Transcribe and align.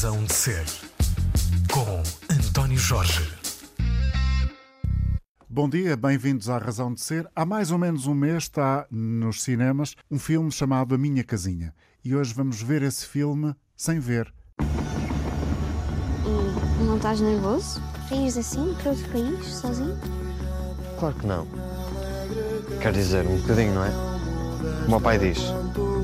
Razão 0.00 0.24
de 0.24 0.32
Ser, 0.32 0.64
com 1.70 2.02
António 2.32 2.78
Jorge. 2.78 3.20
Bom 5.46 5.68
dia, 5.68 5.94
bem-vindos 5.94 6.48
à 6.48 6.56
Razão 6.56 6.94
de 6.94 7.02
Ser. 7.02 7.30
Há 7.36 7.44
mais 7.44 7.70
ou 7.70 7.76
menos 7.76 8.06
um 8.06 8.14
mês 8.14 8.44
está 8.44 8.86
nos 8.90 9.42
cinemas 9.42 9.94
um 10.10 10.18
filme 10.18 10.50
chamado 10.50 10.94
A 10.94 10.98
Minha 10.98 11.22
Casinha. 11.22 11.74
E 12.02 12.16
hoje 12.16 12.32
vamos 12.32 12.62
ver 12.62 12.80
esse 12.80 13.04
filme 13.04 13.54
sem 13.76 14.00
ver. 14.00 14.32
E 16.80 16.82
não 16.82 16.96
estás 16.96 17.20
nervoso? 17.20 17.82
Para 18.08 18.16
ires 18.16 18.38
assim 18.38 18.74
para 18.76 18.92
outro 18.92 19.06
país, 19.10 19.44
sozinho? 19.44 19.98
Claro 20.98 21.14
que 21.16 21.26
não. 21.26 21.46
Quer 22.80 22.94
dizer, 22.94 23.26
um 23.26 23.38
bocadinho, 23.38 23.74
não 23.74 23.84
é? 23.84 24.09
O 24.86 24.90
meu 24.90 25.00
pai 25.00 25.18
diz: 25.18 25.38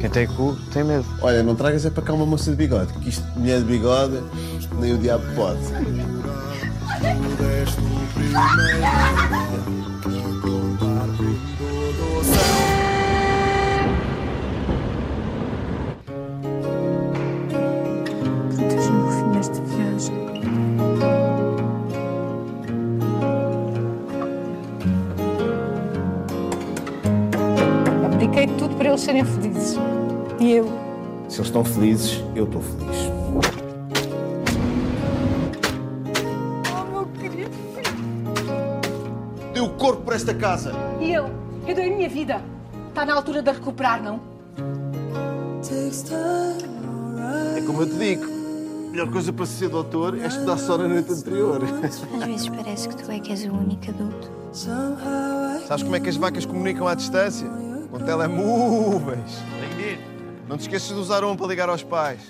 quem 0.01 0.11
tem 0.11 0.27
cu 0.27 0.57
tem 0.73 0.85
medo. 0.85 1.05
Olha, 1.21 1.43
não 1.43 1.55
tragas 1.55 1.85
é 1.85 1.91
para 1.91 2.03
cá 2.03 2.13
uma 2.13 2.27
moça 2.27 2.51
de 2.51 2.57
bigode, 2.57 2.93
que 2.95 3.09
isto, 3.09 3.25
mulher 3.37 3.59
de 3.61 3.65
bigode, 3.65 4.23
nem 4.79 4.93
o 4.93 4.99
diabo 4.99 5.25
pode. 5.35 5.61
Abdiquei 28.37 28.47
tudo 28.59 28.77
para 28.77 28.91
eles 28.91 29.01
serem 29.01 29.25
felizes. 29.25 29.79
E 30.39 30.53
eu? 30.53 30.67
Se 31.27 31.39
eles 31.39 31.47
estão 31.47 31.65
felizes, 31.65 32.23
eu 32.35 32.45
estou 32.45 32.61
feliz. 32.61 33.11
Oh, 36.71 36.85
meu 36.91 37.07
querido 37.19 37.51
filho. 37.75 37.97
Deu 39.55 39.65
o 39.65 39.71
corpo 39.71 40.03
para 40.03 40.17
esta 40.17 40.35
casa! 40.35 40.75
E 41.01 41.15
eu? 41.15 41.31
Eu 41.67 41.75
dei 41.75 41.91
a 41.91 41.97
minha 41.97 42.09
vida. 42.11 42.43
Está 42.91 43.07
na 43.07 43.15
altura 43.15 43.41
de 43.41 43.49
a 43.49 43.53
recuperar, 43.55 44.03
não? 44.03 44.21
É 47.57 47.61
como 47.63 47.81
eu 47.83 47.87
te 47.87 47.95
digo, 47.95 48.25
a 48.25 48.91
melhor 48.91 49.11
coisa 49.11 49.33
para 49.33 49.47
ser 49.47 49.71
doutor 49.71 50.19
é 50.19 50.27
estudar 50.27 50.59
só 50.59 50.77
na 50.77 50.87
noite 50.87 51.11
anterior. 51.11 51.63
Às 51.65 52.25
vezes 52.27 52.49
parece 52.55 52.89
que 52.89 52.97
tu 52.97 53.11
é 53.11 53.19
que 53.19 53.31
és 53.31 53.45
o 53.47 53.53
único 53.53 53.91
adulto. 53.91 54.31
Sabes 54.53 55.83
como 55.83 55.97
é 55.97 56.01
que 56.01 56.11
as 56.11 56.17
vacas 56.17 56.45
comunicam 56.45 56.87
à 56.87 56.95
distância? 56.95 57.66
Com 57.97 58.05
telemóveis. 58.05 59.43
Não 60.47 60.59
te 60.59 60.63
esqueças 60.63 60.89
de 60.89 61.01
usar 61.01 61.25
um 61.25 61.35
para 61.35 61.47
ligar 61.47 61.71
aos 61.71 61.83
pais. 61.83 62.21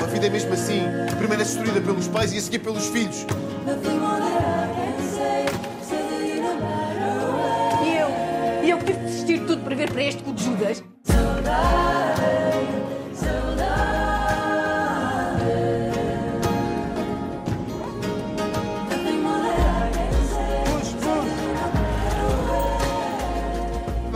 A 0.00 0.06
vida 0.06 0.26
é 0.26 0.30
mesmo 0.30 0.52
assim. 0.52 0.82
Primeiro 1.18 1.42
é 1.42 1.44
destruída 1.44 1.80
pelos 1.80 2.06
pais 2.06 2.32
e 2.32 2.38
a 2.38 2.40
seguir 2.40 2.60
pelos 2.60 2.86
filhos. 2.86 3.26
E 7.84 7.96
eu? 7.96 8.08
E 8.62 8.70
eu 8.70 8.78
que 8.78 8.84
tive 8.84 8.98
de 8.98 9.04
desistir 9.04 9.38
de 9.40 9.46
tudo 9.46 9.64
para 9.64 9.74
ver 9.74 9.90
para 9.90 10.04
este 10.04 10.22
cu 10.22 10.32
de 10.32 10.44
Judas? 10.44 10.84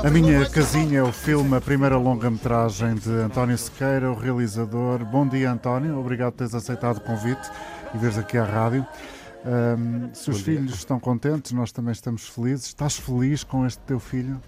A 0.02 0.08
Minha 0.10 0.48
Casinha 0.48 1.00
é 1.00 1.02
o 1.02 1.12
filme, 1.12 1.54
a 1.54 1.60
primeira 1.60 1.98
longa-metragem 1.98 2.94
de 2.94 3.10
António 3.10 3.56
Sequeira, 3.58 4.10
o 4.10 4.14
realizador. 4.14 5.04
Bom 5.04 5.28
dia, 5.28 5.52
António. 5.52 5.98
Obrigado 5.98 6.32
por 6.32 6.38
teres 6.38 6.54
aceitado 6.54 6.96
o 6.96 7.00
convite 7.02 7.50
e 7.94 7.98
veres 7.98 8.16
aqui 8.16 8.38
à 8.38 8.44
rádio. 8.44 8.86
Ahm, 9.44 10.08
se 10.14 10.30
os 10.30 10.40
filhos 10.40 10.74
estão 10.74 10.98
contentes, 10.98 11.52
nós 11.52 11.70
também 11.70 11.92
estamos 11.92 12.26
felizes. 12.28 12.66
Estás 12.66 12.96
feliz 12.96 13.44
com 13.44 13.66
este 13.66 13.80
teu 13.80 14.00
filho? 14.00 14.40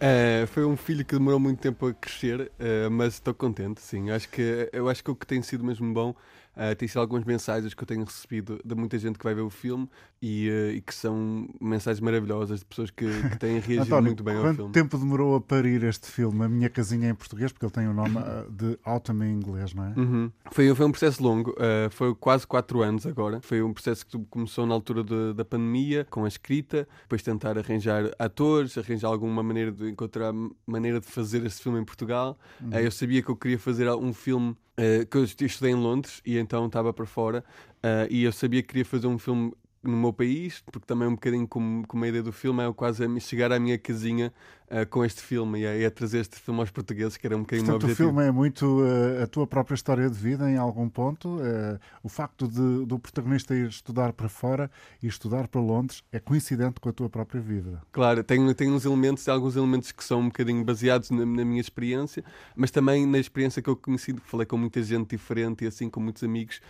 Eh, 0.00 0.46
foi 0.52 0.64
um 0.64 0.76
filho 0.76 1.04
que 1.04 1.16
demorou 1.16 1.40
muito 1.40 1.58
tempo 1.58 1.88
a 1.88 1.92
crescer, 1.92 2.52
eh, 2.60 2.88
mas 2.88 3.14
estou 3.14 3.34
contente, 3.34 3.80
sim. 3.80 4.10
Acho 4.10 4.28
que, 4.28 4.68
eu 4.72 4.88
acho 4.88 5.02
que 5.02 5.10
o 5.10 5.16
que 5.16 5.26
tem 5.26 5.42
sido 5.42 5.64
mesmo 5.64 5.92
bom 5.92 6.14
eh, 6.58 6.74
tem 6.74 6.86
sido 6.88 6.98
algumas 7.00 7.24
mensagens 7.24 7.72
que 7.72 7.82
eu 7.82 7.86
tenho 7.86 8.04
recebido 8.04 8.60
de 8.64 8.74
muita 8.74 8.98
gente 8.98 9.16
que 9.18 9.24
vai 9.24 9.34
ver 9.34 9.40
o 9.42 9.48
filme 9.50 9.88
e, 10.20 10.48
eh, 10.50 10.72
e 10.72 10.80
que 10.80 10.92
são 10.94 11.48
mensagens 11.60 12.00
maravilhosas 12.00 12.58
de 12.60 12.64
pessoas 12.66 12.90
que, 12.90 13.06
que 13.06 13.38
têm 13.38 13.60
reagido 13.60 13.82
António, 13.82 14.02
muito 14.06 14.24
bem 14.24 14.34
ao 14.36 14.42
quanto 14.42 14.56
filme. 14.56 14.72
tempo 14.72 14.98
demorou 14.98 15.36
a 15.36 15.40
parir 15.40 15.82
este 15.84 16.08
filme? 16.10 16.44
A 16.44 16.48
Minha 16.48 16.68
Casinha 16.68 17.08
em 17.08 17.14
português, 17.14 17.52
porque 17.52 17.64
ele 17.64 17.72
tem 17.72 17.86
o 17.88 17.94
nome 17.94 18.18
ah, 18.18 18.44
de 18.50 18.78
Autumn 18.84 19.22
em 19.22 19.32
inglês, 19.32 19.72
não 19.72 19.84
é? 19.84 19.94
Uhum. 19.96 20.30
Foi, 20.50 20.74
foi 20.74 20.86
um 20.86 20.90
processo 20.90 21.22
longo, 21.22 21.54
eh, 21.58 21.88
foi 21.90 22.14
quase 22.14 22.46
quatro 22.46 22.82
anos 22.82 23.06
agora. 23.06 23.40
Foi 23.40 23.62
um 23.62 23.72
processo 23.72 24.04
que 24.06 24.18
começou 24.28 24.66
na 24.66 24.74
altura 24.74 25.04
de- 25.04 25.34
da 25.34 25.44
pandemia, 25.44 26.06
com 26.10 26.24
a 26.24 26.28
escrita, 26.28 26.88
depois 27.02 27.22
tentar 27.22 27.56
arranjar 27.56 28.10
atores, 28.18 28.76
arranjar 28.76 29.08
alguma 29.08 29.42
maneira 29.42 29.70
de 29.70 29.88
encontrar 29.88 30.32
maneira 30.66 30.98
de 31.00 31.06
fazer 31.06 31.44
este 31.46 31.62
filme 31.62 31.78
em 31.78 31.84
Portugal. 31.84 32.38
Eh, 32.72 32.84
eu 32.86 32.90
sabia 32.90 33.22
que 33.22 33.28
eu 33.30 33.36
queria 33.36 33.58
fazer 33.58 33.88
um 33.90 34.12
filme 34.12 34.56
eh, 34.78 35.04
que 35.04 35.16
eu 35.16 35.24
estudei 35.24 35.72
em 35.72 35.74
Londres 35.74 36.22
e 36.24 36.38
então 36.38 36.66
estava 36.66 36.92
para 36.92 37.04
fora 37.04 37.44
eh, 37.82 38.08
e 38.10 38.24
eu 38.24 38.32
sabia 38.32 38.62
que 38.62 38.68
queria 38.68 38.84
fazer 38.84 39.08
um 39.08 39.18
filme 39.18 39.52
no 39.82 39.96
meu 39.96 40.12
país, 40.12 40.62
porque 40.72 40.86
também 40.86 41.08
um 41.08 41.14
bocadinho 41.14 41.46
como, 41.48 41.86
como 41.86 42.04
a 42.04 42.08
ideia 42.08 42.22
do 42.22 42.32
filme 42.32 42.62
é 42.64 42.72
quase 42.72 43.04
chegar 43.20 43.52
à 43.52 43.58
minha 43.60 43.78
casinha 43.78 44.32
eh, 44.70 44.84
com 44.84 45.02
este 45.02 45.22
filme 45.22 45.60
e 45.60 45.64
é, 45.64 45.84
é 45.84 45.90
trazer 45.90 46.20
este 46.20 46.38
filme 46.38 46.60
aos 46.60 46.70
portugueses, 46.70 47.16
que 47.16 47.26
era 47.26 47.34
um 47.34 47.40
bocadinho 47.40 47.66
Portanto, 47.66 47.90
o 47.90 47.96
filme 47.96 48.22
é 48.22 48.30
muito 48.30 48.84
eh, 48.84 49.22
a 49.22 49.26
tua 49.26 49.46
própria 49.46 49.74
história 49.74 50.10
de 50.10 50.18
vida, 50.18 50.50
em 50.50 50.58
algum 50.58 50.90
ponto. 50.90 51.38
Eh, 51.40 51.78
o 52.02 52.08
facto 52.08 52.46
de, 52.46 52.84
do 52.84 52.98
protagonista 52.98 53.54
ir 53.54 53.68
estudar 53.68 54.12
para 54.12 54.28
fora 54.28 54.70
e 55.02 55.06
estudar 55.06 55.48
para 55.48 55.58
Londres 55.58 56.04
é 56.12 56.20
coincidente 56.20 56.80
com 56.80 56.88
a 56.90 56.92
tua 56.92 57.08
própria 57.08 57.40
vida. 57.40 57.80
Claro, 57.90 58.22
tem, 58.22 58.52
tem 58.52 58.70
uns 58.70 58.84
elementos, 58.84 59.26
alguns 59.26 59.56
elementos 59.56 59.90
que 59.90 60.04
são 60.04 60.20
um 60.20 60.26
bocadinho 60.26 60.62
baseados 60.62 61.10
na, 61.10 61.24
na 61.24 61.44
minha 61.46 61.60
experiência, 61.62 62.22
mas 62.54 62.70
também 62.70 63.06
na 63.06 63.18
experiência 63.18 63.62
que 63.62 63.70
eu 63.70 63.76
conheci, 63.76 64.12
que 64.12 64.20
falei 64.20 64.44
com 64.44 64.58
muita 64.58 64.82
gente 64.82 65.08
diferente 65.08 65.64
e 65.64 65.68
assim 65.68 65.88
com 65.88 66.00
muitos 66.00 66.22
amigos 66.22 66.60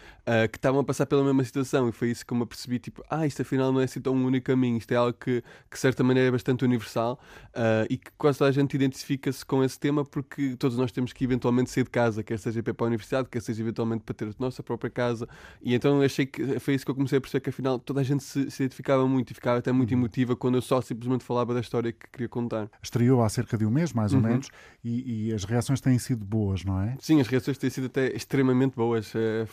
que 0.50 0.58
estavam 0.58 0.80
a 0.80 0.84
passar 0.84 1.06
pela 1.06 1.24
mesma 1.24 1.42
situação 1.42 1.88
e 1.88 1.92
foi 1.92 2.10
isso 2.10 2.24
que 2.24 2.34
eu 2.34 2.36
me 2.36 2.42
apercebi, 2.42 2.78
tipo, 2.78 3.02
ah, 3.08 3.26
isto 3.26 3.40
afinal 3.40 3.72
não 3.72 3.80
é 3.80 3.84
assim 3.84 3.98
tão 3.98 4.14
único 4.14 4.44
caminho, 4.44 4.76
isto 4.76 4.92
é 4.92 4.96
algo 4.96 5.14
que, 5.14 5.42
que 5.70 5.74
de 5.74 5.78
certa 5.78 6.04
maneira 6.04 6.28
é 6.28 6.30
bastante 6.30 6.66
universal 6.66 7.18
ah, 7.54 7.86
e 7.88 7.96
que 7.96 8.10
quase 8.18 8.38
toda 8.38 8.50
a 8.50 8.52
gente 8.52 8.74
identifica-se 8.74 9.44
com 9.44 9.64
esse 9.64 9.78
tema 9.78 10.04
porque 10.04 10.56
todos 10.56 10.76
nós 10.76 10.92
temos 10.92 11.12
que 11.12 11.24
eventualmente 11.24 11.70
sair 11.70 11.84
de 11.84 11.90
casa, 11.90 12.22
quer 12.22 12.38
seja 12.38 12.62
para 12.62 12.70
ir 12.70 12.74
para 12.74 12.86
a 12.86 12.88
universidade, 12.88 13.28
quer 13.30 13.40
seja 13.40 13.62
eventualmente 13.62 14.04
para 14.04 14.14
ter 14.14 14.26
a 14.28 14.32
nossa 14.38 14.62
própria 14.62 14.90
casa 14.90 15.28
e 15.62 15.74
então 15.74 16.00
achei 16.02 16.26
que 16.26 16.58
foi 16.60 16.74
isso 16.74 16.84
que 16.84 16.90
eu 16.90 16.94
comecei 16.94 17.18
a 17.18 17.20
perceber 17.20 17.40
que 17.42 17.50
afinal 17.50 17.78
toda 17.78 18.00
a 18.00 18.04
gente 18.04 18.22
se, 18.22 18.50
se 18.50 18.62
identificava 18.62 19.06
muito 19.08 19.30
e 19.30 19.34
ficava 19.34 19.58
até 19.58 19.72
muito 19.72 19.92
emotiva 19.92 20.36
quando 20.36 20.56
eu 20.56 20.62
só 20.62 20.80
simplesmente 20.80 21.24
falava 21.24 21.54
da 21.54 21.60
história 21.60 21.92
que 21.92 22.06
queria 22.10 22.28
contar. 22.28 22.70
Estreou 22.82 23.22
há 23.22 23.28
cerca 23.28 23.56
de 23.56 23.64
um 23.64 23.70
mês, 23.70 23.92
mais 23.92 24.12
ou 24.12 24.20
Uhum. 24.20 24.26
menos, 24.26 24.48
e, 24.84 25.28
e 25.28 25.32
as 25.32 25.44
reações 25.44 25.80
têm 25.80 25.98
sido 25.98 26.24
boas, 26.24 26.64
não 26.64 26.80
é? 26.80 26.96
Sim, 27.00 27.20
as 27.20 27.28
reações 27.28 27.56
têm 27.56 27.70
sido 27.70 27.86
até 27.86 28.14
extremamente 28.14 28.74
boas. 28.74 29.14
Eh, 29.14 29.46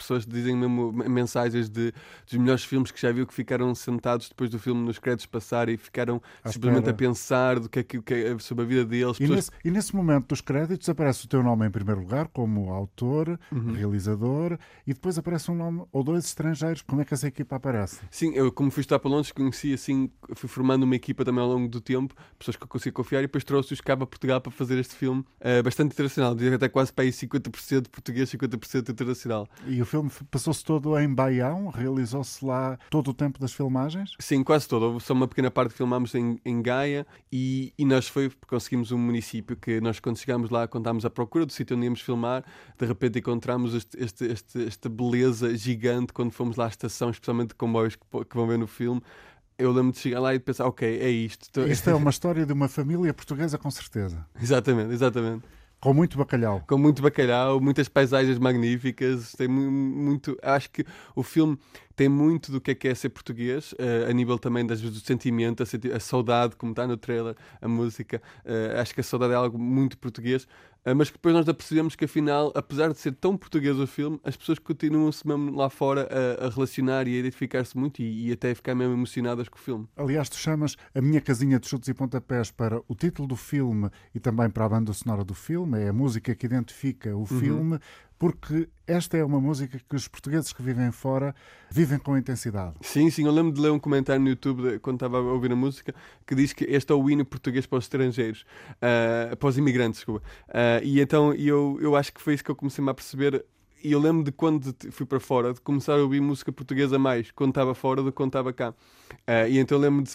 pessoas 0.00 0.26
dizem 0.26 0.56
mesmo 0.56 0.92
mensagens 0.92 1.68
de, 1.68 1.92
dos 2.26 2.38
melhores 2.38 2.64
filmes 2.64 2.90
que 2.90 3.00
já 3.00 3.12
viu 3.12 3.26
que 3.26 3.34
ficaram 3.34 3.74
sentados 3.74 4.28
depois 4.28 4.50
do 4.50 4.58
filme 4.58 4.82
nos 4.84 4.98
créditos 4.98 5.26
passar 5.26 5.68
e 5.68 5.76
ficaram 5.76 6.20
À 6.42 6.50
simplesmente 6.52 6.80
espera. 6.88 6.94
a 6.94 6.98
pensar 6.98 7.58
do 7.60 7.68
que 7.68 7.78
é 7.78 7.82
que, 7.82 8.00
que 8.02 8.14
é- 8.14 8.38
sobre 8.38 8.64
a 8.64 8.66
vida 8.68 8.84
deles. 8.84 9.16
E 9.16 9.20
Pessoas- 9.20 9.36
nesse, 9.36 9.50
e 9.64 9.70
nesse 9.70 9.94
momento 9.96 10.28
dos 10.28 10.40
créditos 10.40 10.88
aparece 10.88 11.24
o 11.24 11.28
teu 11.28 11.42
nome 11.42 11.66
em 11.66 11.70
primeiro 11.70 12.00
lugar, 12.00 12.28
como 12.28 12.70
autor, 12.72 13.38
Uhum. 13.52 13.72
realizador, 13.72 14.58
e 14.86 14.94
depois 14.94 15.18
aparece 15.18 15.50
um 15.50 15.54
nome 15.54 15.84
ou 15.92 16.02
dois 16.02 16.24
estrangeiros. 16.24 16.82
Como 16.82 17.00
é 17.00 17.04
que 17.04 17.14
essa 17.14 17.28
equipa 17.28 17.56
aparece? 17.56 18.00
Sim, 18.10 18.32
eu 18.34 18.50
como 18.52 18.70
fui 18.70 18.80
estar 18.80 18.98
para 18.98 19.10
Londres, 19.10 19.32
conheci 19.32 19.72
assim, 19.72 20.10
fui 20.34 20.48
formando 20.48 20.84
uma 20.84 20.94
equipa 20.96 21.24
também 21.24 21.42
ao 21.42 21.48
longo 21.50 21.68
do 21.68 21.80
tempo, 21.80 22.14
pessoas 22.38 22.56
que 22.56 22.62
eu 22.64 22.68
consigo 22.68 22.96
confiar, 22.96 23.20
e 23.20 23.22
depois 23.22 23.44
trouxe-os 23.44 23.80
cá 23.80 23.96
para 23.96 24.06
Portugal 24.06 24.40
para 24.40 24.50
fazer 24.52 24.78
este 24.78 24.94
filme 24.94 25.24
eh, 25.40 25.62
bastante 25.62 25.92
internacional, 25.92 26.34
diria 26.34 26.56
até 26.56 26.68
quase 26.68 26.92
para 26.92 27.04
aí 27.04 27.10
50% 27.12 27.88
português, 27.90 28.28
50% 28.30 28.88
internacional. 28.90 29.48
E 29.66 29.80
o 29.82 29.86
filme 29.90 30.10
passou-se 30.30 30.64
todo 30.64 30.98
em 30.98 31.12
Baião? 31.12 31.68
Realizou-se 31.68 32.44
lá 32.44 32.78
todo 32.88 33.08
o 33.10 33.14
tempo 33.14 33.38
das 33.38 33.52
filmagens? 33.52 34.12
Sim, 34.18 34.42
quase 34.42 34.68
todo. 34.68 34.82
Houve 34.84 35.04
só 35.04 35.12
uma 35.12 35.26
pequena 35.28 35.50
parte 35.50 35.72
que 35.72 35.76
filmámos 35.76 36.14
em, 36.14 36.38
em 36.44 36.62
Gaia 36.62 37.06
e, 37.32 37.72
e 37.78 37.84
nós 37.84 38.08
foi 38.08 38.30
conseguimos 38.46 38.92
um 38.92 38.98
município 38.98 39.56
que 39.56 39.80
nós 39.80 39.98
quando 40.00 40.16
chegámos 40.18 40.48
lá, 40.50 40.66
quando 40.68 40.82
estávamos 40.84 41.04
à 41.04 41.10
procura 41.10 41.44
do 41.44 41.52
sítio 41.52 41.76
onde 41.76 41.84
íamos 41.86 42.00
filmar, 42.00 42.44
de 42.78 42.86
repente 42.86 43.18
encontramos 43.18 43.74
este, 43.74 44.02
este- 44.02 44.24
este- 44.26 44.64
esta 44.66 44.88
beleza 44.88 45.54
gigante 45.56 46.12
quando 46.12 46.30
fomos 46.32 46.56
lá 46.56 46.66
à 46.66 46.68
estação, 46.68 47.10
especialmente 47.10 47.48
de 47.48 47.54
comboios 47.56 47.96
que, 47.96 48.24
que 48.24 48.36
vão 48.36 48.46
ver 48.46 48.58
no 48.58 48.66
filme. 48.66 49.02
Eu 49.58 49.72
lembro 49.72 49.92
de 49.92 49.98
chegar 49.98 50.20
lá 50.20 50.34
e 50.34 50.38
de 50.38 50.44
pensar, 50.44 50.64
ok, 50.66 50.88
é 51.00 51.10
isto. 51.10 51.60
Isto 51.68 51.90
é 51.90 51.94
uma 51.94 52.08
história 52.10 52.46
de 52.46 52.52
uma 52.52 52.66
família 52.66 53.12
portuguesa, 53.12 53.58
com 53.58 53.70
certeza. 53.70 54.24
exatamente, 54.40 54.92
exatamente. 54.92 55.44
Com 55.80 55.94
muito 55.94 56.18
bacalhau. 56.18 56.62
Com 56.68 56.76
muito 56.76 57.00
bacalhau, 57.00 57.58
muitas 57.58 57.88
paisagens 57.88 58.38
magníficas. 58.38 59.32
Tem 59.32 59.48
mu- 59.48 59.70
muito. 59.70 60.36
Acho 60.42 60.68
que 60.70 60.84
o 61.16 61.22
filme 61.22 61.58
tem 61.96 62.06
muito 62.08 62.52
do 62.52 62.60
que 62.60 62.70
é 62.72 62.74
que 62.74 62.86
é 62.88 62.94
ser 62.94 63.08
português, 63.10 63.74
eh, 63.78 64.06
a 64.08 64.12
nível 64.12 64.38
também 64.38 64.66
das 64.66 64.80
do 64.80 64.92
sentimento, 65.00 65.62
a, 65.62 65.96
a 65.96 66.00
saudade, 66.00 66.54
como 66.56 66.72
está 66.72 66.86
no 66.86 66.96
trailer, 66.98 67.34
a 67.62 67.68
música. 67.68 68.20
Eh, 68.44 68.76
acho 68.78 68.94
que 68.94 69.00
a 69.00 69.04
saudade 69.04 69.32
é 69.32 69.36
algo 69.36 69.58
muito 69.58 69.96
português, 69.96 70.46
mas 70.96 71.10
que 71.10 71.16
depois 71.16 71.34
nós 71.34 71.44
percebemos 71.44 71.94
que 71.94 72.04
afinal, 72.04 72.52
apesar 72.54 72.92
de 72.92 72.98
ser 72.98 73.12
tão 73.12 73.36
português 73.36 73.78
o 73.78 73.86
filme, 73.86 74.18
as 74.24 74.36
pessoas 74.36 74.58
continuam-se 74.58 75.26
mesmo 75.26 75.54
lá 75.56 75.68
fora 75.68 76.08
a, 76.10 76.46
a 76.46 76.48
relacionar 76.48 77.06
e 77.06 77.16
a 77.16 77.18
identificar-se 77.18 77.76
muito 77.76 78.00
e, 78.00 78.28
e 78.28 78.32
até 78.32 78.54
ficar 78.54 78.74
mesmo 78.74 78.94
emocionadas 78.94 79.48
com 79.48 79.58
o 79.58 79.60
filme. 79.60 79.86
Aliás, 79.96 80.28
tu 80.28 80.36
chamas 80.36 80.76
a 80.94 81.00
minha 81.00 81.20
casinha 81.20 81.58
de 81.58 81.68
chutes 81.68 81.88
e 81.88 81.94
pontapés 81.94 82.50
para 82.50 82.80
o 82.88 82.94
título 82.94 83.28
do 83.28 83.36
filme 83.36 83.90
e 84.14 84.20
também 84.20 84.48
para 84.48 84.64
a 84.64 84.68
banda 84.68 84.92
sonora 84.92 85.24
do 85.24 85.34
filme, 85.34 85.80
é 85.80 85.88
a 85.88 85.92
música 85.92 86.34
que 86.34 86.46
identifica 86.46 87.16
o 87.16 87.26
filme, 87.26 87.78
porque 88.20 88.68
esta 88.86 89.16
é 89.16 89.24
uma 89.24 89.40
música 89.40 89.80
que 89.88 89.96
os 89.96 90.06
portugueses 90.06 90.52
que 90.52 90.62
vivem 90.62 90.92
fora 90.92 91.34
vivem 91.70 91.98
com 91.98 92.18
intensidade. 92.18 92.74
Sim, 92.82 93.08
sim, 93.08 93.24
eu 93.24 93.32
lembro 93.32 93.50
de 93.50 93.58
ler 93.62 93.70
um 93.72 93.78
comentário 93.78 94.20
no 94.22 94.28
YouTube 94.28 94.62
de- 94.62 94.78
quando 94.78 94.96
estava 94.96 95.16
a 95.16 95.20
ouvir 95.22 95.50
a 95.50 95.56
música 95.56 95.94
que 96.26 96.34
diz 96.34 96.52
que 96.52 96.64
este 96.64 96.92
é 96.92 96.94
o 96.94 97.08
hino 97.08 97.24
português 97.24 97.64
para 97.64 97.78
os 97.78 97.84
estrangeiros, 97.86 98.44
ah, 98.82 99.34
para 99.36 99.48
os 99.48 99.56
imigrantes, 99.56 100.00
desculpa. 100.00 100.22
Ah, 100.50 100.80
e 100.82 101.00
então 101.00 101.32
eu, 101.32 101.78
eu 101.80 101.96
acho 101.96 102.12
que 102.12 102.20
foi 102.20 102.34
isso 102.34 102.44
que 102.44 102.50
eu 102.50 102.54
comecei 102.56 102.86
a 102.86 102.92
perceber. 102.94 103.42
E 103.82 103.92
eu 103.92 103.98
lembro 103.98 104.22
de 104.22 104.30
quando 104.30 104.76
fui 104.90 105.06
para 105.06 105.18
fora, 105.18 105.54
de 105.54 105.60
começar 105.62 105.94
a 105.94 106.02
ouvir 106.02 106.20
música 106.20 106.52
portuguesa 106.52 106.98
mais 106.98 107.30
quando 107.30 107.52
estava 107.52 107.74
fora 107.74 108.02
do 108.02 108.12
que 108.12 108.16
quando 108.16 108.28
estava 108.28 108.52
cá. 108.52 108.74
Ah, 109.26 109.48
e 109.48 109.56
então 109.58 109.78
lembro 109.78 110.02
de, 110.04 110.14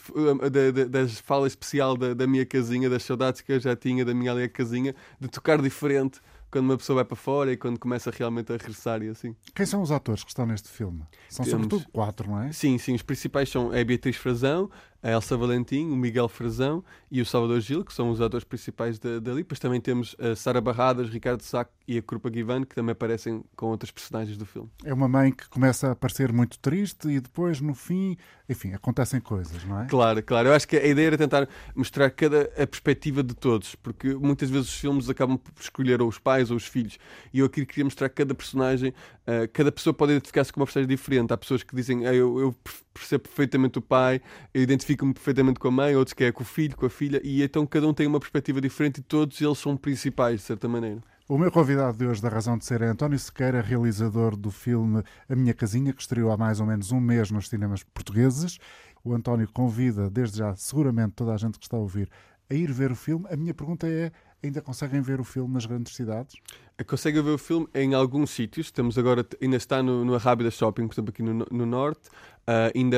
da- 0.51 0.71
da- 0.71 0.85
das 1.01 1.17
falas 1.19 1.53
especial 1.53 1.97
da, 1.97 2.13
da 2.13 2.27
minha 2.27 2.45
casinha, 2.45 2.87
das 2.87 3.01
saudades 3.01 3.41
que 3.41 3.51
eu 3.51 3.59
já 3.59 3.75
tinha 3.75 4.05
da 4.05 4.13
minha 4.13 4.31
ali 4.31 4.47
casinha, 4.47 4.93
de 5.19 5.27
tocar 5.27 5.59
diferente 5.59 6.21
quando 6.55 6.69
uma 6.69 6.77
pessoa 6.77 6.95
vai 6.95 7.03
para 7.05 7.17
fora 7.17 7.51
e 7.51 7.57
quando 7.57 7.77
começa 7.77 8.09
realmente 8.09 8.49
a 8.49 8.55
regressar 8.55 9.03
e 9.03 9.09
assim. 9.09 9.35
Quem 9.53 9.65
são 9.65 9.81
os 9.81 9.91
atores 9.91 10.23
que 10.23 10.29
estão 10.29 10.45
neste 10.45 10.69
filme? 10.69 11.03
São 11.27 11.43
Temos- 11.43 11.63
sobretudo 11.65 11.91
quatro, 11.91 12.29
não 12.29 12.41
é? 12.41 12.53
Sim, 12.53 12.77
sim, 12.77 12.95
os 12.95 13.01
principais 13.01 13.49
são 13.49 13.71
a 13.73 13.83
Beatriz 13.83 14.15
Frazão, 14.15 14.69
a 15.05 15.11
Elsa 15.11 15.37
Valentim, 15.37 15.85
o 15.91 15.95
Miguel 15.95 16.27
Frazão 16.27 16.83
e 17.11 17.21
o 17.21 17.25
Salvador 17.25 17.59
Gil, 17.61 17.85
que 17.85 17.93
são 17.93 18.09
os 18.09 18.19
atores 18.19 18.43
principais 18.43 18.97
da- 18.97 19.19
dali. 19.19 19.43
Depois 19.43 19.59
também 19.59 19.79
temos 19.79 20.15
a 20.19 20.35
Sara 20.35 20.59
Barradas, 20.59 21.09
Ricardo 21.09 21.41
Saco 21.41 21.71
e 21.87 21.99
a 21.99 22.01
Krupa 22.01 22.31
Givan, 22.33 22.63
que 22.63 22.73
também 22.73 22.91
aparecem 22.93 23.43
com 23.55 23.67
outros 23.67 23.91
personagens 23.91 24.35
do 24.35 24.47
filme. 24.47 24.67
É 24.83 24.91
uma 24.91 25.07
mãe 25.07 25.31
que 25.31 25.47
começa 25.47 25.91
a 25.91 25.95
parecer 25.95 26.33
muito 26.33 26.57
triste 26.57 27.07
e 27.07 27.19
depois, 27.19 27.61
no 27.61 27.75
fim, 27.75 28.17
enfim, 28.49 28.73
acontecem 28.73 29.21
coisas, 29.21 29.63
não 29.63 29.81
é? 29.81 29.85
Claro, 29.85 30.23
claro. 30.23 30.47
Eu 30.49 30.53
acho 30.53 30.67
que 30.67 30.75
a 30.75 30.87
ideia 30.87 31.05
era 31.07 31.17
tentar 31.19 31.47
mostrar 31.75 32.09
cada 32.09 32.49
a 32.57 32.65
perspectiva 32.65 33.21
de 33.21 33.35
todos, 33.35 33.75
porque 33.75 34.15
muitas 34.15 34.49
vezes 34.49 34.69
os 34.69 34.75
filmes 34.79 35.07
acabam 35.07 35.37
por 35.37 35.53
escolher 35.61 36.01
ou 36.01 36.07
os 36.07 36.17
pais 36.17 36.49
ou 36.49 36.57
os 36.57 36.65
filhos. 36.65 36.97
E 37.31 37.37
eu 37.39 37.45
aqui 37.45 37.63
queria 37.63 37.83
mostrar 37.83 38.09
cada 38.09 38.33
personagem, 38.33 38.91
ah, 39.27 39.47
cada 39.53 39.71
pessoa 39.71 39.93
pode 39.93 40.13
identificar-se 40.13 40.51
com 40.51 40.59
uma 40.59 40.65
personagem 40.65 40.89
diferente. 40.89 41.31
Há 41.31 41.37
pessoas 41.37 41.61
que 41.61 41.75
dizem, 41.75 42.07
ah, 42.07 42.13
eu, 42.13 42.39
eu 42.39 42.55
percebo 42.91 43.23
perfeitamente 43.25 43.77
o 43.77 43.81
pai, 43.81 44.21
eu 44.53 44.63
identifico-me 44.95 45.13
perfeitamente 45.13 45.59
com 45.59 45.67
a 45.67 45.71
mãe, 45.71 45.95
outros 45.95 46.13
que 46.13 46.23
é 46.23 46.31
com 46.31 46.43
o 46.43 46.45
filho, 46.45 46.75
com 46.75 46.85
a 46.85 46.89
filha, 46.89 47.21
e 47.23 47.43
então 47.43 47.65
cada 47.65 47.87
um 47.87 47.93
tem 47.93 48.07
uma 48.07 48.19
perspectiva 48.19 48.59
diferente 48.61 48.99
e 48.99 49.03
todos 49.03 49.39
eles 49.39 49.57
são 49.57 49.75
principais, 49.77 50.39
de 50.39 50.45
certa 50.45 50.67
maneira. 50.67 51.01
O 51.27 51.37
meu 51.37 51.51
convidado 51.51 51.97
de 51.97 52.05
hoje 52.05 52.21
da 52.21 52.29
Razão 52.29 52.57
de 52.57 52.65
Ser 52.65 52.81
é 52.81 52.87
António 52.87 53.17
Sequeira, 53.17 53.61
realizador 53.61 54.35
do 54.35 54.51
filme 54.51 55.03
A 55.27 55.35
Minha 55.35 55.53
Casinha, 55.53 55.91
que 55.91 56.01
estreou 56.01 56.31
há 56.31 56.37
mais 56.37 56.59
ou 56.59 56.67
menos 56.67 56.91
um 56.91 56.99
mês 56.99 57.31
nos 57.31 57.49
cinemas 57.49 57.83
portugueses. 57.83 58.59
O 59.03 59.13
António 59.13 59.47
convida, 59.51 60.09
desde 60.09 60.37
já, 60.37 60.55
seguramente 60.55 61.13
toda 61.13 61.33
a 61.33 61.37
gente 61.37 61.57
que 61.57 61.65
está 61.65 61.77
a 61.77 61.79
ouvir, 61.79 62.09
a 62.49 62.53
ir 62.53 62.71
ver 62.71 62.91
o 62.91 62.95
filme. 62.95 63.25
A 63.29 63.35
minha 63.35 63.53
pergunta 63.53 63.87
é: 63.87 64.11
ainda 64.43 64.61
conseguem 64.61 65.01
ver 65.01 65.19
o 65.19 65.23
filme 65.23 65.53
nas 65.53 65.65
grandes 65.65 65.95
cidades? 65.95 66.35
Consegue 66.83 67.21
ver 67.21 67.31
o 67.31 67.37
filme 67.37 67.67
em 67.73 67.93
alguns 67.93 68.31
sítios. 68.31 68.67
Estamos 68.67 68.97
agora, 68.97 69.25
ainda 69.41 69.55
está 69.55 69.81
no, 69.81 70.03
no 70.03 70.13
Arrábida 70.15 70.51
Shopping, 70.51 70.87
por 70.87 70.93
exemplo, 70.93 71.11
aqui 71.11 71.23
no, 71.23 71.45
no 71.49 71.65
Norte. 71.65 72.09
Ah, 72.47 72.71
ainda, 72.75 72.97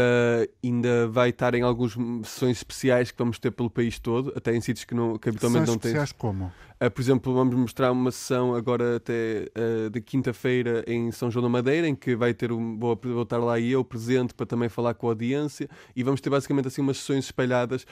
ainda 0.62 1.08
vai 1.08 1.30
estar 1.30 1.56
em 1.56 1.62
algumas 1.62 1.94
sessões 2.28 2.58
especiais 2.58 3.12
que 3.12 3.18
vamos 3.18 3.40
ter 3.40 3.50
pelo 3.52 3.70
país 3.70 3.98
todo, 3.98 4.34
até 4.36 4.54
em 4.54 4.60
sítios 4.60 4.84
que, 4.84 4.94
não, 4.94 5.18
que 5.18 5.30
habitualmente 5.30 5.66
São 5.66 5.76
não 5.76 5.80
tem. 5.80 5.92
especiais 5.92 6.12
como? 6.12 6.52
Ah, 6.80 6.92
por 6.92 7.02
exemplo, 7.02 7.34
vamos 7.34 7.56
mostrar 7.56 7.92
uma 7.92 8.12
sessão 8.12 8.54
agora 8.54 8.98
até 8.98 9.50
ah, 9.56 9.90
de 9.90 10.02
quinta-feira 10.02 10.84
em 10.86 11.14
São 11.14 11.32
João 11.32 11.44
da 11.44 11.50
Madeira, 11.50 11.88
em 11.88 11.96
que 11.96 12.14
vai 12.14 12.34
ter 12.34 12.52
um, 12.52 12.78
vou, 12.78 13.00
vou 13.02 13.24
estar 13.24 13.38
lá 13.38 13.58
e 13.58 13.72
eu 13.72 13.86
presente 13.86 14.34
para 14.34 14.46
também 14.46 14.68
falar 14.68 14.94
com 14.96 15.08
a 15.08 15.12
audiência 15.12 15.70
e 15.96 16.04
vamos 16.04 16.20
ter 16.20 16.30
basicamente 16.30 16.68
assim 16.68 16.82
umas 16.82 16.98
sessões 16.98 17.26
espalhadas. 17.26 17.86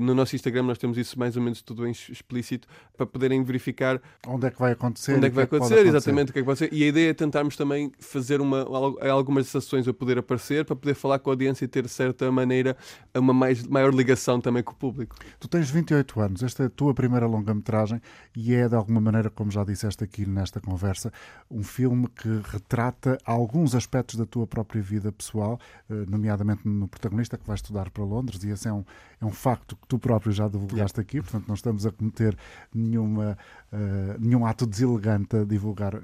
No 0.00 0.14
nosso 0.14 0.34
Instagram 0.34 0.62
nós 0.62 0.78
temos 0.78 0.96
isso 0.96 1.18
mais 1.18 1.36
ou 1.36 1.42
menos 1.42 1.60
tudo 1.60 1.86
em 1.86 1.90
explícito 1.90 2.66
para 2.96 3.04
poderem 3.06 3.42
verificar 3.44 4.00
Onde 4.26 4.46
é 4.46 4.50
que 4.50 4.58
vai 4.58 4.72
acontecer? 4.72 5.15
Onde 5.16 5.26
é 5.26 5.30
que 5.30 5.34
vai 5.36 5.44
o 5.44 5.48
pode 5.48 5.64
acontecer, 5.64 5.86
exatamente 5.88 6.30
o 6.30 6.32
que 6.32 6.38
é 6.38 6.42
que 6.42 6.46
pode 6.46 6.58
ser. 6.58 6.72
E 6.72 6.84
a 6.84 6.86
ideia 6.86 7.10
é 7.10 7.14
tentarmos 7.14 7.56
também 7.56 7.92
fazer 7.98 8.40
uma, 8.40 8.60
al- 8.62 8.98
algumas 9.10 9.46
sessões 9.48 9.86
a 9.88 9.92
poder 9.94 10.18
aparecer 10.18 10.64
para 10.64 10.76
poder 10.76 10.94
falar 10.94 11.18
com 11.18 11.30
a 11.30 11.32
audiência 11.32 11.64
e 11.64 11.68
ter, 11.68 11.82
de 11.84 11.88
certa 11.88 12.30
maneira, 12.30 12.76
uma 13.14 13.32
mais, 13.32 13.66
maior 13.66 13.92
ligação 13.94 14.40
também 14.40 14.62
com 14.62 14.72
o 14.72 14.76
público. 14.76 15.16
Tu 15.40 15.48
tens 15.48 15.70
28 15.70 16.20
anos, 16.20 16.42
esta 16.42 16.62
é 16.64 16.66
a 16.66 16.70
tua 16.70 16.94
primeira 16.94 17.26
longa-metragem 17.26 18.00
e 18.36 18.54
é, 18.54 18.68
de 18.68 18.74
alguma 18.74 19.00
maneira, 19.00 19.30
como 19.30 19.50
já 19.50 19.64
disseste 19.64 20.04
aqui 20.04 20.26
nesta 20.26 20.60
conversa, 20.60 21.12
um 21.50 21.62
filme 21.62 22.06
que 22.08 22.40
retrata 22.50 23.18
alguns 23.24 23.74
aspectos 23.74 24.16
da 24.16 24.26
tua 24.26 24.46
própria 24.46 24.82
vida 24.82 25.10
pessoal, 25.12 25.58
eh, 25.90 26.04
nomeadamente 26.08 26.66
no 26.68 26.88
protagonista 26.88 27.36
que 27.38 27.46
vai 27.46 27.56
estudar 27.56 27.90
para 27.90 28.04
Londres, 28.04 28.42
e 28.44 28.50
esse 28.50 28.68
é 28.68 28.72
um, 28.72 28.84
é 29.20 29.24
um 29.24 29.30
facto 29.30 29.76
que 29.76 29.86
tu 29.86 29.98
próprio 29.98 30.32
já 30.32 30.48
divulgaste 30.48 31.00
aqui, 31.00 31.22
portanto 31.22 31.46
não 31.48 31.54
estamos 31.54 31.86
a 31.86 31.90
cometer 31.90 32.36
nenhuma, 32.74 33.38
eh, 33.72 34.16
nenhum 34.18 34.44
ato 34.44 34.66
deselegante 34.66 35.36
a 35.36 35.44
divulgar 35.44 35.94
eh, 35.94 36.00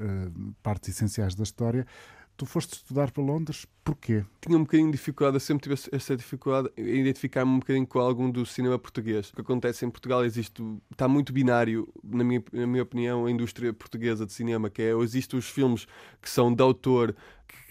partes 0.62 0.90
essenciais 0.90 1.34
da 1.34 1.42
história. 1.42 1.86
Tu 2.34 2.46
foste 2.46 2.72
estudar 2.72 3.10
para 3.10 3.22
Londres, 3.22 3.66
porquê? 3.84 4.24
Tinha 4.40 4.56
um 4.56 4.62
bocadinho 4.62 4.90
de 4.90 4.96
dificuldade, 4.96 5.36
eu 5.36 5.40
sempre 5.40 5.64
tive 5.64 5.90
essa 5.92 6.16
dificuldade 6.16 6.70
em 6.78 7.00
identificar-me 7.00 7.52
um 7.52 7.58
bocadinho 7.58 7.86
com 7.86 7.98
algum 7.98 8.30
do 8.30 8.46
cinema 8.46 8.78
português. 8.78 9.28
O 9.28 9.34
que 9.34 9.42
acontece 9.42 9.84
em 9.84 9.90
Portugal 9.90 10.24
existe, 10.24 10.62
está 10.90 11.06
muito 11.06 11.32
binário, 11.32 11.86
na 12.02 12.24
minha, 12.24 12.42
na 12.50 12.66
minha 12.66 12.82
opinião, 12.82 13.26
a 13.26 13.30
indústria 13.30 13.72
portuguesa 13.74 14.24
de 14.24 14.32
cinema, 14.32 14.70
que 14.70 14.80
é, 14.80 14.92
existem 14.92 15.38
os 15.38 15.48
filmes 15.48 15.86
que 16.22 16.30
são 16.30 16.52
de 16.52 16.62
autor, 16.62 17.14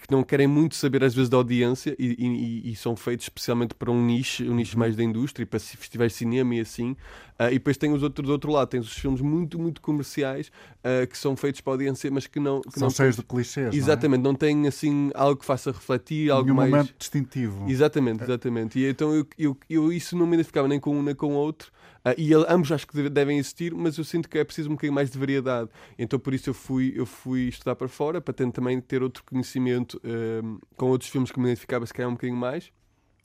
que 0.02 0.10
não 0.10 0.24
querem 0.24 0.48
muito 0.48 0.74
saber 0.74 1.04
às 1.04 1.14
vezes 1.14 1.28
da 1.30 1.36
audiência 1.36 1.94
e, 1.98 2.16
e- 2.18 2.72
e 2.72 2.76
são 2.76 2.96
feitos 2.96 3.26
especialmente 3.26 3.72
para 3.74 3.90
um 3.90 4.04
nicho, 4.04 4.42
um 4.44 4.54
nicho 4.56 4.76
mais 4.78 4.96
da 4.96 5.02
indústria, 5.04 5.46
para 5.46 5.60
festivais 5.60 6.10
de 6.12 6.18
cinema 6.18 6.54
e 6.56 6.60
assim. 6.60 6.96
Ah, 7.38 7.50
e 7.50 7.54
depois 7.54 7.76
tem 7.76 7.92
os 7.92 8.02
outros 8.02 8.26
do 8.26 8.32
outro 8.32 8.50
lado, 8.50 8.68
tens 8.68 8.84
os 8.86 8.94
filmes 8.94 9.20
muito, 9.20 9.58
muito 9.60 9.80
comerciais 9.80 10.50
ah, 10.82 11.06
que 11.06 11.16
são 11.16 11.36
feitos 11.36 11.60
para 11.60 11.72
a 11.72 11.74
audiência, 11.74 12.10
mas 12.10 12.26
que 12.26 12.40
não. 12.40 12.60
Que 12.62 12.72
São 12.78 12.88
não 12.88 12.90
cheios 12.90 13.14
de 13.16 13.22
clichês, 13.22 13.66
não 13.66 13.72
é? 13.72 13.76
Exatamente, 13.76 14.22
não 14.22 14.34
tem 14.34 14.66
assim 14.66 15.10
algo 15.14 15.36
que 15.38 15.46
faça 15.46 15.70
refletir, 15.70 16.30
algo 16.30 16.44
Nenhum 16.46 16.56
mais. 16.56 16.70
momento 16.70 16.94
distintivo. 16.98 17.70
Exatamente, 17.70 18.24
exatamente. 18.24 18.78
E 18.80 18.88
então 18.88 19.14
eu, 19.14 19.26
eu, 19.38 19.56
eu 19.70 19.92
isso 19.92 20.16
não 20.16 20.26
me 20.26 20.34
identificava 20.34 20.66
nem 20.66 20.80
com 20.80 20.96
um 20.96 21.02
nem 21.02 21.14
com 21.14 21.28
o 21.28 21.36
outro. 21.36 21.70
Ah, 22.04 22.14
e 22.18 22.32
ambos 22.34 22.72
acho 22.72 22.86
que 22.86 22.94
deve- 22.96 23.08
devem 23.10 23.38
existir, 23.38 23.72
mas 23.74 23.96
eu 23.96 24.02
sinto 24.04 24.28
que 24.28 24.36
é 24.38 24.44
preciso 24.44 24.68
um 24.68 24.72
bocadinho 24.72 24.92
mais 24.94 25.10
de 25.10 25.18
variedade. 25.18 25.70
Então 25.98 26.18
por 26.18 26.34
isso 26.34 26.50
eu 26.50 26.54
fui, 26.54 26.92
eu 26.96 27.06
fui 27.06 27.42
estudar 27.48 27.76
para 27.76 27.88
fora, 27.88 28.20
para 28.20 28.34
tentar 28.34 28.52
também 28.60 28.80
ter 28.80 29.02
outro 29.02 29.22
conhecimento 29.24 30.00
ahm, 30.04 30.58
com 30.76 30.86
outros 30.90 31.10
filmes 31.10 31.30
que 31.30 31.38
me 31.38 31.46
identificava 31.46 31.86
se 31.86 31.94
calhar 31.94 32.08
um 32.10 32.14
bocadinho 32.14 32.36
mais. 32.38 32.72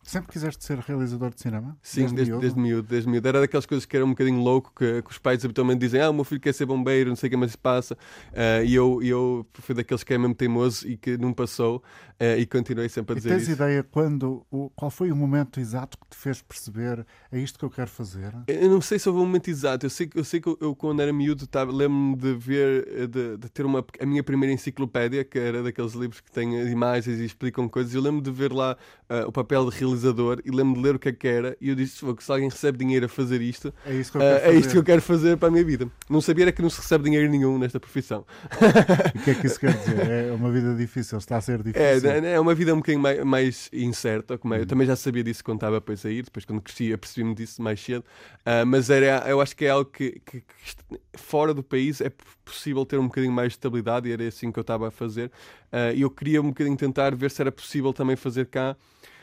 Sempre 0.07 0.31
quiseste 0.31 0.63
ser 0.63 0.79
realizador 0.79 1.31
de 1.33 1.41
cinema? 1.41 1.77
Sim, 1.81 2.05
desde, 2.15 2.31
miúdo? 2.31 2.39
desde 2.39 2.59
miúdo, 2.59 2.87
desde 2.87 3.09
miúdo. 3.09 3.27
Era 3.27 3.41
daquelas 3.41 3.65
coisas 3.65 3.85
que 3.85 3.93
era 3.93 4.05
um 4.05 4.09
bocadinho 4.11 4.39
louco, 4.39 4.71
que, 4.73 5.01
que 5.01 5.11
os 5.11 5.17
pais 5.17 5.43
habitualmente 5.43 5.79
dizem, 5.81 5.99
ah, 5.99 6.09
o 6.09 6.13
meu 6.13 6.23
filho 6.23 6.39
quer 6.39 6.53
ser 6.53 6.65
bombeiro, 6.65 7.09
não 7.09 7.15
sei 7.17 7.27
o 7.27 7.31
que 7.31 7.35
mais 7.35 7.51
se 7.51 7.57
passa. 7.57 7.97
Ah, 8.33 8.63
e 8.63 8.73
eu, 8.73 9.03
e 9.03 9.09
eu 9.09 9.45
fui 9.55 9.75
daqueles 9.75 10.05
que 10.05 10.13
é 10.13 10.17
mesmo 10.17 10.33
teimoso 10.33 10.87
e 10.87 10.95
que 10.95 11.17
não 11.17 11.33
passou 11.33 11.83
ah, 12.21 12.37
e 12.37 12.45
continuei 12.45 12.87
sempre 12.87 13.11
a 13.13 13.15
E 13.17 13.19
dizer 13.19 13.31
tens 13.33 13.41
isso. 13.43 13.51
ideia 13.51 13.83
quando, 13.83 14.45
o, 14.49 14.69
qual 14.69 14.89
foi 14.89 15.11
o 15.11 15.15
momento 15.15 15.59
exato 15.59 15.97
que 15.97 16.07
te 16.09 16.15
fez 16.15 16.41
perceber 16.41 17.05
é 17.29 17.37
isto 17.37 17.59
que 17.59 17.65
eu 17.65 17.69
quero 17.69 17.89
fazer? 17.89 18.33
Eu 18.47 18.69
não 18.69 18.79
sei 18.79 18.97
se 18.99 19.09
houve 19.09 19.19
um 19.21 19.25
momento 19.25 19.49
exato. 19.49 19.85
Eu 19.85 19.89
sei 19.89 20.07
que 20.07 20.17
eu, 20.17 20.23
sei 20.23 20.39
que 20.39 20.47
eu, 20.47 20.57
eu, 20.61 20.73
quando 20.73 21.01
era 21.01 21.11
miúdo, 21.11 21.45
tava- 21.45 21.73
lembro-me 21.73 22.15
de 22.15 22.33
ver, 22.33 22.87
eh, 22.95 23.07
de, 23.07 23.35
de 23.35 23.49
ter 23.49 23.65
uma, 23.65 23.85
a 23.99 24.05
minha 24.05 24.23
primeira 24.23 24.53
enciclopédia, 24.53 25.25
que 25.25 25.37
era 25.37 25.61
daqueles 25.61 25.91
livros 25.91 26.21
que 26.21 26.31
têm 26.31 26.53
imagens 26.71 27.19
e 27.19 27.25
explicam 27.25 27.67
coisas. 27.67 27.93
Eu 27.93 28.01
lembro 28.01 28.21
de 28.21 28.31
ver 28.31 28.53
lá 28.53 28.77
ah, 29.09 29.25
o 29.27 29.33
papel 29.33 29.69
de 29.69 29.75
realizador 29.77 29.96
e 30.45 30.51
lembro 30.51 30.75
de 30.75 30.81
ler 30.87 30.95
o 30.95 30.99
que 30.99 31.09
é 31.09 31.13
que 31.13 31.27
era. 31.27 31.57
E 31.61 31.69
eu 31.69 31.75
disse: 31.75 31.99
"Fogo, 31.99 32.21
se 32.21 32.31
alguém 32.31 32.49
recebe 32.49 32.77
dinheiro 32.77 33.05
a 33.05 33.09
fazer 33.09 33.41
isto, 33.41 33.73
É 33.85 33.93
isso 33.95 34.11
que 34.11 34.17
eu 34.17 34.21
quero 34.21 34.35
é 34.35 34.39
fazer. 34.39 34.59
isto 34.59 34.71
que 34.71 34.77
eu 34.77 34.83
quero 34.83 35.01
fazer 35.01 35.37
para 35.37 35.47
a 35.47 35.51
minha 35.51 35.63
vida. 35.63 35.89
Não 36.09 36.21
sabia 36.21 36.45
era 36.45 36.51
que 36.51 36.61
não 36.61 36.69
se 36.69 36.79
recebe 36.81 37.05
dinheiro 37.05 37.29
nenhum 37.29 37.57
nesta 37.57 37.79
profissão. 37.79 38.25
O 39.15 39.19
que 39.23 39.31
é 39.31 39.35
que 39.35 39.47
isso 39.47 39.59
quer 39.59 39.73
dizer? 39.73 40.07
É 40.29 40.31
uma 40.33 40.51
vida 40.51 40.75
difícil, 40.75 41.17
está 41.17 41.37
a 41.37 41.41
ser 41.41 41.59
É, 41.59 41.63
difícil. 41.63 42.21
né, 42.21 42.33
é 42.33 42.39
uma 42.39 42.53
vida 42.55 42.73
um 42.73 42.77
bocadinho 42.77 43.01
mais, 43.01 43.23
mais 43.23 43.69
incerta. 43.73 44.37
Como 44.37 44.53
é. 44.53 44.57
Eu 44.57 44.61
Uhum. 44.61 44.67
também 44.67 44.87
já 44.87 44.95
sabia 44.95 45.23
disso 45.23 45.43
quando 45.43 45.57
estava 45.57 45.79
depois 45.79 46.05
a 46.05 46.09
ir, 46.09 46.23
depois 46.23 46.45
quando 46.45 46.61
cresci 46.61 46.93
apercebi-me 46.93 47.33
disso 47.35 47.61
mais 47.61 47.79
cedo. 47.81 48.03
Ah, 48.45 48.65
mas 48.65 48.89
era, 48.89 49.23
eu 49.29 49.41
acho 49.41 49.55
que 49.55 49.65
é 49.65 49.69
algo 49.69 49.89
que, 49.89 50.21
que- 50.25 50.41
que 50.41 50.99
fora 51.17 51.53
do 51.53 51.63
país 51.63 52.01
é 52.01 52.11
possível 52.45 52.85
ter 52.85 52.97
um 52.97 53.07
bocadinho 53.07 53.33
mais 53.33 53.49
de 53.53 53.57
estabilidade 53.57 54.07
e 54.09 54.11
era 54.11 54.27
assim 54.27 54.51
que 54.51 54.59
eu 54.59 54.61
estava 54.61 54.87
a 54.87 54.91
fazer. 54.91 55.31
Ah, 55.71 55.91
E 55.93 56.01
eu 56.01 56.09
queria 56.09 56.41
um 56.41 56.47
bocadinho 56.49 56.77
tentar 56.77 57.15
ver 57.15 57.31
se 57.31 57.41
era 57.41 57.51
possível 57.51 57.91
também 57.93 58.15
fazer 58.15 58.45
cá. 58.47 58.75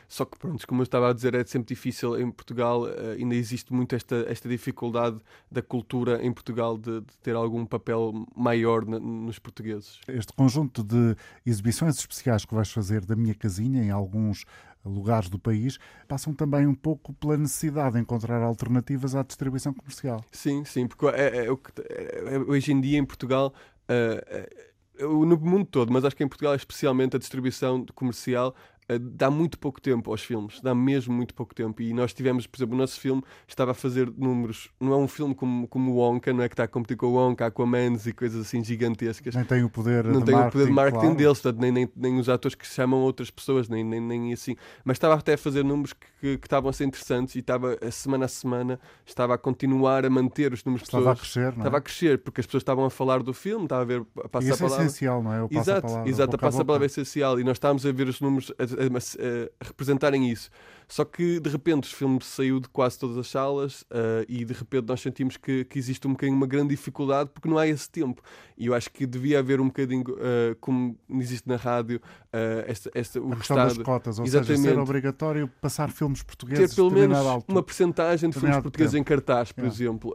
Só 0.08 0.24
que, 0.24 0.38
pronto, 0.38 0.66
como 0.66 0.80
eu 0.80 0.84
estava 0.84 1.10
a 1.10 1.12
dizer, 1.12 1.34
é 1.34 1.44
sempre 1.44 1.74
difícil 1.74 2.18
em 2.20 2.30
Portugal, 2.30 2.88
eh, 2.88 3.16
ainda 3.18 3.34
existe 3.34 3.72
muito 3.72 3.94
esta, 3.94 4.24
esta 4.28 4.48
dificuldade 4.48 5.18
da 5.50 5.62
cultura 5.62 6.24
em 6.24 6.32
Portugal 6.32 6.76
de, 6.76 7.00
de 7.00 7.16
ter 7.22 7.34
algum 7.34 7.64
papel 7.66 8.26
maior 8.36 8.84
na, 8.84 8.98
nos 8.98 9.38
portugueses. 9.38 10.00
Este 10.08 10.32
conjunto 10.32 10.82
de 10.82 11.16
exibições 11.44 11.96
especiais 11.98 12.44
que 12.44 12.54
vais 12.54 12.70
fazer 12.70 13.04
da 13.04 13.16
minha 13.16 13.34
casinha 13.34 13.82
em 13.82 13.90
alguns 13.90 14.44
lugares 14.84 15.28
do 15.28 15.38
país, 15.38 15.78
passam 16.06 16.34
também 16.34 16.66
um 16.66 16.74
pouco 16.74 17.12
pela 17.14 17.36
necessidade 17.36 17.94
de 17.94 18.00
encontrar 18.00 18.42
alternativas 18.42 19.14
à 19.14 19.22
distribuição 19.22 19.72
comercial. 19.72 20.22
Sim, 20.30 20.64
sim, 20.64 20.86
porque 20.86 21.06
é, 21.06 21.46
é, 21.46 21.46
é, 21.46 22.38
hoje 22.38 22.72
em 22.72 22.80
dia 22.80 22.98
em 22.98 23.04
Portugal. 23.04 23.52
Uh, 23.88 24.74
no 25.00 25.36
mundo 25.36 25.64
todo, 25.64 25.92
mas 25.92 26.04
acho 26.04 26.14
que 26.14 26.22
em 26.22 26.28
Portugal, 26.28 26.54
especialmente, 26.54 27.16
a 27.16 27.18
distribuição 27.18 27.84
comercial 27.94 28.54
dá 29.00 29.30
muito 29.30 29.58
pouco 29.58 29.80
tempo 29.80 30.10
aos 30.10 30.22
filmes, 30.22 30.60
dá 30.60 30.74
mesmo 30.74 31.14
muito 31.14 31.34
pouco 31.34 31.54
tempo. 31.54 31.80
E 31.82 31.92
nós 31.92 32.12
tivemos, 32.12 32.46
por 32.46 32.58
exemplo, 32.58 32.74
o 32.74 32.78
nosso 32.78 33.00
filme 33.00 33.22
estava 33.48 33.70
a 33.70 33.74
fazer 33.74 34.10
números, 34.16 34.70
não 34.80 34.92
é 34.92 34.96
um 34.96 35.08
filme 35.08 35.34
como, 35.34 35.66
como 35.68 35.92
o 35.92 35.96
Wonka, 35.96 36.32
não 36.32 36.42
é 36.42 36.48
que 36.48 36.54
está 36.54 36.64
a 36.64 36.68
competir 36.68 36.96
com 36.96 37.06
o 37.06 37.12
Wonka, 37.14 37.46
Aquamans 37.46 38.06
e 38.06 38.12
coisas 38.12 38.40
assim 38.46 38.62
gigantescas. 38.62 39.34
Nem 39.34 39.44
tem 39.44 39.62
o 39.64 39.70
poder 39.70 40.04
não 40.04 40.20
de 40.20 40.26
tem 40.26 40.34
marketing, 40.34 40.48
o 40.48 40.52
poder 40.52 40.66
de 40.66 40.72
marketing 40.72 41.00
claro. 41.00 41.16
deles, 41.16 41.40
portanto, 41.40 41.60
nem, 41.60 41.72
nem, 41.72 41.88
nem 41.96 42.18
os 42.18 42.28
atores 42.28 42.54
que 42.54 42.66
chamam 42.66 43.00
outras 43.00 43.30
pessoas, 43.30 43.68
nem, 43.68 43.82
nem, 43.84 44.00
nem 44.00 44.32
assim. 44.32 44.54
Mas 44.84 44.96
estava 44.96 45.14
até 45.14 45.34
a 45.34 45.38
fazer 45.38 45.64
números 45.64 45.92
que, 45.92 46.06
que, 46.20 46.38
que 46.38 46.46
estavam 46.46 46.68
a 46.70 46.72
ser 46.72 46.84
interessantes 46.84 47.34
e 47.34 47.38
estava 47.38 47.78
a 47.80 47.90
semana 47.90 48.24
a 48.26 48.28
semana 48.28 48.80
estava 49.06 49.34
a 49.34 49.38
continuar 49.38 50.04
a 50.04 50.10
manter 50.10 50.52
os 50.52 50.64
números 50.64 50.82
de 50.82 50.86
Estava 50.88 51.14
pessoas. 51.14 51.18
a 51.18 51.20
crescer, 51.20 51.40
não 51.56 51.64
é? 51.64 51.68
Estava 51.68 51.78
a 51.78 51.80
crescer, 51.80 52.18
porque 52.18 52.40
as 52.40 52.46
pessoas 52.46 52.62
estavam 52.62 52.84
a 52.84 52.90
falar 52.90 53.22
do 53.22 53.32
filme, 53.32 53.64
estava 53.64 53.82
a 53.82 53.84
ver 53.84 54.04
a 54.22 54.28
E 54.28 54.28
passar 54.28 54.48
isso 54.48 54.64
a 54.64 54.68
palavra. 54.68 54.84
é 54.84 54.86
essencial, 54.86 55.22
não 55.22 55.32
é? 55.32 55.42
O 55.42 55.48
Exato, 55.50 56.02
exato, 56.04 56.36
a 56.36 56.36
a 56.36 56.38
passa 56.38 56.62
a 56.62 56.64
palavra 56.64 56.86
é 56.86 56.88
essencial 56.88 57.38
e 57.40 57.44
nós 57.44 57.56
estávamos 57.56 57.84
a 57.86 57.92
ver 57.92 58.08
os 58.08 58.20
números 58.20 58.52
a, 58.78 58.84
a- 58.86 59.64
representarem 59.66 60.30
isso. 60.30 60.50
Só 60.86 61.02
que 61.02 61.40
de 61.40 61.48
repente 61.48 61.90
o 61.90 61.96
filme 61.96 62.18
saiu 62.22 62.60
de 62.60 62.68
quase 62.68 62.98
todas 62.98 63.16
as 63.16 63.26
salas 63.28 63.84
ah, 63.90 64.22
e 64.28 64.44
de 64.44 64.52
repente 64.52 64.84
nós 64.86 65.00
sentimos 65.00 65.36
que, 65.38 65.64
que 65.64 65.78
existe 65.78 66.06
um 66.06 66.10
bocadinho 66.10 66.36
uma 66.36 66.46
grande 66.46 66.68
dificuldade 66.68 67.30
porque 67.32 67.48
não 67.48 67.56
há 67.56 67.66
esse 67.66 67.88
tempo. 67.88 68.20
E 68.56 68.66
eu 68.66 68.74
acho 68.74 68.90
que 68.90 69.06
devia 69.06 69.38
haver 69.38 69.60
um 69.62 69.66
bocadinho, 69.68 70.04
ah, 70.20 70.54
como 70.60 70.96
existe 71.10 71.48
na 71.48 71.56
rádio, 71.56 72.00
ah, 72.32 72.64
esta, 72.66 72.90
esta, 72.94 73.18
o 73.20 73.32
A 73.32 73.36
questão 73.36 73.56
das 73.56 73.72
Estado 73.72 73.84
cotas, 73.86 74.18
ou 74.18 74.26
seja, 74.26 74.44
ser 74.44 74.52
Exatamente. 74.52 74.78
obrigatório 74.78 75.48
passar 75.60 75.90
filmes 75.90 76.22
portugueses 76.22 76.70
ter 76.70 76.76
pelo 76.76 76.90
menos 76.90 77.16
uma 77.48 77.62
percentagem 77.62 78.28
de 78.28 78.38
filmes 78.38 78.58
portugueses 78.58 78.92
tempo. 78.92 79.00
em 79.00 79.04
cartaz, 79.04 79.52
por 79.52 79.64
É. 79.64 79.66
exemplo, 79.66 80.14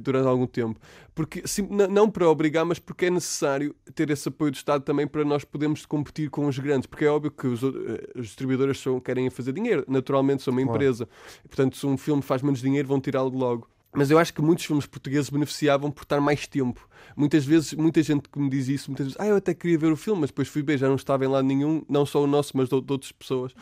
durante 0.00 0.26
algum 0.28 0.46
tempo. 0.46 0.78
Porque, 1.14 1.42
sim, 1.48 1.66
não 1.90 2.08
para 2.08 2.28
obrigar, 2.28 2.64
mas 2.64 2.78
porque 2.78 3.06
é 3.06 3.10
necessário 3.10 3.74
ter 3.92 4.08
esse 4.10 4.28
apoio 4.28 4.52
do 4.52 4.54
Estado 4.54 4.84
também 4.84 5.04
para 5.06 5.24
nós 5.24 5.44
podermos 5.44 5.84
competir 5.84 6.30
com 6.30 6.46
os 6.46 6.56
grandes. 6.60 6.86
Porque 6.86 7.04
é 7.04 7.08
óbvio 7.10 7.32
que 7.32 7.46
os, 7.48 7.60
o- 7.68 7.92
eh, 7.92 8.08
os 8.16 8.26
distribuidores 8.26 8.78
são, 8.80 9.00
querem 9.00 9.28
fazer 9.30 9.52
dinheiro, 9.52 9.84
naturalmente 9.88 10.42
são 10.42 10.52
uma 10.52 10.62
Claro. 10.62 10.76
empresa. 10.76 11.08
Portanto, 11.46 11.76
se 11.76 11.86
um 11.86 11.96
filme 11.96 12.22
faz 12.22 12.42
menos 12.42 12.60
dinheiro, 12.60 12.88
vão 12.88 13.00
tirá-lo 13.00 13.36
logo. 13.36 13.68
Mas 13.94 14.10
eu 14.10 14.18
acho 14.18 14.34
que 14.34 14.42
muitos 14.42 14.64
filmes 14.64 14.86
portugueses 14.86 15.30
beneficiavam 15.30 15.90
por 15.90 16.02
estar 16.02 16.20
mais 16.20 16.46
tempo. 16.46 16.86
Muitas 17.16 17.44
vezes, 17.44 17.72
muita 17.72 18.02
gente 18.02 18.28
que 18.28 18.38
me 18.38 18.50
diz 18.50 18.68
isso, 18.68 18.90
muitas 18.90 19.06
vezes, 19.06 19.20
ah, 19.20 19.26
eu 19.26 19.36
até 19.36 19.54
queria 19.54 19.78
ver 19.78 19.90
o 19.90 19.96
filme, 19.96 20.20
mas 20.20 20.30
depois 20.30 20.46
fui 20.46 20.62
ver, 20.62 20.78
já 20.78 20.88
não 20.88 20.96
estava 20.96 21.24
em 21.24 21.28
lado 21.28 21.46
nenhum, 21.46 21.82
não 21.88 22.04
só 22.04 22.22
o 22.22 22.26
nosso, 22.26 22.56
mas 22.56 22.68
de, 22.68 22.80
de 22.80 22.92
outras 22.92 23.12
pessoas. 23.12 23.52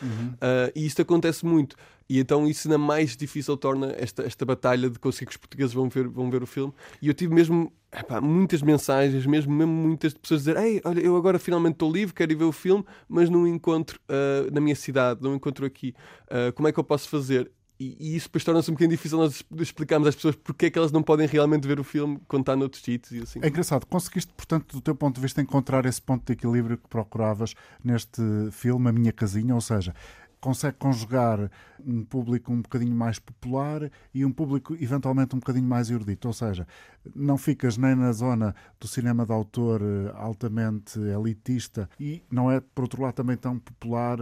Ah, 0.41 0.71
e 0.75 0.85
isto 0.85 1.01
acontece 1.01 1.45
muito. 1.47 1.77
E 2.09 2.21
então 2.21 2.47
isso 2.47 2.69
ainda 2.69 2.79
mais 2.79 3.17
difícil 3.17 3.57
torna 3.57 3.93
esta, 3.99 4.23
esta 4.23 4.45
batalha 4.45 4.89
de 4.89 4.99
conseguir 4.99 5.27
que 5.27 5.33
os 5.33 5.37
portugueses 5.37 5.75
vão 5.75 5.89
ver, 5.89 6.07
vão 6.09 6.31
ver 6.31 6.43
o 6.43 6.47
filme. 6.47 6.73
E 7.03 7.09
eu 7.09 7.15
tive 7.15 7.35
mesmo 7.35 7.73
epá, 7.93 8.21
muitas 8.21 8.63
mensagens, 8.63 9.27
mesmo, 9.27 9.53
mesmo 9.53 9.73
muitas 9.73 10.15
pessoas 10.15 10.43
dizer 10.43 10.57
Ei, 10.57 10.81
olha, 10.85 11.01
eu 11.01 11.17
agora 11.17 11.39
finalmente 11.39 11.75
estou 11.75 11.91
livre, 11.91 12.15
quero 12.15 12.31
ir 12.31 12.37
ver 12.37 12.45
o 12.45 12.53
filme, 12.53 12.85
mas 13.09 13.29
não 13.29 13.47
encontro 13.47 13.99
ah, 14.09 14.49
na 14.53 14.61
minha 14.61 14.77
cidade, 14.77 15.21
não 15.23 15.35
encontro 15.35 15.67
aqui. 15.67 15.95
Ah, 16.31 16.53
como 16.53 16.69
é 16.69 16.73
que 16.73 16.79
eu 16.79 16.85
posso 16.85 17.09
fazer? 17.09 17.51
E, 17.79 17.97
e 18.01 18.17
isso 18.17 18.29
depois 18.29 18.43
torna-se 18.43 18.71
um 18.71 18.75
bocadinho 18.75 18.97
difícil 18.97 19.19
nós 19.19 19.45
explicarmos 19.61 20.09
às 20.09 20.15
pessoas 20.15 20.35
porque 20.35 20.67
é 20.67 20.71
que 20.71 20.79
elas 20.79 20.91
não 20.91 21.03
podem 21.03 21.27
realmente 21.27 21.69
ver 21.69 21.79
o 21.79 21.85
filme 21.85 22.19
quando 22.27 22.43
está 22.43 22.57
noutros 22.57 22.83
sítios 22.83 23.13
e 23.13 23.23
assim. 23.23 23.39
É 23.43 23.49
engraçado, 23.49 23.87
conseguiste, 23.87 24.33
portanto, 24.35 24.77
do 24.77 24.81
teu 24.81 24.95
ponto 24.95 25.17
de 25.17 25.21
vista, 25.21 25.43
encontrar 25.43 25.85
esse 25.85 26.01
ponto 26.01 26.25
de 26.25 26.33
equilíbrio 26.33 26.79
que 26.79 26.89
procuravas 26.89 27.55
neste 27.85 28.23
filme, 28.51 28.89
A 28.89 28.93
Minha 28.93 29.13
Casinha, 29.13 29.55
ou 29.55 29.61
seja, 29.61 29.95
consegue 30.41 30.77
conjugar 30.79 31.51
um 31.85 32.05
público 32.05 32.53
um 32.53 32.63
bocadinho 32.63 32.95
mais 32.95 33.19
popular 33.19 33.91
e 34.15 34.25
um 34.25 34.33
público 34.33 34.75
eventualmente 34.81 35.35
um 35.35 35.39
bocadinho 35.39 35.67
mais 35.67 35.91
erudito, 35.91 36.29
ou 36.29 36.35
seja, 36.35 36.67
não 37.15 37.37
ficas 37.37 37.77
nem 37.77 37.95
na 37.95 38.13
zona 38.13 38.55
do 38.79 38.87
cinema 38.87 39.27
de 39.27 39.33
autor 39.33 39.83
eh, 39.83 40.13
altamente 40.15 40.99
elitista 41.01 41.89
e 41.99 42.23
não 42.31 42.51
é, 42.51 42.61
por 42.61 42.83
outro 42.83 43.03
lado, 43.03 43.15
também 43.15 43.37
tão 43.37 43.59
popular. 43.59 44.19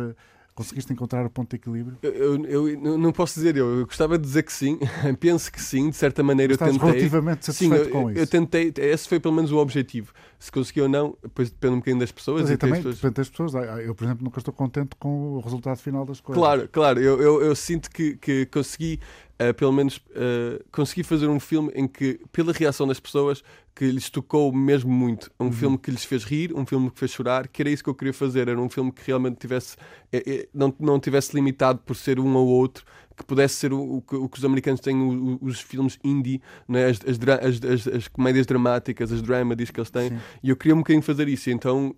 Conseguiste 0.55 0.93
encontrar 0.93 1.27
o 1.27 1.31
ponto 1.31 1.51
de 1.51 1.57
equilíbrio? 1.57 1.99
Eu, 2.01 2.45
eu- 2.47 2.69
eu 2.69 2.99
não- 2.99 3.11
posso 3.13 3.35
dizer 3.35 3.57
eu, 3.57 3.81
eu 3.81 3.87
gostava 3.87 4.17
de 4.17 4.25
dizer 4.25 4.45
que 4.45 4.53
sim, 4.53 4.79
penso 5.19 5.51
que 5.51 5.61
sim, 5.61 5.91
de 5.91 5.97
certa 5.97 6.23
maneira 6.23 6.53
eu 6.53 6.59
tentei. 6.59 6.79
relativamente 6.79 7.47
Sim, 7.47 7.71
satisfeito 7.71 7.89
eu, 7.89 7.91
com 8.03 8.11
eu 8.11 8.13
isso? 8.23 8.31
tentei, 8.31 8.73
esse 8.77 9.09
foi 9.09 9.19
pelo 9.19 9.35
menos 9.35 9.51
o 9.51 9.57
objetivo. 9.59 10.13
Se 10.45 10.53
consegui 10.53 10.83
ou 10.83 10.89
não, 10.91 11.17
depois 11.23 11.49
depende 11.51 11.73
um 11.73 11.79
bocadinho 11.79 12.01
das 12.01 12.13
pessoas. 12.13 12.43
Mas 12.43 12.51
e 12.51 12.57
também 12.59 12.77
pessoas- 12.77 12.97
depende 12.97 13.15
das 13.15 13.29
pessoas. 13.31 13.55
Ah, 13.55 13.83
Eu, 13.83 13.95
por 13.95 14.05
exemplo, 14.05 14.25
nunca 14.25 14.39
estou 14.39 14.53
contente 14.53 14.95
com 14.99 15.37
o 15.37 15.41
resultado 15.41 15.79
final 15.79 16.05
das 16.05 16.21
coisas. 16.21 16.39
Claro, 16.39 16.69
claro, 16.71 17.01
eu, 17.01 17.19
eu, 17.19 17.41
eu 17.43 17.57
sinto 17.57 17.91
que, 17.91 18.17
que 18.19 18.45
consegui, 18.45 19.01
eh, 19.39 19.55
pelo 19.55 19.73
menos, 19.73 20.03
eh, 20.15 20.63
consegui 20.71 21.03
fazer 21.03 21.29
um 21.29 21.41
filme 21.41 21.73
em 21.75 21.89
que, 21.89 22.21
pela 22.31 22.53
reação 22.53 22.87
das 22.87 23.01
pessoas, 23.01 23.43
que 23.75 23.87
lhes 23.91 24.11
tocou 24.11 24.53
mesmo 24.53 24.93
muito. 24.93 25.31
Um 25.41 25.51
filme 25.51 25.79
que 25.79 25.91
lhes 25.91 26.05
fez 26.05 26.25
rir, 26.25 26.53
um 26.55 26.67
filme 26.67 26.91
que 26.91 26.99
fez 27.01 27.11
chorar, 27.13 27.49
que 27.49 27.63
era 27.63 27.71
isso 27.71 27.83
que 27.83 27.89
eu 27.89 27.95
queria 27.95 28.13
fazer. 28.13 28.47
Era 28.47 28.61
um 28.61 28.69
filme 28.69 28.93
que 28.93 29.01
realmente 29.07 29.39
tivesse, 29.39 29.79
eh, 30.13 30.47
não, 30.53 30.73
não 30.79 31.01
tivesse 31.01 31.35
limitado 31.35 31.79
por 31.87 31.97
ser 31.97 32.21
um 32.21 32.37
ou 32.37 32.47
outro, 32.47 32.85
que 33.17 33.25
pudesse 33.25 33.55
ser 33.55 33.73
o, 33.73 33.97
o 33.97 34.03
que, 34.03 34.17
o 34.17 34.29
que 34.29 34.39
os 34.39 34.45
americanos 34.45 34.81
têm, 34.81 34.97
o- 34.97 35.39
os 35.43 35.61
filmes 35.61 35.99
indie, 36.03 36.41
né? 36.69 36.87
as, 36.87 36.99
as, 37.07 37.19
as, 37.19 37.65
as, 37.65 37.95
as 37.95 38.09
comédias 38.09 38.47
dramáticas, 38.47 39.13
as 39.13 39.23
dramedies 39.23 39.71
que 39.71 39.79
eles 39.81 39.91
têm. 39.91 40.11
Sim. 40.11 40.19
E 40.43 40.51
eu 40.51 40.57
queria 40.57 40.75
um 40.75 40.79
bocadinho 40.79 41.03
fazer 41.03 41.29
isso. 41.29 41.51
Então 41.51 41.95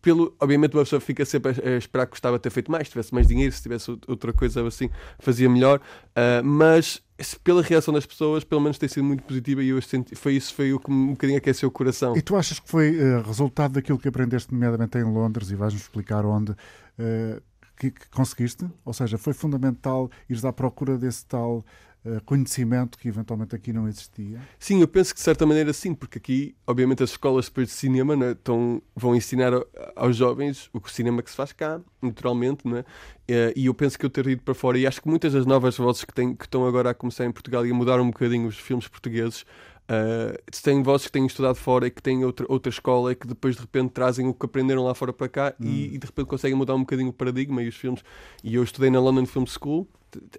pelo, 0.00 0.36
obviamente 0.38 0.74
uma 0.76 0.82
pessoa 0.82 1.00
fica 1.00 1.24
sempre 1.24 1.52
a, 1.52 1.78
esperar 1.78 2.04
que 2.04 2.10
gostava 2.10 2.36
de 2.36 2.42
ter 2.42 2.50
feito 2.50 2.70
mais, 2.70 2.86
se 2.88 2.90
tivesse 2.90 3.14
mais 3.14 3.26
dinheiro, 3.26 3.50
se 3.54 3.62
tivesse 3.62 3.90
out- 3.90 4.02
outra 4.06 4.34
coisa 4.34 4.66
assim, 4.66 4.90
fazia 5.18 5.48
melhor. 5.48 5.80
Ah, 6.14 6.42
mas 6.44 7.02
pela 7.42 7.62
reação 7.62 7.94
das 7.94 8.04
pessoas, 8.04 8.44
pelo 8.44 8.60
menos 8.60 8.76
tem 8.76 8.86
sido 8.86 9.02
muito 9.02 9.22
positiva 9.22 9.62
e 9.62 9.68
eu 9.70 9.80
senti, 9.80 10.14
foi 10.14 10.34
isso 10.34 10.52
foi 10.52 10.74
o 10.74 10.78
que 10.78 10.90
me 10.90 10.96
um 10.96 11.10
bocadinho 11.12 11.38
aqueceu 11.38 11.70
o 11.70 11.72
coração. 11.72 12.14
E 12.16 12.20
tu 12.20 12.36
achas 12.36 12.60
que 12.60 12.68
foi 12.68 12.98
eh, 12.98 13.22
resultado 13.26 13.72
daquilo 13.72 13.98
que 13.98 14.06
aprendeste, 14.08 14.52
nomeadamente 14.52 14.98
em 14.98 15.04
Londres, 15.04 15.50
e 15.50 15.54
vais-nos 15.54 15.82
explicar 15.84 16.26
onde, 16.26 16.54
eh, 16.98 17.40
que, 17.76 17.90
que 17.90 18.08
conseguiste? 18.10 18.66
Ou 18.84 18.92
seja, 18.92 19.18
foi 19.18 19.32
fundamental 19.32 20.10
ires 20.28 20.44
à 20.44 20.52
procura 20.52 20.96
desse 20.98 21.24
tal 21.26 21.64
eh, 22.04 22.20
conhecimento 22.24 22.98
que 22.98 23.08
eventualmente 23.08 23.54
aqui 23.56 23.72
não 23.72 23.88
existia? 23.88 24.48
Sim, 24.58 24.80
eu 24.80 24.88
penso 24.88 25.12
que 25.14 25.18
de 25.18 25.24
certa 25.24 25.46
maneira 25.46 25.72
sim, 25.72 25.94
porque 25.94 26.18
aqui, 26.18 26.54
obviamente, 26.66 27.02
as 27.02 27.10
escolas 27.10 27.46
depois 27.46 27.68
de 27.68 27.72
cinema 27.74 28.14
né, 28.14 28.32
estão, 28.32 28.82
vão 28.94 29.14
ensinar 29.16 29.52
aos 29.96 30.16
jovens 30.16 30.68
o 30.72 30.80
cinema 30.88 31.22
que 31.22 31.30
se 31.30 31.36
faz 31.36 31.52
cá, 31.52 31.80
naturalmente, 32.02 32.66
não 32.66 32.76
é? 32.78 32.84
Eh, 33.26 33.52
E 33.56 33.66
eu 33.66 33.74
penso 33.74 33.98
que 33.98 34.04
eu 34.04 34.10
ter 34.10 34.26
ido 34.26 34.42
para 34.42 34.54
fora, 34.54 34.78
e 34.78 34.86
acho 34.86 35.00
que 35.00 35.08
muitas 35.08 35.32
das 35.32 35.46
novas 35.46 35.76
vozes 35.76 36.04
que, 36.04 36.12
têm, 36.12 36.34
que 36.34 36.44
estão 36.44 36.66
agora 36.66 36.90
a 36.90 36.94
começar 36.94 37.24
em 37.24 37.32
Portugal 37.32 37.64
e 37.66 37.70
a 37.70 37.74
mudar 37.74 38.00
um 38.00 38.06
bocadinho 38.10 38.46
os 38.48 38.58
filmes 38.58 38.86
portugueses, 38.86 39.44
eh, 39.86 40.40
têm 40.62 40.82
vozes 40.82 41.06
que 41.06 41.12
têm 41.12 41.26
estudado 41.26 41.56
fora 41.56 41.86
e 41.86 41.90
que 41.90 42.02
têm 42.02 42.24
outra, 42.24 42.46
outra 42.48 42.70
escola 42.70 43.12
e 43.12 43.14
que 43.14 43.26
depois 43.26 43.54
de 43.54 43.60
repente 43.60 43.90
trazem 43.90 44.26
o 44.26 44.34
que 44.34 44.46
aprenderam 44.46 44.84
lá 44.84 44.94
fora 44.94 45.12
para 45.12 45.28
cá 45.28 45.54
e, 45.60 45.94
e 45.94 45.98
de 45.98 46.06
repente 46.06 46.26
conseguem 46.26 46.56
mudar 46.56 46.74
um 46.74 46.80
bocadinho 46.80 47.10
o 47.10 47.12
paradigma 47.12 47.62
e 47.62 47.68
os 47.68 47.76
filmes. 47.76 48.02
E 48.42 48.54
eu 48.54 48.62
estudei 48.62 48.90
na 48.90 49.00
London 49.00 49.26
Film 49.26 49.44
School, 49.46 49.86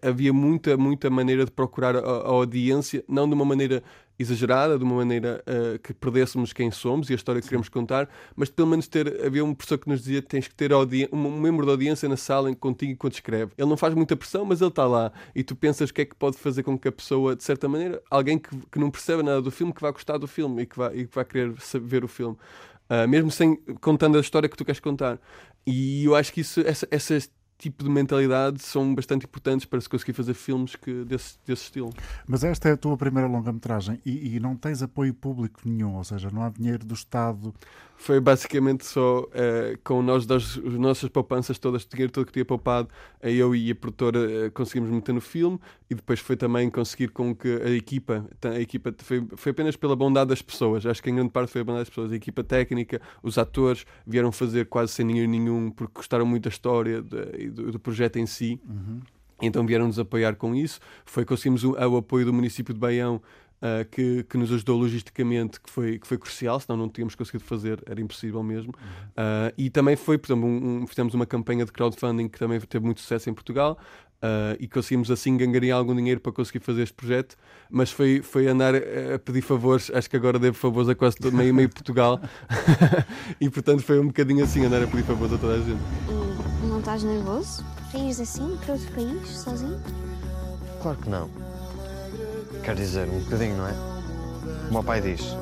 havia 0.02 0.34
muita, 0.34 0.76
muita 0.78 1.10
maneira 1.10 1.46
de 1.46 1.52
procurar 1.52 1.96
a, 1.96 2.00
a 2.00 2.28
audiência, 2.30 3.04
não 3.08 3.28
de 3.28 3.36
uma 3.36 3.46
maneira 3.46 3.84
exagerada, 4.18 4.78
de 4.78 4.84
uma 4.84 4.96
maneira 4.96 5.44
eh, 5.46 5.80
que 5.82 5.94
perdêssemos 5.94 6.54
quem 6.54 6.72
somos 6.72 7.10
e 7.10 7.14
a 7.14 7.16
história 7.16 7.42
que 7.42 7.48
queremos 7.48 7.70
contar, 7.70 8.10
mas 8.36 8.50
pelo 8.50 8.68
menos 8.68 8.88
ter, 8.88 9.26
havia 9.26 9.44
um 9.44 9.54
professor 9.54 9.78
que 9.78 9.90
nos 9.90 10.00
dizia 10.00 10.22
que 10.22 10.28
tens 10.28 10.48
que 10.48 10.56
ter 10.56 10.72
um, 10.74 11.40
membro 11.40 11.66
da 11.66 11.74
audiência 11.74 12.08
na 12.08 12.18
sala 12.18 12.50
em 12.50 12.54
contigo 12.54 12.92
enquanto 12.94 13.14
escreve. 13.14 13.52
Ele 13.58 13.70
não 13.70 13.78
faz 13.78 13.94
muita 13.94 14.16
pressão, 14.16 14.46
mas 14.46 14.62
ele 14.62 14.70
está 14.70 14.86
lá 14.86 15.12
e 15.36 15.44
tu 15.44 15.56
pensas 15.56 15.90
o 15.90 15.94
que 15.94 16.02
é 16.02 16.06
que 16.06 16.16
pode 16.16 16.38
fazer 16.38 16.64
com 16.64 16.78
que 16.78 16.88
a 16.88 16.92
pessoa, 16.92 17.36
de 17.36 17.44
certa 17.44 17.68
maneira, 17.68 18.02
alguém 18.10 18.38
que, 18.38 18.50
que 18.72 18.80
não 18.80 18.90
percebe 18.90 19.24
nada 19.24 19.42
do 19.42 19.52
filme, 19.52 19.74
que 19.74 19.82
vai 19.82 19.92
gostar 19.92 20.18
do 20.18 20.28
filme 20.28 20.64
e 20.64 20.66
que 20.66 20.78
vai, 20.78 20.96
e 20.96 21.08
que 21.08 21.16
vai 21.16 21.26
querer 21.26 21.54
ver 21.82 22.04
o 22.04 22.08
filme. 22.08 22.38
Ah, 22.90 23.08
mesmo 23.08 23.32
sem 23.32 23.56
contando 23.82 24.18
a 24.18 24.22
história 24.22 24.48
que 24.48 24.56
tu 24.56 24.64
queres 24.64 24.80
contar. 24.80 25.20
E 25.66 26.06
eu 26.06 26.16
acho 26.16 26.32
que 26.32 26.42
isso, 26.42 26.62
essa, 26.62 26.88
esse 26.92 27.30
tipo 27.58 27.84
de 27.84 27.90
mentalidade 27.90 28.62
são 28.62 28.94
bastante 28.94 29.26
importantes 29.26 29.66
para 29.66 29.80
se 29.80 29.90
conseguir 29.90 30.14
fazer 30.14 30.34
filmes 30.34 30.76
que, 30.76 31.04
desse, 31.06 31.38
desse 31.46 31.64
estilo. 31.64 31.94
Mas 32.28 32.44
esta 32.44 32.70
é 32.70 32.74
a 32.74 32.78
tua 32.78 32.98
primeira 32.98 33.28
longa-metragem 33.28 34.00
e, 34.06 34.36
e 34.36 34.40
não 34.40 34.56
tens 34.56 34.82
apoio 34.82 35.14
público 35.14 35.62
nenhum, 35.66 35.96
ou 35.96 36.04
seja, 36.04 36.30
não 36.32 36.44
há 36.44 36.50
dinheiro 36.50 36.86
do 36.86 36.94
Estado. 36.94 37.54
Foi 37.98 38.20
basicamente 38.20 38.86
só 38.86 39.22
uh, 39.22 39.26
com 39.82 40.02
nós, 40.02 40.26
das, 40.26 40.58
as 40.58 40.74
nossas 40.74 41.10
poupanças 41.10 41.58
todas, 41.58 41.84
o 41.84 41.90
dinheiro 41.90 42.12
todo 42.12 42.26
que 42.26 42.34
tinha 42.34 42.44
poupado, 42.44 42.90
eu 43.22 43.56
e 43.56 43.72
a 43.72 43.76
produtora 43.76 44.20
uh, 44.20 44.52
conseguimos 44.52 44.90
meter 44.90 45.14
no 45.14 45.22
filme 45.22 45.58
e 45.90 45.96
depois 45.96 46.20
foi 46.20 46.36
também 46.36 46.70
conseguir 46.70 47.10
com 47.10 47.34
que 47.34 47.48
a 47.64 47.70
equipa, 47.70 48.26
a 48.44 48.60
equipa 48.60 48.94
foi, 49.00 49.26
foi 49.38 49.52
apenas 49.54 49.78
pela 49.78 49.96
bondade 49.96 50.30
das 50.30 50.42
pessoas, 50.42 50.86
acho 50.86 51.02
que 51.02 51.10
em 51.10 51.16
grande 51.16 51.32
parte 51.32 51.52
foi 51.52 51.62
a 51.62 51.64
bondade 51.64 51.84
das 51.84 51.90
pessoas, 51.90 52.12
a 52.12 52.16
equipa 52.16 52.44
técnica, 52.44 53.02
os 53.24 53.38
atores 53.38 53.86
vieram 54.06 54.32
fazer 54.32 54.66
quase 54.66 54.92
sem 54.92 55.08
dinheiro 55.08 55.32
nenhum 55.32 55.72
porque 55.72 55.94
gostaram 55.96 56.26
muito 56.26 56.44
da 56.44 56.50
história 56.50 57.02
de, 57.02 57.45
do, 57.50 57.72
do, 57.72 57.80
projeto 57.80 58.18
em 58.18 58.26
si. 58.26 58.60
Uhum. 58.68 59.00
Então 59.42 59.66
vieram-nos 59.66 60.00
apoiar 60.00 60.36
com 60.36 60.56
isso. 60.56 60.80
Foi 61.06 61.26
conseguimos 61.26 61.64
o, 61.64 61.72
o 61.72 61.98
apoio 61.98 62.26
do 62.26 62.34
município 62.34 62.74
de 62.74 62.80
Baião 62.80 63.22
uh, 63.62 63.86
que, 63.90 64.24
que, 64.24 64.38
nos 64.38 64.52
ajudou 64.52 64.78
logisticamente, 64.80 65.60
que 65.60 65.70
foi, 65.70 66.00
que 66.00 66.08
foi 66.08 66.18
crucial, 66.18 66.60
senão 66.60 66.78
não 66.78 66.90
tínhamos 66.90 67.16
conseguido 67.16 67.44
fazer, 67.44 67.82
era 67.86 68.00
impossível 68.00 68.44
mesmo. 68.44 68.72
Uh, 68.72 69.54
e 69.58 69.70
também 69.70 69.96
foi, 69.96 70.18
por 70.18 70.28
exemplo, 70.32 70.48
um, 70.48 70.84
um, 70.84 70.88
fizemos 70.88 71.14
uma 71.14 71.26
campanha 71.26 71.66
de 71.66 71.72
crowdfunding 71.72 72.28
que 72.28 72.40
também 72.40 72.60
teve 72.62 72.86
muito 72.86 73.02
sucesso 73.02 73.30
em 73.30 73.34
Portugal. 73.34 73.78
Uh, 74.24 74.56
e 74.60 74.68
conseguimos 74.68 75.12
assim 75.12 75.38
ganhar 75.38 75.76
algum 75.76 75.94
dinheiro 75.94 76.20
para 76.20 76.32
conseguir 76.32 76.60
fazer 76.60 76.84
este 76.84 76.96
projeto, 76.96 77.36
mas 77.70 77.92
foi, 77.92 78.22
foi 78.24 78.48
andar 78.48 78.74
a 78.74 79.20
pedir 79.20 79.42
favores, 79.42 79.92
acho 79.94 80.10
que 80.10 80.16
agora 80.16 80.40
devo 80.40 80.58
favores 80.58 80.90
a 80.90 80.96
quase 80.96 81.18
todo, 81.18 81.36
meio, 81.36 81.54
meio 81.54 81.70
Portugal, 81.70 82.20
e 83.40 83.50
portanto 83.50 83.84
foi 83.84 84.00
um 84.00 84.08
bocadinho 84.08 84.44
assim 84.44 84.66
andar 84.66 84.82
a 84.82 84.88
pedir 84.88 85.04
favores 85.04 85.34
a 85.34 85.38
toda 85.38 85.56
a 85.56 85.60
gente. 85.60 86.35
Estás 86.86 87.02
nervoso? 87.02 87.66
Para 87.90 88.00
ires 88.00 88.20
assim 88.20 88.58
para 88.58 88.74
outro 88.74 88.92
país, 88.92 89.28
sozinho? 89.28 89.82
Claro 90.84 90.98
que 91.00 91.10
não. 91.10 91.28
Quer 92.64 92.76
dizer, 92.76 93.10
um 93.10 93.22
bocadinho, 93.22 93.58
não 93.58 93.68
é? 93.68 93.74
O 94.70 94.72
meu 94.74 94.84
pai 94.84 95.02
diz: 95.02 95.36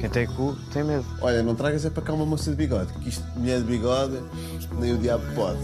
quem 0.00 0.10
tem 0.10 0.26
cu 0.26 0.56
tem 0.72 0.82
medo. 0.82 1.06
Olha, 1.20 1.40
não 1.40 1.54
tragas 1.54 1.84
é 1.84 1.90
para 1.90 2.02
cá 2.02 2.12
uma 2.12 2.26
moça 2.26 2.50
de 2.50 2.56
bigode, 2.56 2.92
que 2.94 3.10
isto, 3.10 3.24
mulher 3.36 3.60
de 3.60 3.66
bigode, 3.66 4.20
nem 4.80 4.92
o 4.92 4.98
diabo 4.98 5.22
pode. 5.36 5.60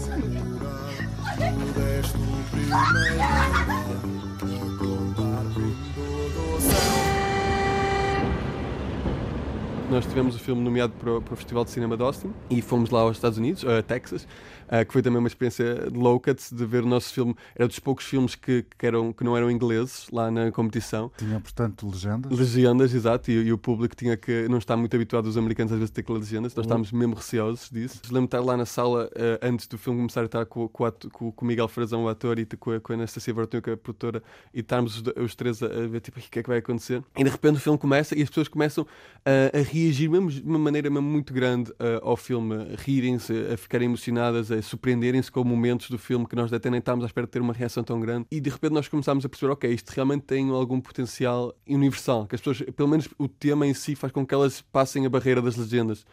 Nós 9.89 10.05
tivemos 10.05 10.35
o 10.35 10.39
filme 10.39 10.61
nomeado 10.61 10.93
para 10.99 11.17
o, 11.17 11.21
para 11.21 11.33
o 11.33 11.37
Festival 11.37 11.63
de 11.63 11.71
Cinema 11.71 11.95
de 11.95 12.03
Austin 12.03 12.33
e 12.49 12.61
fomos 12.61 12.89
lá 12.89 13.01
aos 13.01 13.17
Estados 13.17 13.37
Unidos, 13.37 13.63
a 13.63 13.83
Texas, 13.83 14.27
uh, 14.67 14.85
que 14.85 14.93
foi 14.93 15.01
também 15.01 15.19
uma 15.19 15.27
experiência 15.27 15.87
louca 15.93 16.33
de 16.33 16.65
ver 16.65 16.83
o 16.83 16.87
nosso 16.87 17.13
filme. 17.13 17.35
Era 17.55 17.67
dos 17.67 17.79
poucos 17.79 18.05
filmes 18.05 18.35
que, 18.35 18.65
que, 18.77 18.85
eram, 18.85 19.13
que 19.13 19.23
não 19.23 19.35
eram 19.35 19.49
ingleses 19.49 20.07
lá 20.11 20.29
na 20.31 20.51
competição. 20.51 21.11
Tinha, 21.17 21.39
portanto, 21.39 21.87
legendas? 21.87 22.37
Legendas, 22.37 22.93
exato, 22.93 23.31
e, 23.31 23.35
e, 23.35 23.53
o 23.53 23.57
público 23.57 23.95
tinha 23.95 24.17
que 24.17 24.47
não 24.47 24.57
está 24.57 24.75
muito 24.75 24.95
habituado, 24.95 25.25
os 25.27 25.37
americanos 25.37 25.71
às 25.71 25.79
vezes, 25.79 25.91
ter 25.91 26.03
que 26.03 26.11
legendas. 26.11 26.53
Nós 26.53 26.57
uhum. 26.57 26.61
estávamos 26.61 26.91
mesmo 26.91 27.15
receosos 27.15 27.69
disso. 27.69 28.01
Lembro 28.05 28.21
de 28.21 28.25
estar 28.27 28.41
lá 28.41 28.57
na 28.57 28.65
sala 28.65 29.05
uh, 29.05 29.39
antes 29.41 29.67
do 29.67 29.77
filme 29.77 29.99
começar 29.99 30.21
a 30.21 30.25
estar 30.25 30.45
com, 30.45 30.67
com, 30.67 30.91
com, 31.11 31.31
com 31.31 31.45
o 31.45 31.47
Miguel 31.47 31.67
Frazão, 31.67 32.05
o 32.05 32.09
ator, 32.09 32.39
e 32.39 32.45
com 32.45 32.71
a, 32.71 32.79
com 32.79 32.93
a 32.93 32.95
Anastasia 32.95 33.33
que 33.61 33.69
é 33.69 33.73
a 33.73 33.77
produtora, 33.77 34.23
e 34.53 34.59
estarmos 34.59 34.97
os, 34.97 35.03
os 35.23 35.35
três 35.35 35.61
a, 35.61 35.67
a, 35.67 35.87
ver 35.87 35.99
tipo, 35.99 36.19
o 36.19 36.21
que 36.21 36.39
é 36.39 36.43
que 36.43 36.49
vai 36.49 36.59
acontecer. 36.59 37.03
E 37.17 37.23
de 37.23 37.29
repente 37.29 37.57
o 37.57 37.59
filme 37.59 37.77
começa 37.77 38.17
e 38.17 38.21
as 38.21 38.29
pessoas 38.29 38.47
começam 38.47 38.83
uh, 38.83 39.57
a 39.57 39.61
reagir 39.61 40.09
mesmo 40.09 40.29
de 40.29 40.41
uma 40.41 40.59
maneira 40.59 40.89
mesmo 40.89 41.07
muito 41.07 41.33
grande 41.33 41.73
ao 42.01 42.17
filme, 42.17 42.55
a 42.55 42.81
rirem-se, 42.81 43.33
a 43.53 43.57
ficarem 43.57 43.87
emocionadas, 43.87 44.51
a 44.51 44.54
surpreenderem-se 44.61 45.31
com 45.31 45.43
momentos 45.43 45.89
do 45.89 45.97
filme 45.97 46.25
que 46.27 46.35
nós 46.35 46.51
até 46.51 46.69
nem 46.69 46.79
estávamos 46.79 47.03
à 47.03 47.07
espera 47.07 47.27
de 47.27 47.31
ter 47.31 47.41
uma 47.41 47.53
reação 47.53 47.83
tão 47.83 47.99
grande. 47.99 48.27
E 48.31 48.39
de 48.39 48.49
repente 48.49 48.73
nós 48.73 48.87
começámos 48.87 49.25
a 49.25 49.29
perceber, 49.29 49.51
ok, 49.51 49.71
isto 49.71 49.89
realmente 49.89 50.23
tem 50.23 50.49
algum 50.49 50.79
potencial 50.79 51.53
universal, 51.67 52.27
que 52.27 52.35
as 52.35 52.41
pessoas, 52.41 52.69
pelo 52.75 52.89
menos 52.89 53.07
o 53.17 53.27
tema 53.27 53.65
em 53.65 53.73
si, 53.73 53.95
faz 53.95 54.11
com 54.11 54.25
que 54.25 54.33
elas 54.33 54.61
passem 54.61 55.05
a 55.05 55.09
barreira 55.09 55.41
das 55.41 55.55
legendas 55.55 56.05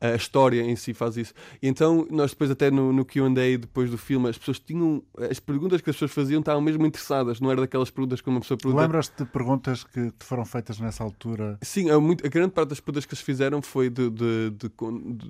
a 0.00 0.14
história 0.14 0.62
em 0.62 0.76
si 0.76 0.94
faz 0.94 1.16
isso. 1.16 1.34
E 1.60 1.68
então, 1.68 2.06
nós 2.10 2.30
depois, 2.30 2.50
até 2.50 2.70
no, 2.70 2.92
no 2.92 3.04
QA, 3.04 3.28
depois 3.58 3.90
do 3.90 3.98
filme, 3.98 4.28
as 4.28 4.38
pessoas 4.38 4.58
tinham. 4.58 5.02
As 5.30 5.40
perguntas 5.40 5.80
que 5.80 5.90
as 5.90 5.96
pessoas 5.96 6.12
faziam 6.12 6.40
estavam 6.40 6.60
mesmo 6.60 6.86
interessadas, 6.86 7.40
não 7.40 7.50
era 7.50 7.62
daquelas 7.62 7.90
perguntas 7.90 8.20
que 8.20 8.28
uma 8.28 8.40
pessoa 8.40 8.56
pergunta. 8.56 8.82
Lembras-te 8.82 9.24
de 9.24 9.30
perguntas 9.30 9.84
que 9.84 10.10
te 10.10 10.24
foram 10.24 10.44
feitas 10.44 10.78
nessa 10.78 11.02
altura? 11.02 11.58
Sim, 11.62 11.90
a, 11.90 11.98
muito, 11.98 12.24
a 12.24 12.28
grande 12.28 12.52
parte 12.52 12.70
das 12.70 12.80
perguntas 12.80 13.06
que 13.06 13.14
eles 13.14 13.22
fizeram 13.22 13.60
foi 13.60 13.90
de, 13.90 14.08
de, 14.10 14.50
de, 14.50 14.70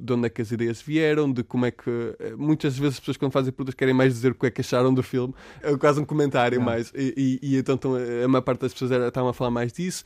de, 0.00 0.12
onde 0.12 0.26
é 0.26 0.28
que 0.28 0.42
as 0.42 0.50
ideias 0.50 0.82
vieram, 0.82 1.32
de 1.32 1.42
como 1.42 1.66
é 1.66 1.70
que. 1.70 1.90
Eh, 2.18 2.34
muitas 2.37 2.76
vezes 2.76 2.94
as 2.94 3.00
pessoas, 3.00 3.16
quando 3.16 3.32
fazem 3.32 3.52
perguntas, 3.52 3.75
querem 3.75 3.94
mais 3.94 4.12
dizer 4.12 4.32
o 4.32 4.34
que 4.34 4.46
é 4.46 4.50
que 4.50 4.60
acharam 4.60 4.92
do 4.92 5.02
filme, 5.02 5.34
é 5.62 5.75
quase 5.76 6.00
um 6.00 6.04
comentário 6.04 6.60
mais. 6.60 6.92
E, 6.94 7.38
e, 7.42 7.54
e 7.54 7.56
então, 7.56 7.75
então 7.75 7.94
a 7.94 8.28
maior 8.28 8.42
parte 8.42 8.60
das 8.60 8.72
pessoas 8.72 8.90
estavam 8.90 9.30
a 9.30 9.34
falar 9.34 9.50
mais 9.50 9.72
disso 9.72 10.04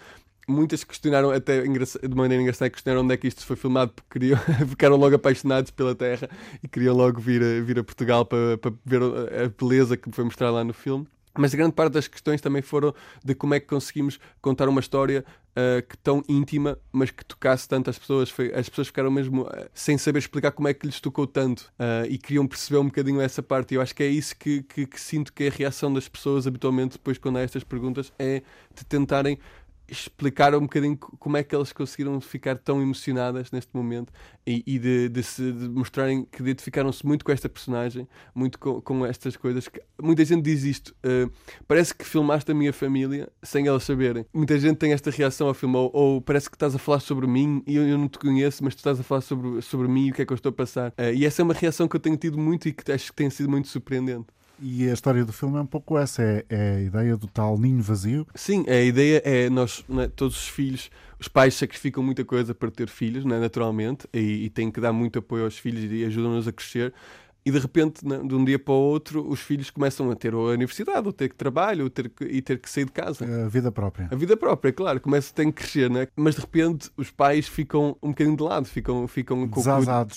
muitas 0.49 0.85
questionaram 0.85 1.31
até 1.31 1.63
de 1.63 2.15
maneira 2.15 2.43
engraçada 2.43 2.71
questionaram 2.71 3.05
onde 3.05 3.15
é 3.15 3.17
que 3.17 3.29
isto 3.29 3.45
foi 3.45 3.57
filmado 3.57 3.93
porque 3.93 4.19
queriam, 4.19 4.39
ficaram 4.69 4.97
logo 4.97 5.15
apaixonados 5.15 5.71
pela 5.71 5.95
terra 5.95 6.29
e 6.63 6.69
queriam 6.69 6.95
logo 6.95 7.21
vir 7.21 7.43
a, 7.43 7.63
vir 7.63 7.79
a 7.79 7.85
Portugal 7.85 8.25
para, 8.25 8.59
para 8.59 8.73
ver 8.85 9.03
a 9.03 9.49
beleza 9.49 9.97
que 9.97 10.11
foi 10.11 10.25
mostrada 10.25 10.53
lá 10.53 10.65
no 10.65 10.75
filme. 10.75 11.07
Mas 11.35 11.55
grande 11.55 11.73
parte 11.73 11.95
das 11.95 12.07
questões 12.07 12.41
também 12.41 12.61
foram 12.61 12.95
de 13.25 13.35
como 13.35 13.55
é 13.55 13.61
que 13.61 13.67
conseguimos 13.67 14.21
contar 14.41 14.69
uma 14.69 14.81
história 14.81 15.25
uh, 15.53 15.87
que 15.87 15.97
tão 15.97 16.23
íntima, 16.29 16.79
mas 16.93 17.11
que 17.11 17.25
tocasse 17.25 17.67
tanto 17.67 17.89
as 17.89 17.99
pessoas. 17.99 18.29
Foi, 18.29 18.53
as 18.55 18.69
pessoas 18.69 18.89
ficaram 18.89 19.11
mesmo 19.11 19.45
uh, 19.45 19.69
sem 19.73 19.97
saber 19.97 20.19
explicar 20.19 20.53
como 20.53 20.69
é 20.69 20.75
que 20.75 20.87
lhes 20.87 21.01
tocou 21.01 21.27
tanto 21.27 21.73
uh, 21.79 22.07
e 22.07 22.19
queriam 22.19 22.47
perceber 22.47 22.81
um 22.81 22.85
bocadinho 22.85 23.19
essa 23.19 23.43
parte. 23.43 23.73
E 23.73 23.77
eu 23.77 23.81
acho 23.81 23.95
que 23.95 24.03
é 24.03 24.09
isso 24.09 24.37
que, 24.37 24.63
que, 24.63 24.87
que, 24.87 25.01
sinto 25.01 25.33
que 25.33 25.45
é 25.45 25.49
a 25.49 25.51
reação 25.51 25.91
das 25.91 26.07
pessoas 26.07 26.47
habitualmente 26.47 26.93
depois 26.93 27.17
quando 27.17 27.39
há 27.39 27.41
estas 27.41 27.65
perguntas 27.65 28.13
é 28.19 28.43
de 28.75 28.85
tentarem 28.85 29.39
explicar 29.89 30.55
um 30.55 30.63
bocadinho 30.63 30.97
como 30.97 31.37
é 31.37 31.43
que 31.43 31.55
elas 31.55 31.73
conseguiram 31.73 32.21
ficar 32.21 32.57
tão 32.57 32.81
emocionadas 32.81 33.51
neste 33.51 33.75
momento 33.75 34.13
e, 34.47 34.63
e 34.67 34.79
de, 34.79 35.09
de, 35.09 35.23
se, 35.23 35.53
de, 35.53 35.69
mostrarem 35.69 36.25
que 36.25 36.41
identificaram-se 36.41 37.05
muito 37.07 37.25
com 37.25 37.33
esta 37.33 37.49
personagem, 37.49 38.09
muito 38.35 38.59
com, 38.59 38.81
com 38.81 39.05
estas 39.07 39.37
coisas. 39.37 39.69
Que, 39.69 39.83
muita 40.01 40.25
gente 40.25 40.43
diz 40.43 40.65
isto: 40.65 40.95
uh, 41.05 41.31
parece 41.67 41.95
que 41.95 42.05
filmaste 42.05 42.51
a 42.51 42.55
minha 42.55 42.73
família 42.73 43.29
sem 43.43 43.67
elas 43.67 43.85
saberem. 43.85 44.25
Muita 44.33 44.59
gente 44.59 44.77
tem 44.77 44.93
esta 44.93 45.11
reação 45.11 45.49
ao 45.49 45.55
filme, 45.55 45.77
ou, 45.77 45.91
ou 45.93 46.21
parece 46.21 46.49
que 46.49 46.57
estás 46.57 46.75
a 46.75 46.79
falar 46.79 47.01
sobre 47.01 47.27
mim 47.27 47.63
e 47.67 47.77
eu, 47.77 47.87
eu, 47.87 47.99
não 47.99 48.09
te 48.09 48.19
conheço, 48.19 48.65
mas 48.65 48.75
tu 48.75 48.79
estás 48.79 48.99
a 48.99 49.03
falar 49.03 49.21
sobre, 49.21 49.61
sobre 49.63 49.89
mim 49.89 50.07
e 50.07 50.11
o 50.11 50.15
que 50.15 50.23
é 50.23 50.27
que 50.27 50.33
eu 50.33 50.37
estou 50.37 50.51
a 50.51 50.55
passar. 50.55 50.91
Uh, 50.91 51.15
e 51.15 51.27
essa 51.27 51.43
é 51.43 51.45
uma 51.45 51.55
reação 51.55 51.87
que 51.87 51.97
eu 51.97 52.01
tenho 52.01 52.17
tido 52.17 52.39
muito 52.39 52.69
e 52.69 52.73
que 52.73 52.91
acho 52.91 53.11
que 53.11 53.17
tem 53.17 53.31
sido 53.31 53.51
muito 53.51 53.69
surpreendente. 53.69 54.27
E 54.65 54.89
a 54.89 54.93
história 54.93 55.25
do 55.25 55.33
filme 55.33 55.59
é 55.59 55.61
um 55.61 55.67
pouco 55.67 55.99
essa, 55.99 56.23
é, 56.23 56.45
é 56.49 56.77
a 56.77 56.81
ideia 56.81 57.17
do 57.17 57.27
tal 57.27 57.59
ninho 57.59 57.83
vazio. 57.83 58.25
Sim, 58.33 58.65
a 58.69 58.81
ideia 58.81 59.21
é 59.25 59.51
nós, 59.51 59.85
né, 59.89 60.09
todos 60.15 60.37
os 60.37 60.49
filhos, 60.49 60.89
os 61.19 61.27
pais 61.27 61.55
sacrificam 61.55 62.01
muita 62.01 62.25
coisa 62.25 62.55
para 62.55 62.71
ter 62.71 62.89
filhos, 62.89 63.25
né, 63.25 63.41
naturalmente, 63.41 64.07
e, 64.13 64.45
e 64.45 64.51
têm 64.51 64.71
que 64.71 64.81
dar 64.81 64.93
muito 64.93 65.19
apoio 65.19 65.45
aos 65.45 65.59
filhos 65.59 65.91
e 65.91 66.05
ajudam-nos 66.05 66.47
a 66.47 66.53
crescer 66.53 66.95
e 67.45 67.51
de 67.51 67.59
repente, 67.59 68.05
de 68.05 68.35
um 68.35 68.45
dia 68.45 68.59
para 68.59 68.73
o 68.73 68.77
outro, 68.77 69.29
os 69.29 69.41
filhos 69.41 69.69
começam 69.69 70.11
a 70.11 70.15
ter 70.15 70.33
a 70.33 70.39
universidade, 70.39 71.07
ou 71.07 71.13
ter 71.13 71.29
que 71.29 71.35
trabalho, 71.35 71.85
ou 71.85 71.91
ter 71.91 72.09
que, 72.09 72.25
e 72.25 72.41
ter 72.41 72.59
que 72.59 72.71
sair 72.71 72.85
de 72.85 72.93
casa. 72.93 73.25
A 73.45 73.49
vida 73.49 73.73
própria. 73.73 74.09
A 74.11 74.15
vida 74.15 74.37
própria, 74.37 74.73
claro, 74.73 75.01
começa, 75.01 75.35
tem 75.35 75.51
que 75.51 75.63
crescer, 75.63 75.91
né? 75.91 76.07
Mas 76.15 76.37
de 76.37 76.41
repente 76.41 76.91
os 76.97 77.11
pais 77.11 77.49
ficam 77.49 77.97
um 78.01 78.11
bocadinho 78.11 78.37
de 78.37 78.43
lado, 78.43 78.67
ficam, 78.67 79.09
ficam 79.09 79.49
com 79.49 79.61
o, 79.61 79.63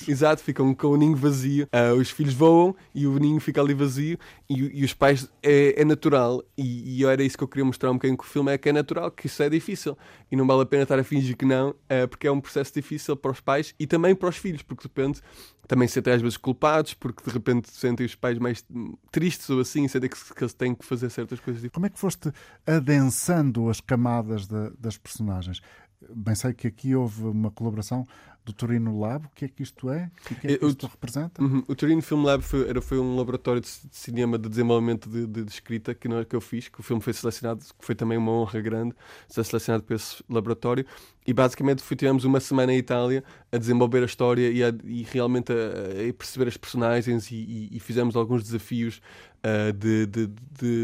Exato, 0.07 0.43
ficam 0.43 0.73
com 0.75 0.87
o 0.87 0.97
ninho 0.97 1.15
vazio. 1.15 1.65
Uh, 1.65 1.99
os 1.99 2.11
filhos 2.11 2.33
voam 2.33 2.75
e 2.93 3.07
o 3.07 3.17
ninho 3.17 3.39
fica 3.39 3.59
ali 3.59 3.73
vazio, 3.73 4.19
e, 4.47 4.81
e 4.81 4.85
os 4.85 4.93
pais 4.93 5.27
é, 5.41 5.81
é 5.81 5.85
natural. 5.85 6.43
E, 6.55 6.99
e, 6.99 7.05
era 7.05 7.23
isso 7.23 7.37
que 7.37 7.43
eu 7.43 7.47
queria 7.47 7.65
mostrar 7.65 7.89
um 7.89 7.95
bocadinho 7.95 8.17
com 8.17 8.23
o 8.23 8.27
filme: 8.27 8.51
é 8.51 8.57
que 8.57 8.69
é 8.69 8.73
natural, 8.73 9.09
que 9.09 9.25
isso 9.25 9.41
é 9.41 9.49
difícil. 9.49 9.97
E 10.31 10.35
não 10.35 10.45
vale 10.45 10.61
a 10.61 10.65
pena 10.65 10.83
estar 10.83 10.99
a 10.99 11.03
fingir 11.03 11.35
que 11.35 11.45
não, 11.45 11.69
uh, 11.69 12.07
porque 12.09 12.27
é 12.27 12.31
um 12.31 12.39
processo 12.39 12.71
difícil 12.73 13.15
para 13.15 13.31
os 13.31 13.39
pais 13.39 13.73
e 13.79 13.87
também 13.87 14.13
para 14.13 14.29
os 14.29 14.37
filhos, 14.37 14.61
porque 14.61 14.87
de 14.87 14.93
repente 14.93 15.21
também 15.67 15.87
sentem 15.87 16.13
às 16.13 16.21
vezes 16.21 16.37
culpados 16.37 16.93
porque 16.93 17.23
de 17.23 17.31
repente 17.31 17.69
sentem 17.71 18.05
os 18.05 18.15
pais 18.15 18.37
mais 18.37 18.63
tristes 19.11 19.49
ou 19.49 19.59
assim, 19.59 19.87
sentem 19.87 20.09
que, 20.09 20.33
que 20.33 20.43
eles 20.43 20.53
têm 20.53 20.75
que 20.75 20.85
fazer 20.85 21.09
certas 21.09 21.39
coisas. 21.39 21.69
Como 21.71 21.85
é 21.85 21.89
que 21.89 21.99
foste 21.99 22.31
adensando 22.65 23.69
as 23.69 23.81
camadas 23.81 24.47
de, 24.47 24.71
das 24.79 24.97
personagens? 24.97 25.61
Bem 26.09 26.35
sei 26.35 26.53
que 26.53 26.67
aqui 26.67 26.95
houve 26.95 27.23
uma 27.23 27.49
colaboração 27.49 28.05
do 28.45 28.53
Torino 28.53 28.99
Lab. 28.99 29.25
O 29.25 29.29
que 29.33 29.45
é 29.45 29.47
que 29.47 29.63
isto 29.63 29.89
é? 29.89 30.11
O 30.21 30.25
que 30.25 30.33
é 30.33 30.57
que 30.57 30.65
isto 30.65 30.85
o, 30.85 30.89
representa? 30.89 31.41
Uhum. 31.41 31.63
O 31.67 31.75
Torino 31.75 32.01
Film 32.01 32.23
Lab 32.23 32.43
foi, 32.43 32.69
era, 32.69 32.79
foi 32.79 32.99
um 32.99 33.15
laboratório 33.15 33.59
de, 33.59 33.67
cinema 33.91 34.37
de 34.37 34.47
desenvolvimento 34.47 35.09
de, 35.09 35.25
de, 35.25 35.43
de 35.43 35.51
escrita 35.51 35.95
que, 35.95 36.07
não, 36.07 36.23
que 36.23 36.35
eu 36.35 36.41
fiz, 36.41 36.69
que 36.69 36.79
o 36.79 36.83
filme 36.83 37.01
foi 37.01 37.11
selecionado, 37.11 37.61
que 37.61 37.83
foi 37.83 37.95
também 37.95 38.17
uma 38.17 38.31
honra 38.31 38.61
grande 38.61 38.95
ser 39.27 39.43
selecionado 39.43 39.83
para 39.83 39.95
esse 39.95 40.23
laboratório. 40.29 40.85
E 41.25 41.33
basicamente 41.33 41.81
foi, 41.81 41.97
tivemos 41.97 42.23
uma 42.23 42.39
semana 42.39 42.71
em 42.71 42.77
Itália 42.77 43.23
a 43.51 43.57
desenvolver 43.57 44.03
a 44.03 44.05
história 44.05 44.49
e, 44.51 44.63
a, 44.63 44.71
e 44.83 45.01
realmente 45.03 45.51
a, 45.51 46.09
a, 46.09 46.13
perceber 46.13 46.47
as 46.47 46.55
personagens 46.55 47.31
e, 47.31 47.35
e, 47.35 47.69
e 47.77 47.79
fizemos 47.79 48.15
alguns 48.15 48.43
desafios 48.43 49.01
uh, 49.39 49.73
de, 49.73 50.05
de, 50.05 50.27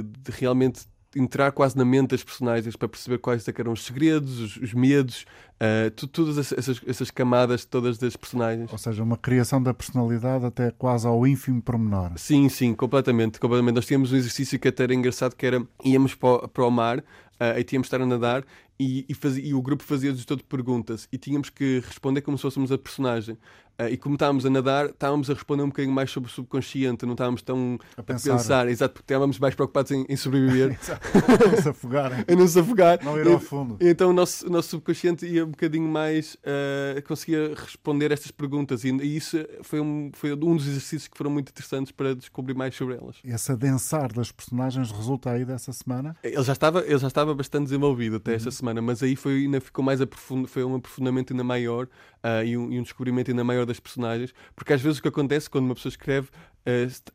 de 0.03 0.31
realmente 0.31 0.81
entrar 1.15 1.51
quase 1.51 1.77
na 1.77 1.83
mente 1.83 2.11
das 2.11 2.23
personagens 2.23 2.75
para 2.75 2.87
perceber 2.87 3.17
quais 3.17 3.47
é 3.47 3.53
eram 3.57 3.73
os 3.73 3.83
segredos, 3.83 4.39
os, 4.39 4.57
os 4.57 4.73
medos, 4.73 5.25
uh, 5.55 5.91
tu, 5.91 6.07
todas 6.07 6.37
essas, 6.37 6.81
essas, 6.87 7.11
camadas 7.11 7.65
todas 7.65 7.97
das 7.97 8.15
personagens. 8.15 8.71
Ou 8.71 8.77
seja, 8.77 9.03
uma 9.03 9.17
criação 9.17 9.61
da 9.61 9.73
personalidade 9.73 10.45
até 10.45 10.71
quase 10.71 11.05
ao 11.05 11.27
ínfimo 11.27 11.61
pormenor. 11.61 12.11
Sim, 12.15 12.47
sim, 12.49 12.73
completamente, 12.73 13.39
completamente. 13.39 13.75
Nós 13.75 13.85
tínhamos 13.85 14.11
um 14.11 14.15
exercício 14.15 14.57
que 14.59 14.67
até 14.67 14.83
era 14.83 14.93
engraçado 14.93 15.35
que 15.35 15.45
era 15.45 15.61
íamos 15.83 16.15
para, 16.15 16.47
para 16.47 16.65
o 16.65 16.71
mar 16.71 16.99
uh, 16.99 17.57
e 17.57 17.63
tínhamos 17.63 17.87
de 17.87 17.95
estar 17.95 18.01
a 18.01 18.05
nadar 18.05 18.45
e, 18.79 19.05
e, 19.07 19.13
fazia, 19.13 19.45
e 19.45 19.53
o 19.53 19.61
grupo 19.61 19.83
fazia-nos 19.83 20.25
todo 20.25 20.43
perguntas 20.43 21.07
e 21.11 21.17
tínhamos 21.17 21.49
que 21.49 21.83
responder 21.85 22.21
como 22.21 22.37
se 22.37 22.41
fôssemos 22.41 22.71
a 22.71 22.77
personagem. 22.77 23.37
Uh, 23.81 23.89
e 23.91 23.97
como 23.97 24.15
estávamos 24.15 24.45
a 24.45 24.49
nadar, 24.49 24.87
estávamos 24.87 25.29
a 25.29 25.33
responder 25.33 25.63
um 25.63 25.67
bocadinho 25.67 25.93
mais 25.93 26.11
sobre 26.11 26.29
o 26.29 26.33
subconsciente, 26.33 27.05
não 27.05 27.13
estávamos 27.13 27.41
tão 27.41 27.79
A 27.97 28.01
a 28.01 28.03
pensar. 28.03 28.31
pensar, 28.31 28.67
exato, 28.67 28.93
porque 28.93 29.11
estávamos 29.11 29.39
mais 29.39 29.55
preocupados 29.55 29.91
em, 29.91 30.05
em 30.07 30.15
sobreviver, 30.15 30.77
Não 31.51 31.61
se 31.61 31.69
afogarem. 31.69 32.25
em 32.27 32.35
não 32.35 32.47
se 32.47 32.59
afogar. 32.59 33.03
Não 33.03 33.17
ir 33.17 33.27
ao 33.27 33.39
fundo. 33.39 33.77
E 33.79 33.89
Então 33.89 34.09
o 34.09 34.13
nosso, 34.13 34.49
nosso 34.49 34.69
subconsciente 34.69 35.25
ia 35.25 35.45
um 35.45 35.49
bocadinho 35.49 35.87
mais, 35.87 36.35
uh, 36.35 37.01
conseguia 37.07 37.53
responder 37.55 38.11
estas 38.11 38.31
perguntas 38.31 38.83
e, 38.83 38.89
e 38.89 39.17
isso 39.17 39.37
foi 39.63 39.79
um, 39.79 40.11
foi 40.13 40.33
um 40.33 40.55
dos 40.55 40.67
exercícios 40.67 41.07
que 41.07 41.17
foram 41.17 41.31
muito 41.31 41.49
interessantes 41.49 41.91
para 41.91 42.15
descobrir 42.15 42.53
mais 42.53 42.75
sobre 42.75 42.95
elas. 42.95 43.17
Esse 43.23 43.51
adensar 43.51 44.13
das 44.13 44.31
personagens 44.31 44.91
resulta 44.91 45.31
aí 45.31 45.45
dessa 45.45 45.73
semana? 45.73 46.15
Ele 46.23 46.43
já 46.43 46.53
estava, 46.53 46.81
ele 46.81 46.97
já 46.97 47.07
estava 47.07 47.33
bastante 47.33 47.63
desenvolvido 47.65 48.17
até 48.17 48.35
esta 48.35 48.51
semana, 48.51 48.81
mas 48.81 49.01
aí 49.01 49.15
foi, 49.15 49.43
ainda 49.43 49.59
ficou 49.59 49.83
mais 49.83 50.01
aprofund, 50.01 50.47
foi 50.47 50.63
um 50.63 50.75
aprofundamento 50.75 51.33
ainda 51.33 51.43
maior 51.43 51.87
ah, 52.23 52.43
e, 52.43 52.57
um, 52.57 52.71
e 52.71 52.79
um 52.79 52.83
descobrimento 52.83 53.31
ainda 53.31 53.43
maior 53.43 53.65
das 53.65 53.79
personagens, 53.79 54.33
porque 54.55 54.73
às 54.73 54.81
vezes 54.81 54.99
o 54.99 55.01
que 55.01 55.07
acontece 55.07 55.49
quando 55.49 55.65
uma 55.65 55.75
pessoa 55.75 55.89
escreve 55.91 56.29
ah, 56.65 56.69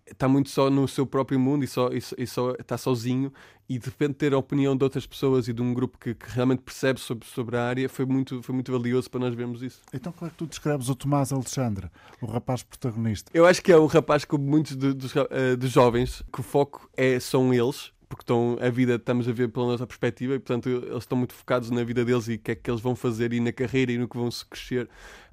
está 0.07 0.27
muito 0.29 0.51
só 0.51 0.69
no 0.71 0.87
seu 0.89 1.07
próprio 1.07 1.39
mundo 1.39 1.65
e 1.65 1.69
só, 1.69 1.89
e, 1.93 2.01
só- 2.01 2.17
e 2.19 2.27
só 2.27 2.51
está 2.59 2.77
sozinho 2.77 3.33
e 3.69 3.79
de 3.81 3.87
repente 3.87 4.15
ter 4.15 4.33
a 4.33 4.39
opinião 4.39 4.77
de 4.77 4.85
outras 4.85 5.05
pessoas 5.07 5.49
e 5.49 5.53
de 5.53 5.61
um 5.61 5.75
grupo 5.75 5.99
que, 5.99 6.15
que 6.15 6.31
realmente 6.31 6.63
percebe 6.63 7.01
sobre, 7.01 7.27
sobre 7.27 7.57
a 7.57 7.65
área 7.65 7.89
foi 7.89 8.05
muito, 8.07 8.41
foi 8.43 8.55
muito 8.55 8.71
valioso 8.71 9.11
para 9.11 9.19
nós 9.21 9.35
vermos 9.35 9.61
isso. 9.63 9.81
Então 9.93 10.13
como 10.13 10.29
é 10.29 10.31
que 10.31 10.37
tu 10.37 10.47
descreves 10.47 10.89
o 10.89 10.95
Tomás 10.95 11.33
Alexandre, 11.33 11.89
o 12.21 12.27
rapaz 12.27 12.63
protagonista? 12.63 13.31
Eu 13.35 13.45
acho 13.45 13.61
que 13.63 13.73
é 13.73 13.79
um 13.79 13.87
rapaz 13.87 14.25
como 14.25 14.45
muitos 14.45 14.77
de- 14.77 14.93
dos, 14.93 15.13
eh, 15.31 15.57
dos 15.57 15.71
jovens, 15.71 16.23
que 16.33 16.41
o 16.41 16.45
foco 16.45 16.89
é, 16.97 17.19
são 17.19 17.53
eles, 17.53 17.91
porque 18.09 18.23
estão, 18.23 18.57
a 18.61 18.69
vida 18.71 18.95
estamos 18.97 19.29
a 19.29 19.33
ver 19.33 19.49
pela 19.49 19.67
nossa 19.67 19.87
perspectiva 19.87 20.35
e, 20.35 20.39
portanto, 20.39 20.69
eles 20.69 20.99
estão 20.99 21.19
muito 21.19 21.35
focados 21.35 21.71
na 21.71 21.83
vida 21.85 22.05
deles 22.05 22.29
e 22.29 22.35
o 22.35 22.39
que 22.39 22.53
é 22.53 22.55
que 22.55 22.71
eles 22.71 22.81
vão 22.81 22.95
fazer 22.97 23.33
e 23.33 23.41
na 23.41 23.53
carreira 23.53 23.93
e 23.93 23.99
no 23.99 24.09
que 24.09 24.17
vão 24.17 24.31
se 24.31 24.45
crescer 24.47 24.89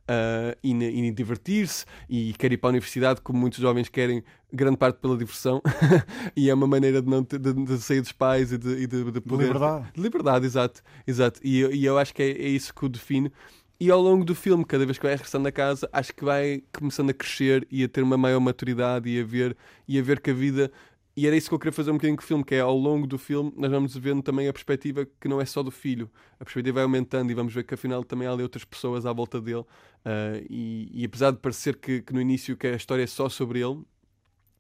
ah, 0.08 0.56
e, 0.64 0.74
na- 0.74 0.86
e 0.86 1.00
em 1.00 1.14
divertir-se 1.14 1.86
e 2.10 2.34
quer 2.34 2.52
ir 2.52 2.58
para 2.58 2.70
a 2.70 2.72
universidade, 2.72 3.22
como 3.22 3.40
muitos 3.40 3.60
jovens 3.60 3.90
querem, 3.90 4.24
grande 4.52 4.78
parte 4.78 4.98
pela 5.00 5.16
diversão 5.18 5.62
e 6.36 6.50
é 6.50 6.54
uma 6.54 6.68
maneira 6.68 7.02
de, 7.02 7.10
não 7.10 7.24
ter- 7.24 7.40
de, 7.40 7.54
de 7.54 7.78
sair 7.78 8.02
dos 8.02 8.12
pais 8.12 8.52
e 8.52 8.58
de, 8.58 8.70
e 8.70 8.88
de, 8.88 9.04
de 9.06 9.12
De 9.12 9.22
poder. 9.22 9.46
liberdade. 9.46 9.92
De 9.94 10.02
liberdade, 10.02 10.46
exato. 10.46 10.82
exato. 11.08 11.40
E, 11.44 11.60
eu- 11.60 11.72
e 11.72 11.86
eu 11.86 11.98
acho 11.98 12.14
que 12.14 12.22
é, 12.24 12.30
é 12.32 12.48
isso 12.50 12.74
que 12.74 12.86
o 12.86 12.90
define. 12.90 13.32
E 13.80 13.90
ao 13.92 14.00
longo 14.02 14.24
do 14.24 14.34
filme, 14.34 14.64
cada 14.64 14.86
vez 14.86 14.98
que 14.98 15.04
vai 15.04 15.14
regressando 15.14 15.48
a 15.48 15.52
casa, 15.52 15.90
acho 15.92 16.14
que 16.16 16.24
vai 16.24 16.64
começando 16.72 17.10
a 17.10 17.14
crescer 17.14 17.68
e 17.70 17.84
a 17.84 17.88
ter 17.90 18.02
uma 18.02 18.18
maior 18.18 18.40
maturidade 18.40 19.10
e 19.10 19.20
a 19.20 19.24
ver, 19.26 19.58
e 19.88 20.00
a 20.00 20.02
ver 20.02 20.20
que 20.22 20.32
a 20.32 20.34
vida. 20.34 20.72
E 21.16 21.28
era 21.28 21.36
isso 21.36 21.48
que 21.48 21.54
eu 21.54 21.60
queria 21.60 21.72
fazer 21.72 21.92
um 21.92 21.96
bocadinho 21.96 22.18
com 22.18 22.24
o 22.24 22.26
filme, 22.26 22.44
que 22.44 22.56
é 22.56 22.60
ao 22.60 22.76
longo 22.76 23.06
do 23.06 23.20
filme 23.20 23.54
nós 23.56 23.70
vamos 23.70 23.96
vendo 23.96 24.24
também 24.24 24.48
a 24.48 24.54
perspectiva 24.54 25.06
que 25.06 25.28
não 25.28 25.40
é 25.40 25.46
só 25.46 25.62
do 25.62 25.70
filho. 25.70 26.10
A 26.40 26.44
perspectiva 26.44 26.76
vai 26.76 26.84
aumentando 26.84 27.32
e 27.32 27.36
vamos 27.36 27.54
ver 27.54 27.64
que 27.64 27.74
afinal 27.76 28.04
também 28.04 28.28
há 28.28 28.32
ali 28.32 28.42
outras 28.42 28.66
pessoas 28.66 29.06
à 29.06 29.14
volta 29.14 29.40
dele. 29.40 29.64
Ah, 30.04 30.42
e, 30.50 30.90
e 30.92 31.06
apesar 31.06 31.32
de 31.32 31.38
parecer 31.38 31.78
que, 31.78 32.02
que 32.02 32.14
no 32.14 32.20
início 32.22 32.58
que 32.58 32.68
a 32.68 32.76
história 32.76 33.04
é 33.04 33.08
só 33.08 33.30
sobre 33.30 33.60
ele, 33.62 33.84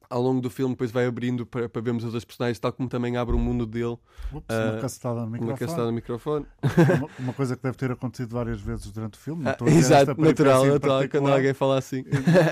ao 0.09 0.21
longo 0.21 0.41
do 0.41 0.49
filme 0.49 0.73
depois 0.75 0.91
vai 0.91 1.05
abrindo 1.05 1.45
para, 1.45 1.67
para 1.69 1.81
vermos 1.81 2.03
as 2.03 2.07
outras 2.09 2.25
personagens, 2.25 2.59
tal 2.59 2.71
como 2.73 2.87
também 2.89 3.17
abre 3.17 3.35
o 3.35 3.39
mundo 3.39 3.65
dele. 3.65 3.97
Ups, 4.31 4.45
Ah, 4.55 4.71
uma 4.71 4.81
cacetada 4.81 5.15
no 5.21 5.25
Uma 5.27 5.31
microfone. 5.31 5.57
castada 5.59 5.85
no 5.87 5.93
microfone. 5.93 6.45
Uma, 6.97 7.09
uma 7.19 7.33
coisa 7.33 7.55
que 7.55 7.63
deve 7.63 7.77
ter 7.77 7.91
acontecido 7.91 8.29
várias 8.33 8.61
vezes 8.61 8.91
durante 8.91 9.15
o 9.15 9.17
filme. 9.21 9.45
Ah, 9.47 9.57
exato, 9.67 10.19
natural, 10.19 10.65
natural. 10.65 11.07
Quando 11.09 11.29
alguém 11.31 11.53
fala 11.53 11.77
assim. 11.77 12.03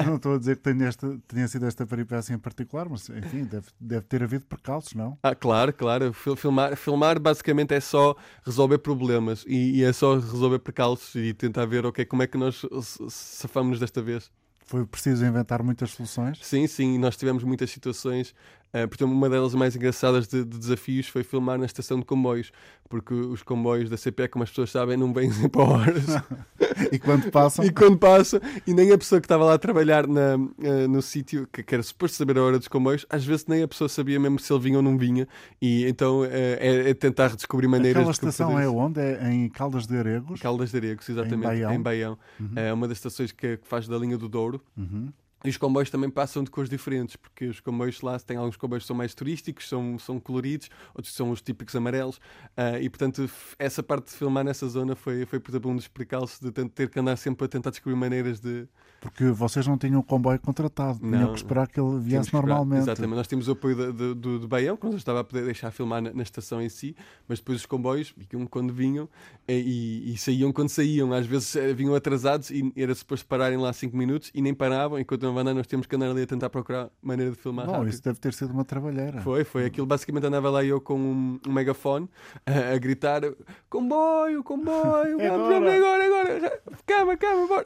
Não 0.06 0.16
estou 0.16 0.36
a 0.36 0.38
dizer 0.38 0.58
que 0.58 0.64
tenha, 0.64 0.88
esta, 0.88 1.20
tenha 1.28 1.48
sido 1.48 1.66
esta 1.66 1.86
peripécia 1.86 2.34
em 2.34 2.40
particular, 2.40 2.88
mas 2.90 3.10
enfim, 3.10 3.44
deve, 3.46 3.68
deve 3.80 4.06
ter 4.06 4.24
havido 4.24 4.46
percalços, 4.46 4.94
não? 4.94 5.18
Ah, 5.24 5.36
claro, 5.36 5.74
claro. 5.74 6.14
Fil- 6.14 6.36
Filmar, 6.36 6.76
filmar 6.76 7.20
basicamente 7.20 7.74
é 7.74 7.80
só 7.80 8.16
resolver 8.46 8.78
problemas 8.80 9.44
e, 9.48 9.80
e 9.80 9.84
é 9.84 9.94
só 9.94 10.16
resolver 10.16 10.60
percalços 10.60 11.16
e 11.16 11.34
tentar 11.34 11.66
ver 11.66 11.86
ok, 11.86 12.06
como 12.06 12.24
é 12.24 12.28
que 12.28 12.38
nós 12.38 12.66
safamos 13.10 13.80
desta 13.80 14.02
vez. 14.02 14.32
Foi 14.65 14.86
preciso 14.86 15.26
inventar 15.26 15.62
muitas 15.63 15.91
soluções. 15.91 16.39
Sim, 16.41 16.65
sim, 16.67 16.97
nós 16.97 17.17
tivemos 17.17 17.43
muitas 17.43 17.69
situações. 17.71 18.34
Por 18.71 18.95
exemplo, 18.95 19.15
uma 19.15 19.29
delas 19.29 19.53
mais 19.53 19.75
engraçadas 19.75 20.27
de, 20.27 20.43
de 20.43 20.57
desafios 20.57 21.07
foi 21.07 21.23
filmar 21.23 21.57
na 21.57 21.65
estação 21.65 21.99
de 21.99 22.05
comboios, 22.05 22.51
porque 22.89 23.13
os 23.13 23.43
comboios 23.43 23.89
da 23.89 23.97
CPE, 23.97 24.27
como 24.29 24.43
as 24.43 24.49
pessoas 24.49 24.71
sabem, 24.71 24.97
não 24.97 25.13
vêm 25.13 25.31
sempre 25.34 25.62
a 25.62 25.65
horas. 25.65 26.05
E 26.91 26.97
quando 26.97 27.29
passam, 27.29 27.63
E 27.63 27.71
quando 27.71 27.97
passa, 27.97 28.41
e 28.65 28.73
nem 28.73 28.91
a 28.91 28.97
pessoa 28.97 29.21
que 29.21 29.25
estava 29.25 29.43
lá 29.45 29.53
a 29.53 29.57
trabalhar 29.57 30.07
na, 30.07 30.38
eh, 30.63 30.88
no 30.88 31.01
sítio, 31.01 31.47
que, 31.51 31.62
que 31.62 31.75
era 31.75 31.84
suposto 31.84 32.17
saber 32.17 32.38
a 32.38 32.43
hora 32.43 32.57
dos 32.57 32.67
comboios, 32.67 33.05
às 33.10 33.23
vezes 33.23 33.45
nem 33.45 33.62
a 33.62 33.67
pessoa 33.67 33.88
sabia 33.88 34.19
mesmo 34.19 34.39
se 34.39 34.51
ele 34.51 34.62
vinha 34.62 34.77
ou 34.77 34.84
não 34.84 34.97
vinha. 34.97 35.27
E 35.62 35.86
então 35.86 36.25
eh, 36.25 36.57
é, 36.60 36.89
é 36.89 36.93
tentar 36.93 37.36
descobrir 37.36 37.67
maneiras 37.67 37.97
aquela 37.97 38.12
de 38.12 38.17
estação 38.17 38.60
é 38.60 38.67
onde? 38.67 38.99
É 38.99 39.31
em 39.31 39.47
Caldas 39.49 39.86
de 39.86 39.95
Aregos. 39.95 40.41
Caldas 40.41 40.71
de 40.71 40.77
Aregos, 40.77 41.07
exatamente, 41.07 41.43
Baião. 41.43 41.73
em 41.73 41.81
Baião. 41.81 42.17
É 42.55 42.73
uma 42.73 42.88
das 42.88 42.97
estações 42.97 43.31
que, 43.31 43.57
que 43.57 43.67
faz 43.67 43.88
da 43.88 43.97
linha 43.97 44.17
do 44.17 44.27
Douro. 44.27 44.62
Uhum. 44.75 45.10
E 45.43 45.49
os 45.49 45.58
comboios 45.58 45.89
também 45.89 46.10
passam 46.10 46.43
de 46.43 46.51
cores 46.51 46.69
diferentes, 46.69 47.15
porque 47.15 47.45
os 47.47 47.60
comboios 47.60 48.01
lá 48.01 48.19
têm 48.19 48.38
alguns 48.38 48.56
comboios 48.58 48.84
que 48.84 48.88
são 48.88 48.95
mais 48.95 49.13
turísticos, 49.15 49.67
são, 49.67 49.97
são 49.97 50.19
coloridos, 50.19 50.69
outros 50.93 51.13
são 51.15 51.32
os 51.32 51.41
típicos 51.41 51.75
amarelos. 51.75 52.19
ah, 52.56 52.80
e 52.80 52.89
portanto, 52.89 53.30
essa 53.58 53.82
parte 53.82 54.08
de 54.12 54.12
filmar 54.17 54.43
nessa 54.43 54.67
zona 54.69 54.95
foi, 54.95 55.25
foi 55.25 55.39
por 55.39 55.51
exemplo, 55.51 55.71
um 55.71 55.75
dos 55.75 55.88
percalços 55.88 56.39
de 56.39 56.51
ter 56.69 56.89
que 56.89 56.99
andar 56.99 57.15
sempre 57.17 57.45
a 57.45 57.47
tentar 57.47 57.71
descobrir 57.71 57.95
maneiras 57.97 58.39
de, 58.39 58.67
Porque 58.99 59.25
vocês 59.32 59.65
não 59.65 59.77
tinham 59.77 59.99
o 59.99 60.04
comboio 60.04 60.39
contratado, 60.39 60.99
tinham 60.99 61.12
Não. 61.21 61.32
que 61.32 61.38
esperar 61.38 61.67
que 61.67 61.80
ele 61.80 61.99
viesse 61.99 62.30
que 62.30 62.36
normalmente. 62.36 62.82
Exatamente, 62.84 63.15
nós 63.15 63.27
tínhamos 63.27 63.47
o 63.47 63.51
apoio 63.54 63.75
da- 63.75 63.91
do, 63.91 64.13
do, 64.15 64.39
do 64.39 64.47
Baião, 64.47 64.77
que 64.77 64.86
nos 64.86 64.95
estava 64.95 65.21
a 65.21 65.23
poder 65.23 65.43
deixar 65.45 65.71
filmar 65.71 66.01
na, 66.04 66.13
na 66.13 66.21
estação 66.23 66.62
em 66.62 66.69
si, 66.69 66.95
mas 67.27 67.39
depois 67.39 67.60
os 67.60 67.65
comboios 67.65 68.13
vinham 68.15 68.45
quando 68.45 68.71
vinham 68.73 69.10
e, 69.47 70.13
e 70.13 70.17
saíam 70.17 70.51
quando 70.54 70.69
saíam. 70.69 71.12
Às 71.13 71.25
vezes 71.25 71.56
eh, 71.56 71.73
vinham 71.73 71.95
atrasados 71.95 72.51
e 72.51 72.71
era 72.75 72.93
suposto 72.93 73.25
pararem 73.25 73.58
lá 73.58 73.73
5 73.73 73.95
minutos 73.97 74.30
e 74.34 74.41
nem 74.41 74.54
paravam. 74.54 74.99
Enquanto 74.99 75.31
não 75.32 75.39
andar, 75.41 75.54
nós 75.54 75.67
temos 75.67 75.86
que 75.88 75.96
andar 75.96 76.10
ali 76.12 76.24
a 76.24 76.28
tentar 76.28 76.50
procurar 76.50 76.89
maneira 77.02 77.32
de 77.32 77.38
filmar 77.38 77.65
Bom, 77.65 77.72
rápido. 77.74 77.89
isso 77.89 78.04
deve 78.04 78.20
ter 78.20 78.34
sido 78.34 78.52
uma 78.52 78.63
trabalheira. 78.65 79.22
Foi, 79.22 79.44
foi. 79.44 79.65
Aquilo 79.65 79.86
basicamente 79.88 80.26
andava 80.26 80.50
lá 80.50 80.63
eu 80.63 80.80
com 80.82 80.96
um, 81.00 81.39
um 81.48 81.52
megafone 81.52 82.10
a, 82.46 82.74
a 82.76 82.78
gritar: 82.78 83.22
comboio, 83.70 84.44
comboio, 84.44 85.20
É 85.20 85.30
vamos, 85.30 85.48
vamos 85.50 85.72
agora." 85.72 86.06
agora, 86.06 86.36
agora, 86.38 86.62
calma, 86.86 87.17
calma, 87.17 87.48
bora. 87.48 87.63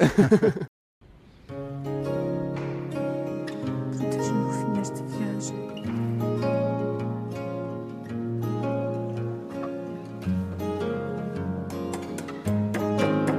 Quantas 3.97 4.29
no 4.31 4.51
fim 4.53 4.73
desta 4.73 5.03
viagem? 5.03 5.65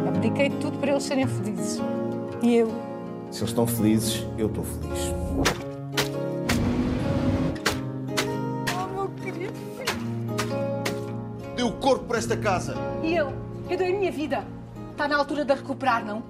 Abdiquei 0.08 0.48
de 0.48 0.56
tudo 0.58 0.78
para 0.78 0.92
eles 0.92 1.02
serem 1.02 1.26
felizes. 1.26 1.80
E 2.42 2.56
eu? 2.56 2.85
Se 3.30 3.40
eles 3.40 3.50
estão 3.50 3.66
felizes, 3.66 4.26
eu 4.38 4.46
estou 4.46 4.64
feliz. 4.64 5.14
Oh, 8.74 8.86
meu 8.94 9.08
querido 9.10 9.52
filho. 9.76 9.96
Deu 11.56 11.68
o 11.68 11.72
corpo 11.72 12.04
para 12.06 12.18
esta 12.18 12.36
casa. 12.36 12.74
E 13.02 13.14
eu? 13.14 13.32
Eu 13.68 13.76
dei 13.76 13.94
a 13.94 13.98
minha 13.98 14.12
vida. 14.12 14.44
Está 14.92 15.06
na 15.08 15.16
altura 15.16 15.44
de 15.44 15.52
a 15.52 15.56
recuperar, 15.56 16.04
não? 16.04 16.22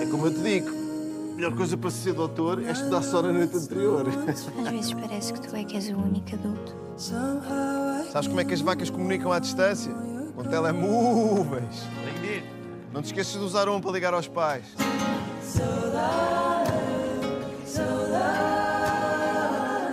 É 0.00 0.06
como 0.06 0.26
eu 0.26 0.34
te 0.34 0.40
digo. 0.40 0.68
A 0.68 1.34
melhor 1.36 1.54
coisa 1.54 1.76
para 1.76 1.90
ser 1.90 2.14
doutor 2.14 2.60
é 2.64 2.72
estudar 2.72 3.02
só 3.02 3.22
na 3.22 3.32
noite 3.32 3.56
anterior. 3.56 4.04
Às 4.08 4.70
vezes 4.70 4.92
parece 4.92 5.32
que 5.32 5.40
tu 5.40 5.54
é 5.54 5.62
que 5.62 5.76
és 5.76 5.88
o 5.88 5.96
único 5.96 6.34
adulto. 6.34 6.74
Sabes 6.96 8.26
como 8.26 8.40
é 8.40 8.44
que 8.44 8.54
as 8.54 8.60
vacas 8.60 8.90
comunicam 8.90 9.30
à 9.30 9.38
distância? 9.38 9.92
Com 10.34 10.42
telemóveis. 10.42 11.86
Não 12.92 13.02
te 13.02 13.06
esqueças 13.06 13.34
de 13.34 13.44
usar 13.44 13.68
um 13.68 13.80
para 13.80 13.90
ligar 13.92 14.14
aos 14.14 14.26
pais. 14.26 14.64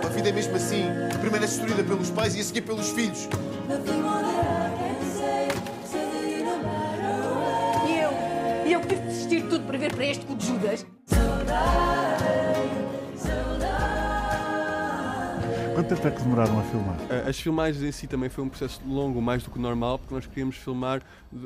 A 0.04 0.08
vida 0.08 0.28
é 0.28 0.32
mesmo 0.32 0.56
assim. 0.56 0.84
Primeiro 1.20 1.44
é 1.44 1.48
destruída 1.48 1.84
pelos 1.84 2.10
pais 2.10 2.34
e 2.34 2.40
a 2.40 2.44
seguir 2.44 2.62
pelos 2.62 2.90
filhos. 2.90 3.28
E 7.86 7.98
eu? 7.98 8.10
E 8.66 8.72
eu 8.72 8.80
que 8.80 8.88
tive 8.88 9.00
de 9.00 9.06
desistir 9.08 9.42
de 9.42 9.48
tudo 9.48 9.66
para 9.66 9.78
ver 9.78 9.94
para 9.94 10.06
este 10.06 10.24
cu 10.24 10.34
de 10.34 10.46
Judas? 10.46 10.86
Quanto 15.88 16.02
tempo 16.02 16.08
é 16.08 16.10
que 16.10 16.22
demoraram 16.22 16.58
a 16.58 16.62
filmar? 16.64 16.96
Uh, 17.02 17.28
As 17.28 17.38
filmagens 17.38 17.80
em 17.84 17.92
si 17.92 18.08
também 18.08 18.28
foi 18.28 18.42
um 18.42 18.48
processo 18.48 18.80
longo, 18.84 19.22
mais 19.22 19.44
do 19.44 19.50
que 19.52 19.58
normal, 19.58 20.00
porque 20.00 20.12
nós 20.14 20.26
queríamos 20.26 20.56
filmar, 20.56 21.00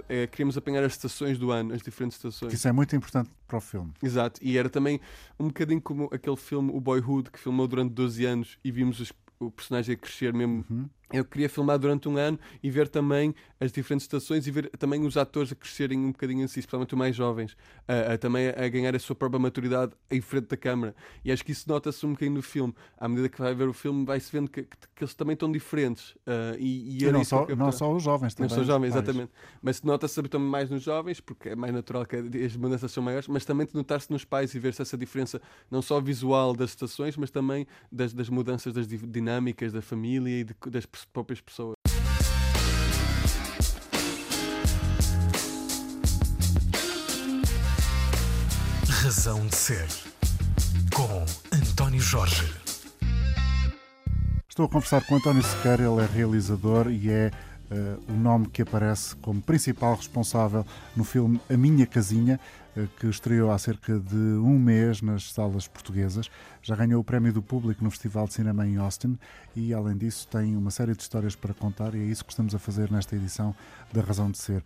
eh, 0.08 0.26
queríamos 0.28 0.56
apanhar 0.56 0.82
as 0.82 0.92
estações 0.92 1.38
do 1.38 1.50
ano, 1.50 1.74
as 1.74 1.82
diferentes 1.82 2.16
estações. 2.16 2.52
isso 2.54 2.66
é 2.66 2.72
muito 2.72 2.96
importante 2.96 3.28
para 3.46 3.58
o 3.58 3.60
filme. 3.60 3.92
Exato, 4.02 4.40
e 4.42 4.56
era 4.56 4.70
também 4.70 4.98
um 5.38 5.48
bocadinho 5.48 5.80
como 5.82 6.08
aquele 6.10 6.36
filme, 6.36 6.70
o 6.72 6.80
Boyhood, 6.80 7.30
que 7.30 7.38
filmou 7.38 7.68
durante 7.68 7.92
12 7.92 8.24
anos 8.24 8.56
e 8.64 8.70
vimos 8.72 8.98
os- 9.00 9.12
o 9.38 9.50
personagem 9.50 9.94
a 9.94 9.98
crescer 9.98 10.32
mesmo 10.32 10.64
Uhum. 10.70 10.88
Eu 11.12 11.24
queria 11.24 11.48
filmar 11.48 11.78
durante 11.78 12.08
um 12.08 12.16
ano 12.16 12.38
e 12.62 12.70
ver 12.70 12.88
também 12.88 13.34
as 13.58 13.72
diferentes 13.72 14.04
estações 14.04 14.46
e 14.46 14.50
ver 14.50 14.70
também 14.78 15.04
os 15.04 15.16
atores 15.16 15.52
a 15.52 15.54
crescerem 15.54 15.98
um 15.98 16.12
bocadinho 16.12 16.44
assim, 16.44 16.60
especialmente 16.60 16.94
os 16.94 16.98
mais 16.98 17.14
jovens, 17.14 17.56
a, 17.86 18.14
a 18.14 18.18
também 18.18 18.48
a 18.48 18.68
ganhar 18.68 18.94
a 18.94 18.98
sua 18.98 19.14
própria 19.14 19.38
maturidade 19.38 19.92
em 20.10 20.20
frente 20.20 20.48
da 20.48 20.56
câmara. 20.56 20.94
E 21.24 21.30
acho 21.30 21.44
que 21.44 21.52
isso 21.52 21.68
nota-se 21.68 22.04
um 22.06 22.12
bocadinho 22.12 22.36
no 22.36 22.42
filme. 22.42 22.74
À 22.96 23.08
medida 23.08 23.28
que 23.28 23.40
vai 23.40 23.54
ver 23.54 23.68
o 23.68 23.72
filme, 23.72 24.04
vai-se 24.04 24.30
vendo 24.32 24.50
que, 24.50 24.62
que, 24.62 24.76
que 24.94 25.04
eles 25.04 25.14
também 25.14 25.34
estão 25.34 25.50
diferentes. 25.50 26.10
Uh, 26.26 26.56
e, 26.58 26.98
e, 26.98 27.04
e 27.04 27.12
não, 27.12 27.24
só, 27.24 27.46
não 27.46 27.72
só 27.72 27.92
os 27.92 28.02
jovens 28.02 28.34
também. 28.34 28.48
Não 28.48 28.54
só 28.54 28.60
os 28.62 28.66
jovens, 28.66 28.88
exatamente. 28.88 29.30
Mas 29.62 29.82
nota-se 29.82 30.22
também 30.24 30.48
mais 30.48 30.70
nos 30.70 30.82
jovens, 30.82 31.20
porque 31.20 31.50
é 31.50 31.56
mais 31.56 31.72
natural 31.72 32.06
que 32.06 32.16
as 32.16 32.56
mudanças 32.56 32.90
são 32.92 33.02
maiores, 33.02 33.28
mas 33.28 33.44
também 33.44 33.66
de 33.66 33.74
notar-se 33.74 34.10
nos 34.10 34.24
pais 34.24 34.54
e 34.54 34.58
ver-se 34.58 34.82
essa 34.82 34.96
diferença, 34.96 35.40
não 35.70 35.82
só 35.82 36.00
visual 36.00 36.54
das 36.54 36.70
estações, 36.70 37.16
mas 37.16 37.30
também 37.30 37.66
das, 37.90 38.12
das 38.12 38.28
mudanças 38.28 38.72
das 38.72 38.86
dinâmicas 38.86 39.72
da 39.72 39.82
família 39.82 40.40
e 40.40 40.44
de, 40.44 40.54
das 40.70 40.86
próprias 41.04 41.40
pessoas. 41.40 41.74
Razão 49.02 49.46
de 49.46 49.56
Ser, 49.56 49.88
com 50.94 51.24
António 51.56 52.00
Jorge. 52.00 52.52
Estou 54.48 54.66
a 54.66 54.68
conversar 54.68 55.06
com 55.06 55.16
António 55.16 55.42
Sequeira, 55.42 55.84
ele 55.84 56.02
é 56.02 56.06
realizador 56.06 56.90
e 56.90 57.10
é 57.10 57.30
uh, 57.70 58.12
o 58.12 58.12
nome 58.12 58.48
que 58.48 58.60
aparece 58.60 59.16
como 59.16 59.40
principal 59.40 59.94
responsável 59.94 60.66
no 60.94 61.02
filme 61.02 61.40
A 61.48 61.56
Minha 61.56 61.86
Casinha, 61.86 62.38
que 62.98 63.06
estreou 63.06 63.50
há 63.50 63.58
cerca 63.58 63.98
de 63.98 64.16
um 64.16 64.58
mês 64.58 65.02
nas 65.02 65.32
salas 65.32 65.66
portuguesas. 65.66 66.30
Já 66.62 66.76
ganhou 66.76 67.00
o 67.00 67.04
prémio 67.04 67.32
do 67.32 67.42
público 67.42 67.82
no 67.82 67.90
Festival 67.90 68.26
de 68.26 68.34
Cinema 68.34 68.66
em 68.66 68.76
Austin 68.76 69.18
e, 69.56 69.74
além 69.74 69.96
disso, 69.96 70.28
tem 70.28 70.56
uma 70.56 70.70
série 70.70 70.94
de 70.94 71.02
histórias 71.02 71.34
para 71.34 71.54
contar 71.54 71.94
e 71.94 71.98
é 71.98 72.04
isso 72.04 72.24
que 72.24 72.32
estamos 72.32 72.54
a 72.54 72.58
fazer 72.58 72.90
nesta 72.90 73.16
edição 73.16 73.54
da 73.92 74.00
Razão 74.00 74.30
de 74.30 74.38
Ser. 74.38 74.62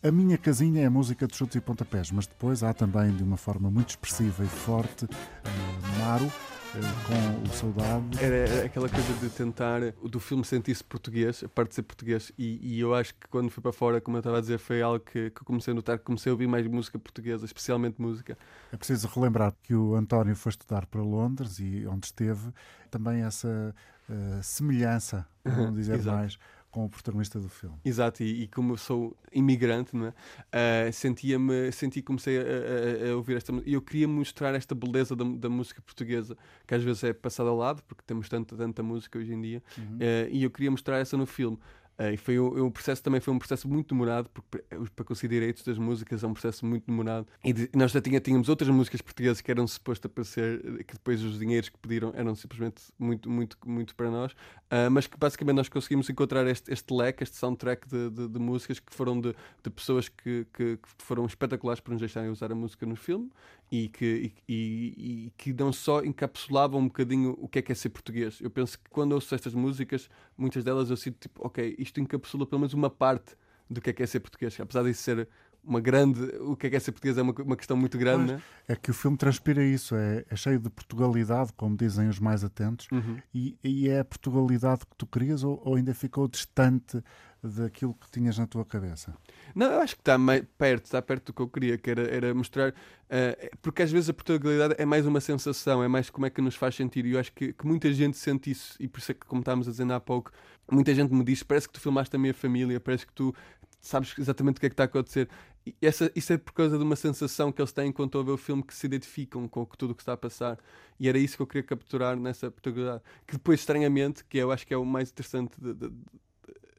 A 0.00 0.12
minha 0.12 0.38
casinha 0.38 0.82
é 0.82 0.86
a 0.86 0.90
música 0.90 1.26
de 1.26 1.34
chutes 1.34 1.56
e 1.56 1.60
pontapés, 1.60 2.12
mas 2.12 2.26
depois 2.26 2.62
há 2.62 2.72
também, 2.72 3.10
de 3.10 3.22
uma 3.24 3.36
forma 3.36 3.68
muito 3.68 3.90
expressiva 3.90 4.44
e 4.44 4.46
forte, 4.46 5.06
uh, 5.06 5.98
Maro, 5.98 6.30
com 6.72 7.48
o 7.48 7.52
Saudade. 7.52 8.22
Era 8.22 8.66
aquela 8.66 8.88
coisa 8.88 9.12
de 9.14 9.28
tentar 9.30 9.80
do 10.02 10.20
filme 10.20 10.44
sentir-se 10.44 10.84
português, 10.84 11.42
a 11.42 11.48
parte 11.48 11.70
de 11.70 11.74
ser 11.76 11.82
português, 11.82 12.32
e, 12.38 12.58
e, 12.62 12.80
eu 12.80 12.94
acho 12.94 13.14
que 13.14 13.26
quando 13.28 13.50
fui 13.50 13.62
para 13.62 13.72
fora, 13.72 14.00
como 14.00 14.16
eu 14.16 14.20
estava 14.20 14.38
a 14.38 14.40
dizer, 14.40 14.58
foi 14.58 14.82
algo 14.82 15.00
que, 15.00 15.30
que 15.30 15.44
comecei 15.44 15.72
a 15.72 15.74
notar, 15.74 15.98
comecei 15.98 16.30
a 16.30 16.34
ouvir 16.34 16.46
mais 16.46 16.66
música 16.66 16.98
portuguesa, 16.98 17.44
especialmente 17.44 18.00
música. 18.00 18.36
É 18.72 18.76
preciso 18.76 19.08
relembrar 19.08 19.54
que 19.62 19.74
o 19.74 19.94
António 19.94 20.36
foi 20.36 20.50
estudar 20.50 20.86
para 20.86 21.00
Londres 21.00 21.58
e 21.58 21.86
onde 21.86 22.06
esteve 22.06 22.52
também 22.90 23.22
essa 23.22 23.74
uh, 24.08 24.42
semelhança, 24.42 25.26
vamos 25.44 25.74
dizer 25.74 26.02
mais 26.02 26.38
com 26.70 26.84
o 26.84 26.88
protagonista 26.88 27.38
do 27.38 27.48
filme. 27.48 27.76
Exato, 27.84 28.22
e, 28.22 28.42
e 28.42 28.48
como 28.48 28.74
eu 28.74 28.76
sou 28.76 29.16
imigrante, 29.32 29.92
é? 29.96 30.88
Uh, 30.88 30.92
sentia-me, 30.92 31.72
senti 31.72 32.02
comecei 32.02 32.38
a, 32.38 32.42
a, 32.42 33.10
a, 33.10 33.16
ouvir 33.16 33.36
esta 33.36 33.52
e 33.64 33.74
eu 33.74 33.82
queria 33.82 34.06
mostrar 34.06 34.54
esta 34.54 34.74
beleza 34.74 35.16
da, 35.16 35.24
da, 35.24 35.48
música 35.48 35.80
portuguesa, 35.80 36.36
que 36.66 36.74
às 36.74 36.82
vezes 36.82 37.04
é 37.04 37.12
passada 37.12 37.48
ao 37.48 37.56
lado, 37.56 37.82
porque 37.84 38.02
temos 38.06 38.28
tanta, 38.28 38.56
tanta 38.56 38.82
música 38.82 39.18
hoje 39.18 39.32
em 39.32 39.40
dia, 39.40 39.62
uhum. 39.76 39.96
uh, 39.96 40.28
e 40.30 40.42
eu 40.42 40.50
queria 40.50 40.70
mostrar 40.70 40.98
essa 40.98 41.16
no 41.16 41.26
filme. 41.26 41.58
Uh, 41.98 42.12
e 42.12 42.16
foi 42.16 42.38
o, 42.38 42.66
o, 42.66 42.70
processo 42.70 43.02
também 43.02 43.20
foi 43.20 43.34
um 43.34 43.38
processo 43.40 43.66
muito 43.66 43.88
demorado, 43.88 44.30
porque 44.30 44.62
para 44.94 45.04
conseguir 45.04 45.34
direitos 45.34 45.64
das 45.64 45.76
músicas 45.78 46.22
é 46.22 46.26
um 46.28 46.32
processo 46.32 46.64
muito 46.64 46.86
demorado. 46.86 47.26
E 47.42 47.52
de, 47.52 47.68
nós 47.74 47.90
já 47.90 48.00
tinha, 48.00 48.20
tínhamos 48.20 48.48
outras 48.48 48.70
músicas 48.70 49.02
portuguesas 49.02 49.40
que 49.40 49.50
eram 49.50 49.66
supostas 49.66 50.08
aparecer, 50.08 50.84
que 50.84 50.94
depois 50.94 51.24
os 51.24 51.40
dinheiros 51.40 51.68
que 51.68 51.78
pediram 51.78 52.12
eram 52.14 52.36
simplesmente 52.36 52.82
muito, 52.96 53.28
muito, 53.28 53.58
muito 53.66 53.96
para 53.96 54.10
nós, 54.12 54.30
uh, 54.32 54.88
mas 54.92 55.08
que 55.08 55.18
basicamente 55.18 55.56
nós 55.56 55.68
conseguimos 55.68 56.08
encontrar 56.08 56.46
este, 56.46 56.72
este 56.72 56.94
leque, 56.94 57.24
este 57.24 57.36
soundtrack 57.36 57.88
de, 57.88 58.10
de, 58.10 58.28
de 58.28 58.38
músicas 58.38 58.78
que 58.78 58.94
foram 58.94 59.20
de 59.20 59.34
pessoas 59.74 60.08
que, 60.08 60.46
que, 60.52 60.76
que, 60.76 60.88
foram 60.98 61.26
espetaculares 61.26 61.80
para 61.80 61.92
nos 61.92 62.00
deixarem 62.00 62.30
usar 62.30 62.52
a 62.52 62.54
música 62.54 62.86
no 62.86 62.94
filme 62.94 63.28
e 63.70 63.88
que, 63.88 64.32
e, 64.48 64.52
e, 64.54 65.26
e, 65.26 65.32
que 65.36 65.52
não 65.52 65.72
só 65.72 66.02
encapsulavam 66.02 66.80
um 66.80 66.86
bocadinho 66.86 67.36
o 67.38 67.48
que 67.48 67.58
é 67.58 67.62
que 67.62 67.72
é 67.72 67.74
ser 67.74 67.90
português. 67.90 68.40
Eu 68.40 68.50
penso 68.50 68.78
que 68.78 68.88
quando 68.88 69.12
ouço 69.12 69.34
estas 69.34 69.54
músicas, 69.54 70.08
muitas 70.36 70.64
delas 70.64 70.90
eu 70.90 70.96
sinto 70.96 71.18
tipo, 71.18 71.44
ok, 71.44 71.74
isto 71.88 72.00
encapsula 72.00 72.46
pelo 72.46 72.60
menos 72.60 72.74
uma 72.74 72.90
parte 72.90 73.36
do 73.68 73.80
que 73.80 73.90
é 73.90 73.92
que 73.92 74.02
é 74.02 74.06
ser 74.06 74.20
português, 74.20 74.58
apesar 74.58 74.82
de 74.82 74.94
ser 74.94 75.28
uma 75.62 75.80
grande. 75.80 76.20
O 76.40 76.56
que 76.56 76.66
é 76.66 76.70
que 76.70 76.76
é 76.76 76.80
ser 76.80 76.92
português 76.92 77.18
é 77.18 77.22
uma, 77.22 77.32
uma 77.32 77.56
questão 77.56 77.76
muito 77.76 77.98
grande, 77.98 78.32
né? 78.32 78.42
É 78.66 78.74
que 78.74 78.90
o 78.90 78.94
filme 78.94 79.16
transpira 79.16 79.62
isso, 79.62 79.94
é, 79.94 80.24
é, 80.30 80.36
cheio 80.36 80.58
de 80.58 80.70
Portugalidade, 80.70 81.52
como 81.56 81.76
dizem 81.76 82.08
os 82.08 82.18
mais 82.18 82.42
atentos, 82.42 82.88
uhum. 82.90 83.18
e, 83.34 83.56
e, 83.62 83.88
é 83.88 84.00
a 84.00 84.04
Portugalidade 84.04 84.80
que 84.80 84.96
tu 84.96 85.06
querias 85.06 85.42
ou, 85.44 85.60
ou, 85.64 85.74
ainda 85.74 85.94
ficou 85.94 86.26
distante 86.26 87.02
daquilo 87.42 87.94
que 87.94 88.10
tinhas 88.10 88.38
na 88.38 88.46
tua 88.46 88.64
cabeça? 88.64 89.16
Não, 89.54 89.70
eu 89.72 89.80
acho 89.80 89.94
que 89.94 90.02
está 90.02 90.16
perto, 90.56 90.84
está 90.84 91.00
perto 91.00 91.26
do 91.26 91.32
que 91.32 91.42
eu 91.42 91.48
queria, 91.48 91.78
que 91.78 91.90
era, 91.90 92.02
era 92.02 92.34
mostrar. 92.34 92.70
Uh, 92.70 93.56
porque 93.62 93.82
às 93.82 93.90
vezes 93.90 94.10
a 94.10 94.12
Portugalidade 94.12 94.74
é 94.78 94.84
mais 94.84 95.06
uma 95.06 95.20
sensação, 95.20 95.82
é 95.82 95.88
mais 95.88 96.10
como 96.10 96.26
é 96.26 96.30
que 96.30 96.40
nos 96.40 96.54
faz 96.54 96.74
sentir, 96.74 97.06
e 97.06 97.12
eu 97.12 97.20
acho 97.20 97.32
que, 97.32 97.52
que 97.52 97.66
muita 97.66 97.92
gente 97.92 98.16
sente 98.16 98.50
isso, 98.50 98.76
e 98.80 98.88
por 98.88 98.98
isso 98.98 99.12
é 99.12 99.14
que, 99.14 99.26
como 99.26 99.40
estávamos 99.40 99.68
a 99.68 99.70
dizer 99.70 99.90
há 99.90 100.00
pouco, 100.00 100.30
muita 100.70 100.94
gente 100.94 101.12
me 101.12 101.24
diz: 101.24 101.42
parece 101.42 101.66
que 101.66 101.74
tu 101.74 101.80
filmaste 101.80 102.14
a 102.14 102.18
minha 102.18 102.34
família, 102.34 102.80
parece 102.80 103.06
que 103.06 103.12
tu 103.12 103.34
sabes 103.80 104.14
exatamente 104.18 104.56
o 104.56 104.60
que 104.60 104.66
é 104.66 104.68
que 104.68 104.74
está 104.74 104.84
a 104.84 104.86
acontecer. 104.86 105.28
E 105.66 105.86
essa, 105.86 106.10
isso 106.14 106.32
é 106.32 106.38
por 106.38 106.52
causa 106.52 106.78
de 106.78 106.84
uma 106.84 106.96
sensação 106.96 107.52
que 107.52 107.60
eles 107.60 107.72
têm 107.72 107.92
quando 107.92 108.08
estão 108.08 108.20
a 108.20 108.24
ver 108.24 108.30
o 108.32 108.36
filme 108.38 108.62
que 108.62 108.74
se 108.74 108.86
identificam 108.86 109.46
com 109.46 109.64
tudo 109.64 109.90
o 109.90 109.94
que 109.94 110.02
está 110.02 110.14
a 110.14 110.16
passar. 110.16 110.58
E 110.98 111.08
era 111.08 111.18
isso 111.18 111.36
que 111.36 111.42
eu 111.42 111.46
queria 111.46 111.62
capturar 111.62 112.16
nessa 112.16 112.50
Portugalidade. 112.50 113.02
Que 113.26 113.34
depois, 113.34 113.60
estranhamente, 113.60 114.24
que 114.24 114.38
eu 114.38 114.50
acho 114.50 114.66
que 114.66 114.72
é 114.72 114.76
o 114.76 114.84
mais 114.84 115.10
interessante 115.10 115.60
de, 115.60 115.74
de, 115.74 115.90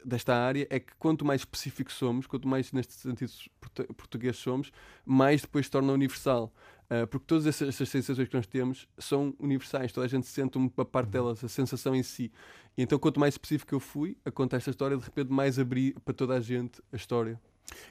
desta 0.05 0.35
área, 0.35 0.67
é 0.69 0.79
que 0.79 0.93
quanto 0.97 1.25
mais 1.25 1.41
específicos 1.41 1.93
somos, 1.93 2.27
quanto 2.27 2.47
mais 2.47 2.71
neste 2.71 2.93
sentido 2.93 3.31
português 3.95 4.38
somos, 4.38 4.71
mais 5.05 5.41
depois 5.41 5.65
se 5.65 5.71
torna 5.71 5.93
universal. 5.93 6.53
Uh, 6.89 7.05
porque 7.05 7.25
todas 7.27 7.45
essas, 7.45 7.69
essas, 7.69 7.88
sensações 7.88 8.27
que 8.27 8.35
nós 8.35 8.47
temos 8.47 8.88
são 8.97 9.35
universais, 9.39 9.91
toda 9.91 10.07
a 10.07 10.09
gente 10.09 10.25
sente 10.25 10.57
uma 10.57 10.69
parte 10.69 11.05
uhum. 11.07 11.12
delas, 11.12 11.43
a 11.43 11.47
sensação 11.47 11.95
em 11.95 12.01
si. 12.01 12.31
E 12.75 12.81
então, 12.81 12.97
quanto 12.97 13.19
mais 13.19 13.35
específico 13.35 13.75
eu 13.75 13.79
fui 13.79 14.17
a 14.25 14.31
contar 14.31 14.57
esta 14.57 14.71
história, 14.71 14.97
de 14.97 15.03
repente, 15.03 15.31
mais 15.31 15.59
abri 15.59 15.93
para 16.03 16.13
toda 16.13 16.33
a 16.33 16.41
gente 16.41 16.81
a 16.91 16.95
história. 16.95 17.39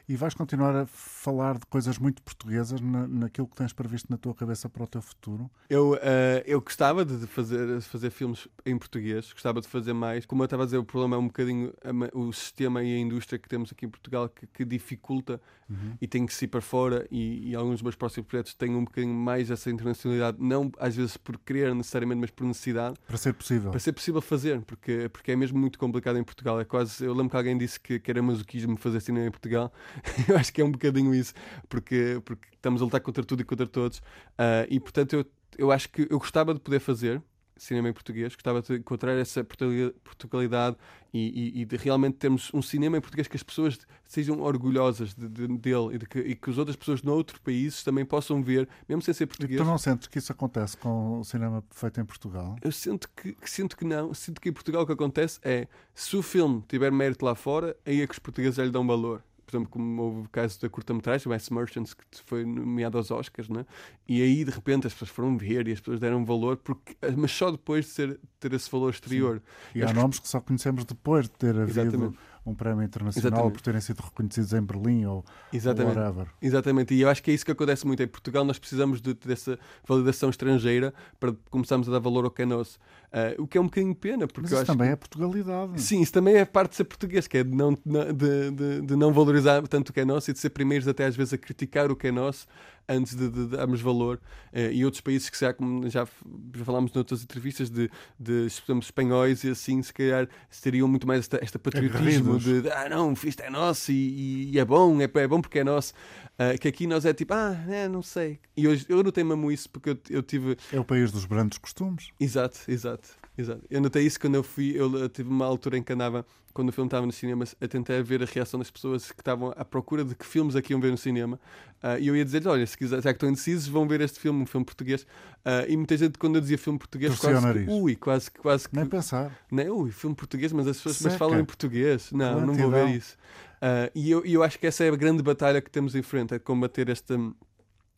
E 0.09 0.17
vais 0.17 0.35
continuar 0.35 0.75
a 0.75 0.87
falar 0.87 1.59
de 1.59 1.67
coisas 1.67 1.99
muito 1.99 2.23
portuguesas 2.23 2.81
na, 2.81 3.07
naquilo 3.07 3.47
que 3.47 3.57
tens 3.57 3.73
previsto 3.73 4.11
na 4.11 4.17
tua 4.17 4.35
cabeça 4.35 4.69
para 4.69 4.83
o 4.83 4.87
teu 4.87 5.03
futuro? 5.03 5.51
Eu, 5.69 5.93
uh, 5.93 5.99
eu 6.47 6.61
gostava 6.61 7.05
de 7.05 7.27
fazer, 7.27 7.81
fazer 7.83 8.11
filmes 8.11 8.49
em 8.65 8.77
português, 8.79 9.33
gostava 9.33 9.61
de 9.61 9.69
fazer 9.69 9.93
mais. 9.93 10.27
Como 10.27 10.43
eu 10.43 10.45
estava 10.47 10.63
a 10.63 10.67
dizer, 10.67 10.79
o 10.79 10.85
problema 10.85 11.17
é 11.17 11.19
um 11.19 11.27
bocadinho 11.27 11.73
o 12.13 12.33
sistema 12.33 12.83
e 12.83 12.95
a 12.95 12.99
indústria 12.99 13.39
que 13.39 13.49
temos 13.49 13.73
aqui 13.73 13.87
em 13.87 13.89
Portugal 13.89 14.29
que, 14.29 14.47
que 14.47 14.65
dificulta 14.65 15.41
uhum. 15.69 15.97
e 16.01 16.07
tem 16.07 16.27
que 16.27 16.35
se 16.35 16.45
ir 16.45 16.49
para 16.49 16.61
fora. 16.61 17.07
E, 17.11 17.51
e, 17.51 17.55
alguns 17.55 17.75
dos 17.75 17.83
meus 17.83 17.95
próximos 17.95 18.27
projetos 18.27 18.55
têm 18.55 18.75
um 18.75 18.85
bocadinho 18.85 19.15
mais 19.15 19.51
essa 19.51 19.71
internacionalidade, 19.71 20.39
não 20.41 20.71
às 20.79 20.95
vezes 20.97 21.17
por 21.17 21.39
querer 21.39 21.75
necessariamente, 21.75 22.21
mas 22.21 22.31
por 22.31 22.47
necessidade. 22.47 22.97
Para 23.07 23.17
ser 23.17 23.33
possível. 23.33 23.71
Para 23.71 23.81
ser 23.81 23.93
possível 23.93 24.21
fazer, 24.21 24.61
porque, 24.63 25.09
porque 25.09 25.33
é 25.33 25.37
mesmo 25.37 25.59
muito 25.59 25.79
complicado 25.79 26.19
em 26.19 26.25
Portugal. 26.25 26.61
É 26.61 26.65
quase, 26.65 27.05
eu 27.05 27.13
lembro 27.13 27.31
que 27.31 27.37
alguém 27.37 27.57
disse 27.57 27.79
que, 27.79 27.99
que 27.99 28.11
era 28.11 28.23
masoquismo 28.23 28.77
fazer 28.77 29.01
cinema 29.01 29.27
em 29.27 29.31
Portugal 29.31 29.68
eu 30.29 30.37
acho 30.37 30.53
que 30.53 30.61
é 30.61 30.65
um 30.65 30.71
bocadinho 30.71 31.15
isso, 31.15 31.35
porque, 31.69 32.21
porque 32.25 32.49
estamos 32.55 32.81
a 32.81 32.85
lutar 32.85 33.01
contra 33.01 33.25
tudo 33.25 33.43
e 33.43 33.45
contra 33.45 33.67
todos. 33.67 33.99
Uh, 33.99 34.67
e 34.69 34.81
portanto, 34.81 35.15
eu, 35.15 35.27
eu 35.57 35.73
acho 35.73 35.89
que 35.89 36.07
eu 36.11 36.19
gostava 36.19 36.55
de 36.55 36.61
poder 36.61 36.81
fazer 36.81 37.23
cinema 37.59 37.89
em 37.89 37.93
português, 37.93 38.35
gostava 38.35 38.63
de 38.63 38.77
encontrar 38.77 39.13
essa 39.13 39.45
Portugalidade 39.45 40.77
e, 41.13 41.53
e, 41.59 41.63
e, 41.63 41.65
de 41.65 41.77
realmente 41.77 42.17
termos 42.17 42.51
um 42.55 42.63
cinema 42.63 42.97
em 42.97 43.01
português 43.01 43.27
que 43.27 43.37
as 43.37 43.43
pessoas 43.43 43.79
sejam 44.07 44.41
orgulhosas 44.41 45.15
de, 45.15 45.29
de, 45.29 45.49
dele 45.59 45.95
e, 45.95 45.99
de 45.99 46.07
que, 46.07 46.19
e 46.19 46.37
que 46.37 46.51
as 46.51 46.59
outras 46.59 46.77
pessoas 46.77 47.03
noutros 47.03 47.41
países 47.41 47.83
também 47.83 48.05
possam 48.05 48.43
ver, 48.43 48.69
mesmo 48.89 49.03
sem 49.03 49.13
ser 49.13 49.27
português. 49.27 49.61
Tu 49.61 49.65
não 49.65 49.79
sentes 49.79 50.07
que 50.07 50.19
isso 50.19 50.31
acontece 50.33 50.77
com 50.77 51.21
o 51.21 51.25
cinema 51.25 51.65
feito 51.71 52.01
em 52.01 52.05
Portugal? 52.05 52.57
Eu 52.63 52.73
sinto 52.73 53.09
que, 53.17 53.37
sinto 53.45 53.77
que 53.77 53.85
não. 53.85 54.15
Sinto 54.15 54.41
que 54.41 54.49
em 54.49 54.53
Portugal 54.53 54.83
o 54.83 54.87
que 54.87 54.93
acontece 54.93 55.41
é 55.43 55.67
se 55.95 56.17
o 56.17 56.23
filme 56.23 56.63
tiver 56.69 56.93
mérito 56.93 57.25
lá 57.25 57.35
fora, 57.35 57.77
aí 57.85 58.01
é 58.01 58.07
que 58.07 58.13
os 58.13 58.19
portugueses 58.19 58.59
lhe 58.59 58.71
dão 58.71 58.87
valor 58.87 59.23
por 59.49 59.57
exemplo, 59.57 59.71
como 59.71 60.03
houve 60.03 60.21
o 60.27 60.29
caso 60.29 60.61
da 60.61 60.69
curta-metragem, 60.69 61.27
o 61.27 61.33
S. 61.33 61.53
Merchants, 61.53 61.95
que 61.95 62.05
foi 62.27 62.45
nomeado 62.45 62.99
aos 62.99 63.11
Oscars, 63.11 63.49
né? 63.49 63.65
e 64.07 64.21
aí 64.21 64.45
de 64.45 64.51
repente 64.51 64.87
as 64.87 64.93
pessoas 64.93 65.11
foram 65.11 65.39
ver 65.39 65.67
e 65.67 65.73
as 65.73 65.81
pessoas 65.81 65.99
deram 65.99 66.23
valor, 66.23 66.59
porque, 66.59 66.95
mas 67.17 67.33
só 67.33 67.51
depois 67.51 67.87
de 67.87 67.91
ser, 67.93 68.21
ter 68.39 68.53
esse 68.53 68.71
valor 68.71 68.91
exterior. 68.91 69.43
Sim. 69.73 69.79
E 69.79 69.83
há 69.83 69.93
nomes 69.93 70.19
que 70.19 70.29
só 70.29 70.39
conhecemos 70.39 70.85
depois 70.85 71.25
de 71.25 71.31
ter 71.31 71.57
havido 71.59 71.81
Exatamente 71.81 72.19
um 72.49 72.55
prémio 72.55 72.83
internacional 72.83 73.31
Exatamente. 73.31 73.53
por 73.53 73.61
terem 73.61 73.81
sido 73.81 74.01
reconhecidos 74.01 74.53
em 74.53 74.63
Berlim 74.63 75.05
ou, 75.05 75.25
Exatamente. 75.53 75.97
ou 75.97 76.03
whatever. 76.03 76.27
Exatamente, 76.41 76.95
e 76.95 77.01
eu 77.03 77.09
acho 77.09 77.23
que 77.23 77.31
é 77.31 77.35
isso 77.35 77.45
que 77.45 77.53
acontece 77.53 77.87
muito. 77.87 78.03
Em 78.03 78.07
Portugal 78.07 78.45
nós 78.45 78.59
precisamos 78.59 79.01
de, 79.01 79.15
dessa 79.15 79.59
validação 79.87 80.31
estrangeira 80.31 80.95
para 81.21 81.35
começarmos 81.51 81.89
a 81.89 81.93
dar 81.93 81.99
valor 81.99 82.25
ao 82.25 82.31
que 82.31 82.43
é 82.43 82.47
nosso. 82.47 82.79
Uh, 83.09 83.43
o 83.43 83.47
que 83.47 83.57
é 83.57 83.61
um 83.61 83.65
bocadinho 83.65 83.95
pena. 83.95 84.27
Porque 84.27 84.51
Mas 84.51 84.53
isso 84.53 84.67
também 84.67 84.89
que... 84.89 84.93
é 84.93 84.97
Portugalidade. 84.97 85.81
Sim, 85.81 86.03
isso 86.03 86.13
também 86.13 86.37
é 86.37 86.45
parte 86.45 86.71
de 86.71 86.77
ser 86.77 86.85
português, 86.85 87.27
que 87.27 87.39
é 87.39 87.45
de 87.45 87.55
não, 87.55 87.73
de, 87.73 88.51
de, 88.51 88.81
de 88.83 88.97
não 88.97 89.13
valorizar 89.13 89.67
tanto 89.67 89.91
o 89.91 89.93
que 89.93 90.01
é 90.01 90.05
nosso 90.05 90.31
e 90.31 90.35
de 90.35 90.39
ser 90.39 90.51
primeiros 90.51 90.87
até 90.87 91.07
às 91.07 91.17
vezes 91.17 91.33
a 91.33 91.39
criticar 91.39 91.91
o 91.91 91.97
que 91.97 92.09
é 92.09 92.13
nosso. 92.13 92.47
antes 92.89 93.15
de, 93.15 93.29
de, 93.29 93.47
darmos 93.49 93.81
valor. 93.81 94.21
Uh, 94.53 94.73
e 94.73 94.85
outros 94.85 95.01
países 95.01 95.29
que 95.29 95.39
já, 95.39 95.53
como 95.53 95.89
já, 95.89 96.07
já 96.55 96.65
falámos 96.65 96.93
noutras 96.93 97.23
entrevistas 97.23 97.69
de, 97.69 97.91
de 98.19 98.47
exemplo, 98.47 98.79
espanhóis 98.81 99.45
e 99.45 99.51
assim, 99.51 99.83
se 99.83 99.93
calhar 99.93 100.29
teriam 100.63 100.89
muito 100.89 101.07
mais 101.07 101.21
esta, 101.21 101.39
esta 101.43 101.59
patriotismo 101.59 102.39
de, 102.39 102.63
de, 102.63 102.71
ah 102.71 102.89
não, 102.89 103.13
isto 103.13 103.43
é 103.43 103.51
nosso 103.51 103.93
e, 103.93 104.51
e, 104.53 104.59
é 104.59 104.65
bom, 104.65 105.01
é, 105.01 105.05
é 105.05 105.29
bom 105.29 105.41
porque 105.41 105.59
é 105.59 105.65
nosso. 105.65 105.93
Uh, 106.39 106.57
que 106.57 106.69
aqui 106.69 106.87
nós 106.87 107.05
é 107.05 107.13
tipo, 107.13 107.35
ah, 107.35 107.57
é, 107.69 107.89
não 107.89 108.01
sei. 108.01 108.39
E 108.57 108.69
hoje 108.69 108.87
eu 108.89 109.03
notei 109.03 109.25
mesmo 109.25 109.51
isso 109.51 109.69
porque 109.69 109.91
eu, 109.91 109.99
eu 110.09 110.23
tive. 110.23 110.57
É 110.73 110.79
o 110.79 110.85
país 110.85 111.11
dos 111.11 111.25
brandos 111.25 111.59
costumes. 111.59 112.11
Exato, 112.21 112.61
exato. 112.69 113.09
Exato. 113.37 113.63
Eu 113.71 113.81
notei 113.81 114.05
isso 114.05 114.21
quando 114.21 114.35
eu 114.35 114.43
fui. 114.43 114.73
Eu 114.77 115.09
tive 115.09 115.29
uma 115.29 115.47
altura 115.47 115.79
em 115.79 115.83
que 115.83 115.93
andava, 115.93 116.27
quando 116.53 116.71
o 116.71 116.73
filme 116.73 116.89
estava 116.89 117.07
no 117.07 117.13
cinema, 117.13 117.45
a 117.61 117.69
tentar 117.69 118.03
ver 118.03 118.23
a 118.23 118.27
reação 118.27 118.59
das 118.59 118.71
pessoas 118.71 119.13
que 119.13 119.21
estavam 119.21 119.53
à 119.57 119.65
procura 119.65 120.05
de 120.05 120.15
que 120.15 120.27
filmes 120.27 120.57
aqui 120.57 120.73
é 120.73 120.75
iam 120.75 120.81
ver 120.81 120.91
no 120.91 120.99
cinema. 120.99 121.41
Uh, 121.83 121.99
e 122.01 122.09
eu 122.09 122.17
ia 122.17 122.25
dizer 122.25 122.47
olha, 122.49 122.67
se 122.67 122.77
quiser, 122.77 122.97
já 123.01 123.13
que 123.13 123.17
estão 123.17 123.29
indecisos, 123.29 123.69
vão 123.69 123.87
ver 123.87 124.01
este 124.01 124.19
filme, 124.19 124.43
um 124.43 124.47
filme 124.47 124.67
português. 124.67 125.03
Uh, 125.03 125.69
e 125.69 125.77
muita 125.77 125.97
gente, 125.97 126.19
quando 126.19 126.35
eu 126.35 126.41
dizia 126.41 126.59
filme 126.59 126.79
português, 126.79 127.17
Torcia 127.19 127.41
quase 127.41 127.65
que, 127.65 127.71
ui, 127.71 127.97
quase, 127.97 128.31
quase 128.31 128.69
que. 128.69 128.75
Nem 128.75 128.87
pensar. 128.87 129.37
Nem, 129.51 129.69
ui, 129.71 129.93
filme 129.93 130.17
português, 130.17 130.53
mas 130.53 130.67
as 130.67 130.77
pessoas 130.77 131.01
mas 131.03 131.15
falam 131.15 131.39
em 131.39 131.45
português. 131.45 132.11
Não, 132.11 132.45
não 132.45 132.55
vou 132.55 132.71
ver 132.71 132.89
isso. 132.89 133.17
Uh, 133.59 133.91
e 133.95 134.11
eu, 134.11 134.25
eu 134.25 134.43
acho 134.43 134.59
que 134.59 134.67
essa 134.67 134.85
é 134.85 134.89
a 134.89 134.97
grande 134.97 135.23
batalha 135.23 135.61
que 135.61 135.71
temos 135.71 135.95
em 135.95 136.03
frente, 136.03 136.35
é 136.35 136.39
combater 136.39 136.89
esta 136.89 137.15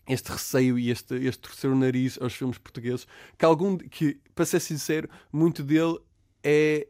este 0.09 0.33
receio 0.33 0.77
e 0.77 0.91
este, 0.91 1.15
este 1.15 1.41
terceiro 1.41 1.77
nariz 1.77 2.19
aos 2.21 2.35
filmes 2.35 2.59
portugueses, 2.59 3.07
que 3.39 3.45
algum 3.45 3.77
que, 3.77 4.19
para 4.35 4.45
ser 4.45 4.59
sincero, 4.59 5.09
muito 5.33 5.63
dele 5.63 5.99
é 6.43 6.89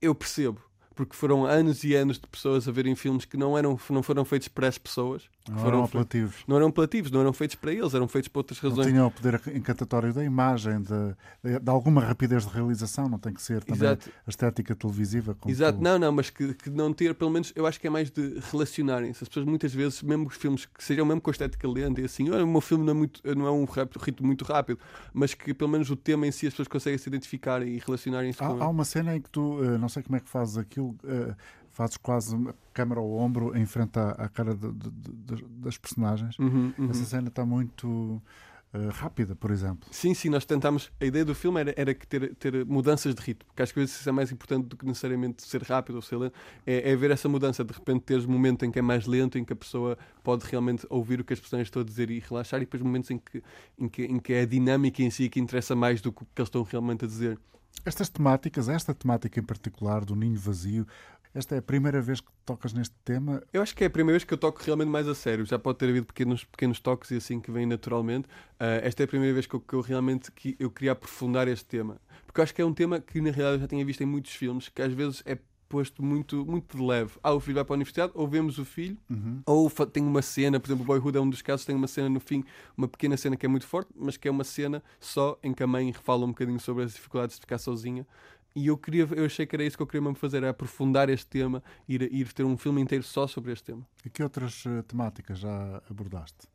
eu 0.00 0.14
percebo 0.14 0.60
porque 0.94 1.16
foram 1.16 1.46
anos 1.46 1.84
e 1.84 1.94
anos 1.94 2.18
de 2.18 2.26
pessoas 2.26 2.68
a 2.68 2.72
verem 2.72 2.94
filmes 2.94 3.24
que 3.24 3.36
não, 3.36 3.56
eram, 3.56 3.78
não 3.90 4.02
foram 4.02 4.24
feitos 4.24 4.48
para 4.48 4.68
as 4.68 4.78
pessoas. 4.78 5.24
Não 5.48 5.56
foram 5.56 5.78
eram 5.78 5.84
apelativos. 5.84 6.36
Não 6.46 6.56
eram 6.56 6.68
apelativos, 6.68 7.10
não 7.10 7.20
eram 7.20 7.32
feitos 7.32 7.56
para 7.56 7.72
eles, 7.72 7.94
eram 7.94 8.06
feitos 8.06 8.28
por 8.28 8.40
outras 8.40 8.58
razões. 8.60 8.86
Não 8.86 8.92
tinham 8.92 9.06
o 9.08 9.10
poder 9.10 9.40
encantatório 9.54 10.12
da 10.12 10.24
imagem, 10.24 10.80
de, 10.82 11.58
de, 11.60 11.70
alguma 11.70 12.00
rapidez 12.00 12.46
de 12.46 12.52
realização, 12.52 13.08
não 13.08 13.18
tem 13.18 13.32
que 13.32 13.42
ser 13.42 13.64
também 13.64 13.88
Exato. 13.88 14.10
a 14.26 14.30
estética 14.30 14.74
televisiva. 14.74 15.36
Exato, 15.46 15.78
tu... 15.78 15.82
não, 15.82 15.98
não, 15.98 16.12
mas 16.12 16.30
que, 16.30 16.54
que, 16.54 16.70
não 16.70 16.92
ter, 16.92 17.14
pelo 17.14 17.30
menos, 17.30 17.52
eu 17.56 17.66
acho 17.66 17.80
que 17.80 17.86
é 17.86 17.90
mais 17.90 18.10
de 18.10 18.38
relacionarem-se. 18.50 19.24
As 19.24 19.28
pessoas 19.28 19.46
muitas 19.46 19.74
vezes, 19.74 20.02
mesmo 20.02 20.28
os 20.28 20.36
filmes 20.36 20.64
que 20.66 20.82
sejam 20.84 21.04
mesmo 21.04 21.20
com 21.20 21.30
a 21.30 21.32
estética 21.32 21.68
lenta 21.68 22.00
e 22.00 22.04
assim, 22.04 22.30
oh, 22.30 22.44
o 22.44 22.46
meu 22.46 22.60
filme 22.60 22.84
não 22.84 22.92
é, 22.92 22.94
muito, 22.94 23.34
não 23.34 23.46
é 23.46 23.50
um 23.50 23.64
ritmo 23.64 24.26
muito 24.26 24.44
rápido, 24.44 24.78
mas 25.12 25.34
que 25.34 25.52
pelo 25.52 25.70
menos 25.70 25.90
o 25.90 25.96
tema 25.96 26.26
em 26.26 26.30
si 26.30 26.46
as 26.46 26.52
pessoas 26.52 26.68
conseguem 26.68 26.98
se 26.98 27.08
identificar 27.08 27.66
e 27.66 27.78
relacionarem-se 27.84 28.42
há, 28.42 28.46
com 28.46 28.62
Há 28.62 28.68
uma 28.68 28.84
cena 28.84 29.16
em 29.16 29.20
que 29.20 29.30
tu, 29.30 29.62
eh, 29.62 29.78
não 29.78 29.88
sei 29.88 30.02
como 30.02 30.16
é 30.16 30.20
que 30.20 30.28
fazes 30.28 30.56
aquilo 30.56 30.81
eh, 31.04 31.34
fazes 31.72 31.96
quase 31.96 32.36
câmera 32.72 33.00
ao 33.00 33.10
ombro 33.12 33.56
em 33.56 33.66
frente 33.66 33.98
à, 33.98 34.10
à 34.10 34.28
cara 34.28 34.54
de, 34.54 34.70
de, 34.72 34.90
de, 34.90 35.44
das 35.58 35.78
personagens. 35.78 36.38
Uhum, 36.38 36.72
uhum. 36.78 36.90
Essa 36.90 37.04
cena 37.04 37.28
está 37.28 37.44
muito 37.44 37.88
uh, 37.88 38.88
rápida, 38.90 39.34
por 39.34 39.50
exemplo. 39.50 39.88
Sim, 39.90 40.12
sim, 40.14 40.28
nós 40.28 40.44
tentámos. 40.44 40.92
A 41.00 41.04
ideia 41.06 41.24
do 41.24 41.34
filme 41.34 41.60
era, 41.60 41.74
era 41.76 41.94
ter, 41.94 42.34
ter 42.34 42.66
mudanças 42.66 43.14
de 43.14 43.22
ritmo, 43.22 43.50
que 43.56 43.62
às 43.62 43.72
vezes 43.72 43.98
isso 43.98 44.08
é 44.08 44.12
mais 44.12 44.30
importante 44.30 44.66
do 44.66 44.76
que 44.76 44.84
necessariamente 44.84 45.42
ser 45.42 45.62
rápido 45.62 45.96
ou 45.96 46.02
ser 46.02 46.16
lento. 46.16 46.34
É, 46.66 46.92
é 46.92 46.96
ver 46.96 47.10
essa 47.10 47.28
mudança, 47.28 47.64
de 47.64 47.72
repente 47.72 48.02
teres 48.02 48.26
momento 48.26 48.64
em 48.64 48.70
que 48.70 48.78
é 48.78 48.82
mais 48.82 49.06
lento, 49.06 49.38
em 49.38 49.44
que 49.44 49.52
a 49.54 49.56
pessoa 49.56 49.96
pode 50.22 50.44
realmente 50.46 50.86
ouvir 50.90 51.20
o 51.20 51.24
que 51.24 51.32
as 51.32 51.40
pessoas 51.40 51.62
estão 51.62 51.80
a 51.80 51.84
dizer 51.84 52.10
e 52.10 52.18
relaxar, 52.18 52.60
e 52.60 52.64
depois 52.64 52.82
momentos 52.82 53.10
em 53.10 53.18
que, 53.18 53.42
em 53.78 53.88
que, 53.88 54.02
em 54.04 54.18
que 54.18 54.32
é 54.34 54.42
a 54.42 54.46
dinâmica 54.46 55.02
em 55.02 55.10
si 55.10 55.28
que 55.30 55.40
interessa 55.40 55.74
mais 55.74 56.02
do 56.02 56.12
que 56.12 56.22
o 56.22 56.26
que 56.34 56.40
eles 56.40 56.48
estão 56.48 56.62
realmente 56.62 57.04
a 57.04 57.08
dizer. 57.08 57.38
Estas 57.84 58.08
temáticas, 58.08 58.68
esta 58.68 58.94
temática 58.94 59.40
em 59.40 59.42
particular 59.42 60.04
do 60.04 60.14
ninho 60.14 60.38
vazio, 60.38 60.86
esta 61.34 61.54
é 61.54 61.58
a 61.58 61.62
primeira 61.62 62.00
vez 62.00 62.20
que 62.20 62.28
tocas 62.44 62.74
neste 62.74 62.94
tema? 63.04 63.42
Eu 63.52 63.62
acho 63.62 63.74
que 63.74 63.82
é 63.82 63.86
a 63.86 63.90
primeira 63.90 64.18
vez 64.18 64.24
que 64.24 64.34
eu 64.34 64.38
toco 64.38 64.62
realmente 64.62 64.88
mais 64.88 65.08
a 65.08 65.14
sério. 65.14 65.46
Já 65.46 65.58
pode 65.58 65.78
ter 65.78 65.88
havido 65.88 66.06
pequenos, 66.06 66.44
pequenos 66.44 66.78
toques 66.78 67.10
e 67.10 67.16
assim 67.16 67.40
que 67.40 67.50
vêm 67.50 67.64
naturalmente. 67.64 68.26
Uh, 68.60 68.82
esta 68.82 69.02
é 69.02 69.04
a 69.04 69.08
primeira 69.08 69.32
vez 69.32 69.46
que 69.46 69.54
eu, 69.54 69.60
que 69.60 69.74
eu 69.74 69.80
realmente 69.80 70.30
que 70.30 70.54
eu 70.58 70.70
queria 70.70 70.92
aprofundar 70.92 71.48
este 71.48 71.64
tema. 71.64 71.98
Porque 72.26 72.40
eu 72.40 72.44
acho 72.44 72.54
que 72.54 72.60
é 72.60 72.64
um 72.64 72.74
tema 72.74 73.00
que 73.00 73.20
na 73.20 73.30
realidade 73.30 73.56
eu 73.56 73.60
já 73.60 73.68
tinha 73.68 73.84
visto 73.84 74.02
em 74.02 74.06
muitos 74.06 74.32
filmes, 74.32 74.68
que 74.68 74.82
às 74.82 74.92
vezes 74.92 75.22
é 75.24 75.38
posto 75.72 76.02
muito, 76.02 76.44
muito 76.44 76.76
de 76.76 76.82
leve. 76.82 77.12
Ah, 77.22 77.32
o 77.32 77.40
filho 77.40 77.54
vai 77.54 77.64
para 77.64 77.72
a 77.72 77.76
universidade, 77.76 78.12
ou 78.14 78.28
vemos 78.28 78.58
o 78.58 78.64
filho, 78.64 78.98
uhum. 79.08 79.40
ou 79.46 79.70
tem 79.70 80.04
uma 80.04 80.20
cena, 80.20 80.60
por 80.60 80.68
exemplo, 80.68 80.84
o 80.84 80.86
Boyhood 80.86 81.16
é 81.16 81.20
um 81.20 81.30
dos 81.30 81.40
casos, 81.40 81.64
tem 81.64 81.74
uma 81.74 81.88
cena 81.88 82.10
no 82.10 82.20
fim, 82.20 82.44
uma 82.76 82.86
pequena 82.86 83.16
cena 83.16 83.36
que 83.36 83.46
é 83.46 83.48
muito 83.48 83.66
forte, 83.66 83.90
mas 83.96 84.18
que 84.18 84.28
é 84.28 84.30
uma 84.30 84.44
cena 84.44 84.82
só 85.00 85.38
em 85.42 85.54
que 85.54 85.62
a 85.62 85.66
mãe 85.66 85.92
fala 85.94 86.26
um 86.26 86.28
bocadinho 86.28 86.60
sobre 86.60 86.84
as 86.84 86.92
dificuldades 86.92 87.36
de 87.36 87.40
ficar 87.40 87.56
sozinha 87.56 88.06
e 88.54 88.66
eu 88.66 88.76
queria, 88.76 89.08
eu 89.16 89.24
achei 89.24 89.46
que 89.46 89.56
era 89.56 89.64
isso 89.64 89.76
que 89.76 89.82
eu 89.82 89.86
queria 89.86 90.02
mesmo 90.02 90.16
fazer, 90.16 90.38
era 90.38 90.50
aprofundar 90.50 91.08
este 91.08 91.26
tema, 91.26 91.62
ir, 91.88 92.02
ir 92.12 92.32
ter 92.32 92.44
um 92.44 92.56
filme 92.56 92.82
inteiro 92.82 93.02
só 93.02 93.26
sobre 93.26 93.52
este 93.52 93.64
tema. 93.64 93.86
E 94.04 94.10
que 94.10 94.22
outras 94.22 94.64
uh, 94.66 94.82
temáticas 94.82 95.38
já 95.38 95.82
abordaste? 95.88 96.51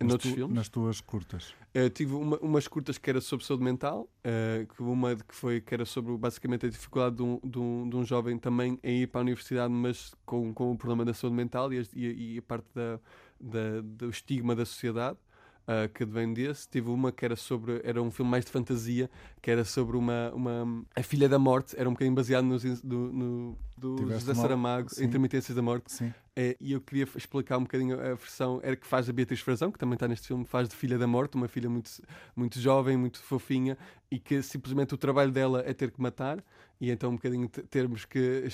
Nas, 0.00 0.22
tu, 0.22 0.28
filmes? 0.32 0.54
nas 0.54 0.68
tuas 0.68 1.00
curtas? 1.00 1.54
Uh, 1.74 1.90
tive 1.90 2.14
uma, 2.14 2.36
umas 2.38 2.68
curtas 2.68 2.98
que 2.98 3.10
era 3.10 3.20
sobre 3.20 3.44
saúde 3.44 3.64
mental, 3.64 4.08
uh, 4.24 4.82
uma 4.84 5.16
que 5.16 5.34
foi 5.34 5.60
que 5.60 5.74
era 5.74 5.84
sobre 5.84 6.16
basicamente 6.16 6.66
a 6.66 6.68
dificuldade 6.68 7.16
de 7.16 7.22
um, 7.22 7.40
de 7.42 7.58
um, 7.58 7.90
de 7.90 7.96
um 7.96 8.04
jovem 8.04 8.38
também 8.38 8.78
em 8.82 9.02
ir 9.02 9.08
para 9.08 9.20
a 9.20 9.22
universidade, 9.22 9.72
mas 9.72 10.14
com, 10.24 10.54
com 10.54 10.70
o 10.70 10.78
problema 10.78 11.04
da 11.04 11.12
saúde 11.12 11.34
mental 11.34 11.72
e, 11.72 11.84
e, 11.94 12.34
e 12.34 12.38
a 12.38 12.42
parte 12.42 12.66
da, 12.72 13.00
da, 13.40 13.80
do 13.82 14.08
estigma 14.08 14.54
da 14.54 14.64
sociedade 14.64 15.18
uh, 15.68 15.88
que 15.92 16.04
vem 16.04 16.32
desse. 16.32 16.66
Tive 16.68 16.88
uma 16.88 17.12
que 17.12 17.24
era 17.24 17.36
sobre. 17.36 17.80
Era 17.84 18.02
um 18.02 18.10
filme 18.10 18.30
mais 18.30 18.44
de 18.44 18.50
fantasia, 18.50 19.10
que 19.42 19.50
era 19.50 19.64
sobre 19.64 19.96
uma. 19.96 20.32
uma 20.34 20.84
a 20.96 21.02
Filha 21.02 21.28
da 21.28 21.38
Morte, 21.38 21.76
era 21.78 21.88
um 21.88 21.92
bocadinho 21.92 22.16
baseado 22.16 22.44
no, 22.44 22.56
no, 22.82 23.12
no 23.12 23.58
do 23.76 23.96
Tiveste 23.96 24.26
José 24.26 24.34
Saramago, 24.34 24.92
sim. 24.92 25.04
Intermitências 25.04 25.54
da 25.54 25.62
Morte. 25.62 25.92
Sim. 25.92 26.12
É, 26.34 26.56
e 26.60 26.72
eu 26.72 26.80
queria 26.80 27.06
explicar 27.16 27.58
um 27.58 27.62
bocadinho 27.62 28.00
a 28.00 28.14
versão 28.14 28.60
era 28.62 28.76
que 28.76 28.86
faz 28.86 29.08
a 29.08 29.12
Beatriz 29.12 29.40
Frazão, 29.40 29.70
que 29.70 29.78
também 29.78 29.94
está 29.94 30.06
neste 30.06 30.28
filme, 30.28 30.44
faz 30.44 30.68
de 30.68 30.74
Filha 30.74 30.96
da 30.96 31.06
Morte, 31.06 31.36
uma 31.36 31.48
filha 31.48 31.68
muito, 31.68 31.90
muito 32.34 32.60
jovem, 32.60 32.96
muito 32.96 33.20
fofinha, 33.20 33.76
e 34.10 34.18
que 34.18 34.40
simplesmente 34.42 34.94
o 34.94 34.96
trabalho 34.96 35.32
dela 35.32 35.62
é 35.66 35.72
ter 35.72 35.90
que 35.90 36.00
matar, 36.00 36.42
e 36.80 36.90
então 36.90 37.10
um 37.10 37.16
bocadinho 37.16 37.48
termos 37.48 38.04
que 38.04 38.44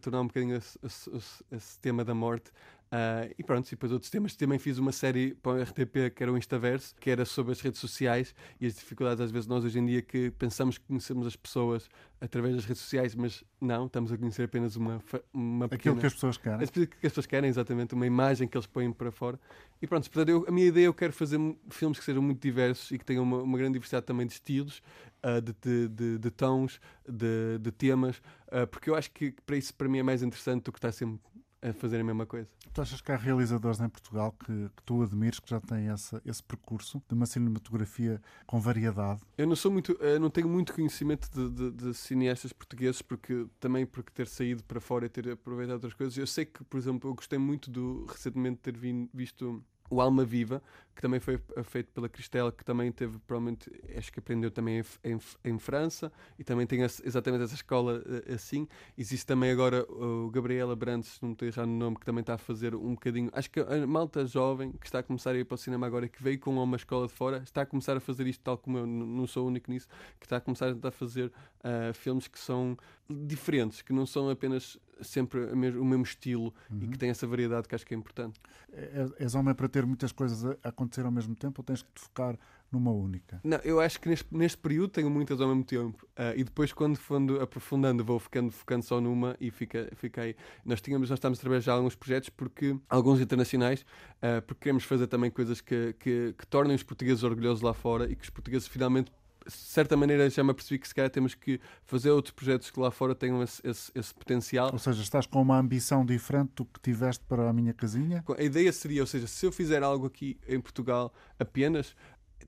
tornar 0.00 0.20
um 0.20 0.26
bocadinho 0.26 0.56
esse, 0.56 0.78
esse, 0.84 1.44
esse 1.50 1.78
tema 1.78 2.04
da 2.04 2.14
morte 2.14 2.50
Uh, 2.92 3.32
e 3.38 3.42
pronto, 3.42 3.66
e 3.66 3.70
depois 3.70 3.90
outros 3.90 4.10
temas. 4.10 4.36
Também 4.36 4.58
fiz 4.58 4.76
uma 4.76 4.92
série 4.92 5.34
para 5.36 5.52
o 5.52 5.62
RTP 5.62 6.14
que 6.14 6.22
era 6.22 6.30
o 6.30 6.36
Instaverso, 6.36 6.94
que 7.00 7.08
era 7.08 7.24
sobre 7.24 7.52
as 7.52 7.60
redes 7.62 7.80
sociais 7.80 8.34
e 8.60 8.66
as 8.66 8.74
dificuldades, 8.74 9.18
às 9.18 9.30
vezes, 9.30 9.46
nós 9.46 9.64
hoje 9.64 9.78
em 9.78 9.86
dia 9.86 10.02
que 10.02 10.30
pensamos 10.32 10.76
que 10.76 10.84
conhecemos 10.84 11.26
as 11.26 11.34
pessoas 11.34 11.88
através 12.20 12.54
das 12.54 12.66
redes 12.66 12.82
sociais, 12.82 13.14
mas 13.14 13.42
não, 13.58 13.86
estamos 13.86 14.12
a 14.12 14.18
conhecer 14.18 14.44
apenas 14.44 14.76
uma, 14.76 15.02
uma 15.32 15.68
pequena... 15.70 15.94
Aquilo 15.94 16.00
que 16.00 16.06
as 16.06 16.12
pessoas 16.12 16.36
querem. 16.36 16.62
Aquilo 16.62 16.86
que 16.86 17.06
as 17.06 17.12
pessoas 17.12 17.26
querem, 17.26 17.48
exatamente, 17.48 17.94
uma 17.94 18.06
imagem 18.06 18.46
que 18.46 18.56
eles 18.56 18.66
põem 18.66 18.92
para 18.92 19.10
fora. 19.10 19.40
E 19.80 19.86
pronto, 19.86 20.08
portanto, 20.10 20.28
eu, 20.28 20.44
a 20.46 20.52
minha 20.52 20.66
ideia 20.66 20.84
eu 20.84 20.94
quero 20.94 21.14
fazer 21.14 21.38
filmes 21.70 21.98
que 21.98 22.04
sejam 22.04 22.22
muito 22.22 22.40
diversos 22.40 22.90
e 22.90 22.98
que 22.98 23.04
tenham 23.04 23.24
uma, 23.24 23.38
uma 23.38 23.56
grande 23.56 23.72
diversidade 23.72 24.04
também 24.04 24.26
de 24.26 24.34
estilos, 24.34 24.82
uh, 25.24 25.40
de, 25.40 25.54
de, 25.60 25.88
de, 25.88 26.18
de, 26.18 26.30
tons, 26.30 26.78
de, 27.08 27.58
de 27.58 27.72
temas, 27.72 28.18
uh, 28.48 28.66
porque 28.70 28.90
eu 28.90 28.94
acho 28.94 29.10
que 29.10 29.34
para 29.46 29.56
isso, 29.56 29.74
para 29.74 29.88
mim, 29.88 29.98
é 29.98 30.02
mais 30.02 30.22
interessante 30.22 30.64
do 30.64 30.72
que 30.72 30.78
estar 30.78 30.92
sempre 30.92 31.18
a 31.62 31.72
fazer 31.72 32.00
a 32.00 32.04
mesma 32.04 32.26
coisa. 32.26 32.48
Tu 32.72 32.82
achas 32.82 33.00
que 33.00 33.12
há 33.12 33.16
realizadores 33.16 33.80
em 33.80 33.88
Portugal 33.88 34.34
que, 34.44 34.52
que 34.76 34.82
tu 34.84 35.02
admires 35.02 35.38
que 35.38 35.48
já 35.48 35.60
têm 35.60 35.88
essa, 35.88 36.20
esse 36.26 36.42
percurso 36.42 37.00
de 37.08 37.14
uma 37.14 37.24
cinematografia 37.24 38.20
com 38.46 38.60
variedade? 38.60 39.20
Eu 39.38 39.46
não 39.46 39.54
sou 39.54 39.70
muito, 39.70 39.96
não 40.20 40.28
tenho 40.28 40.48
muito 40.48 40.74
conhecimento 40.74 41.30
de, 41.30 41.48
de, 41.50 41.70
de, 41.70 41.94
cineastas 41.94 42.52
portugueses 42.52 43.00
porque 43.00 43.46
também 43.60 43.86
porque 43.86 44.10
ter 44.10 44.26
saído 44.26 44.64
para 44.64 44.80
fora 44.80 45.06
e 45.06 45.08
ter 45.08 45.30
aproveitado 45.30 45.74
outras 45.74 45.94
coisas. 45.94 46.16
Eu 46.16 46.26
sei 46.26 46.44
que, 46.44 46.64
por 46.64 46.78
exemplo, 46.78 47.08
eu 47.08 47.14
gostei 47.14 47.38
muito 47.38 47.70
do 47.70 48.06
recentemente 48.06 48.58
ter 48.58 48.76
visto 49.12 49.62
o 49.92 50.00
Alma 50.00 50.24
Viva, 50.24 50.62
que 50.94 51.00
também 51.00 51.20
foi 51.20 51.40
feito 51.64 51.90
pela 51.92 52.08
Cristela, 52.08 52.52
que 52.52 52.64
também 52.64 52.90
teve, 52.92 53.18
provavelmente, 53.26 53.70
acho 53.96 54.12
que 54.12 54.18
aprendeu 54.18 54.50
também 54.50 54.82
em, 55.04 55.12
em, 55.12 55.18
em 55.44 55.58
França, 55.58 56.12
e 56.38 56.44
também 56.44 56.66
tem 56.66 56.80
exatamente 56.82 57.44
essa 57.44 57.54
escola 57.54 58.02
eh, 58.06 58.34
assim. 58.34 58.68
Existe 58.96 59.26
também 59.26 59.50
agora 59.50 59.84
o 59.90 60.30
Gabriela 60.30 60.76
Brandes, 60.76 61.18
não 61.20 61.32
estou 61.32 61.48
errado 61.48 61.68
no 61.68 61.78
nome, 61.78 61.96
que 61.96 62.04
também 62.04 62.20
está 62.20 62.34
a 62.34 62.38
fazer 62.38 62.74
um 62.74 62.94
bocadinho. 62.94 63.30
Acho 63.32 63.50
que 63.50 63.60
a 63.60 63.86
malta 63.86 64.26
jovem 64.26 64.72
que 64.72 64.86
está 64.86 64.98
a 64.98 65.02
começar 65.02 65.30
a 65.30 65.38
ir 65.38 65.44
para 65.44 65.54
o 65.54 65.58
cinema 65.58 65.86
agora, 65.86 66.08
que 66.08 66.22
veio 66.22 66.38
com 66.38 66.54
uma 66.54 66.76
escola 66.76 67.06
de 67.06 67.12
fora, 67.12 67.38
está 67.38 67.62
a 67.62 67.66
começar 67.66 67.96
a 67.96 68.00
fazer 68.00 68.26
isto, 68.26 68.42
tal 68.42 68.58
como 68.58 68.78
eu 68.78 68.86
não 68.86 69.26
sou 69.26 69.44
o 69.44 69.48
único 69.48 69.70
nisso, 69.70 69.88
que 70.20 70.26
está 70.26 70.36
a 70.36 70.40
começar 70.40 70.68
a 70.68 70.74
tentar 70.74 70.90
fazer 70.90 71.32
uh, 71.60 71.94
filmes 71.94 72.28
que 72.28 72.38
são 72.38 72.76
diferentes, 73.08 73.82
que 73.82 73.92
não 73.92 74.06
são 74.06 74.30
apenas 74.30 74.78
sempre 75.02 75.40
o 75.40 75.84
mesmo 75.84 76.04
estilo 76.04 76.54
uhum. 76.70 76.76
e 76.76 76.80
que 76.80 76.86
uhum. 76.86 76.92
tem 76.92 77.10
essa 77.10 77.26
variedade 77.26 77.68
que 77.68 77.74
acho 77.74 77.84
que 77.84 77.94
é 77.94 77.96
importante. 77.96 78.40
É, 78.72 79.06
és 79.18 79.34
homem 79.34 79.54
para 79.54 79.68
ter 79.68 79.84
muitas 79.84 80.12
coisas 80.12 80.44
a 80.62 80.68
acontecer 80.68 80.81
ao 81.04 81.12
mesmo 81.12 81.34
tempo 81.34 81.60
ou 81.60 81.64
tens 81.64 81.82
que 81.82 81.90
te 81.92 82.00
focar 82.00 82.38
numa 82.70 82.90
única? 82.90 83.40
Não, 83.44 83.58
eu 83.58 83.80
acho 83.80 84.00
que 84.00 84.08
neste, 84.08 84.26
neste 84.34 84.58
período 84.58 84.88
tenho 84.88 85.10
muitas 85.10 85.40
ao 85.40 85.48
mesmo 85.48 85.64
tempo 85.64 86.06
uh, 86.12 86.36
e 86.36 86.42
depois 86.42 86.72
quando 86.72 86.96
for 86.96 87.20
aprofundando 87.40 88.04
vou 88.04 88.18
ficando 88.18 88.50
focando 88.50 88.84
só 88.84 89.00
numa 89.00 89.36
e 89.40 89.50
fica, 89.50 89.90
aí. 90.16 90.34
Nós, 90.64 90.80
tínhamos, 90.80 91.10
nós 91.10 91.18
estamos 91.18 91.38
a 91.38 91.40
trabalhar 91.40 91.60
já 91.60 91.72
alguns 91.74 91.94
projetos 91.94 92.28
porque 92.30 92.76
alguns 92.88 93.20
internacionais 93.20 93.82
uh, 93.82 94.42
porque 94.46 94.60
queremos 94.60 94.84
fazer 94.84 95.06
também 95.06 95.30
coisas 95.30 95.60
que, 95.60 95.94
que, 95.98 96.34
que 96.36 96.46
tornem 96.46 96.74
os 96.74 96.82
portugueses 96.82 97.22
orgulhosos 97.22 97.62
lá 97.62 97.74
fora 97.74 98.10
e 98.10 98.16
que 98.16 98.24
os 98.24 98.30
portugueses 98.30 98.66
finalmente 98.66 99.12
de 99.46 99.52
certa 99.52 99.96
maneira 99.96 100.28
já 100.28 100.42
me 100.42 100.50
apercebi 100.50 100.78
que 100.78 100.88
se 100.88 100.94
calhar 100.94 101.10
temos 101.10 101.34
que 101.34 101.60
fazer 101.84 102.10
outros 102.10 102.32
projetos 102.32 102.70
que 102.70 102.78
lá 102.78 102.90
fora 102.90 103.14
tenham 103.14 103.42
esse, 103.42 103.60
esse, 103.66 103.92
esse 103.94 104.14
potencial. 104.14 104.70
Ou 104.72 104.78
seja, 104.78 105.02
estás 105.02 105.26
com 105.26 105.40
uma 105.40 105.58
ambição 105.58 106.04
diferente 106.04 106.52
do 106.56 106.64
que 106.64 106.80
tiveste 106.80 107.24
para 107.26 107.48
a 107.48 107.52
minha 107.52 107.72
casinha? 107.72 108.24
A 108.38 108.42
ideia 108.42 108.72
seria, 108.72 109.02
ou 109.02 109.06
seja, 109.06 109.26
se 109.26 109.46
eu 109.46 109.52
fizer 109.52 109.82
algo 109.82 110.06
aqui 110.06 110.38
em 110.48 110.60
Portugal 110.60 111.12
apenas, 111.38 111.94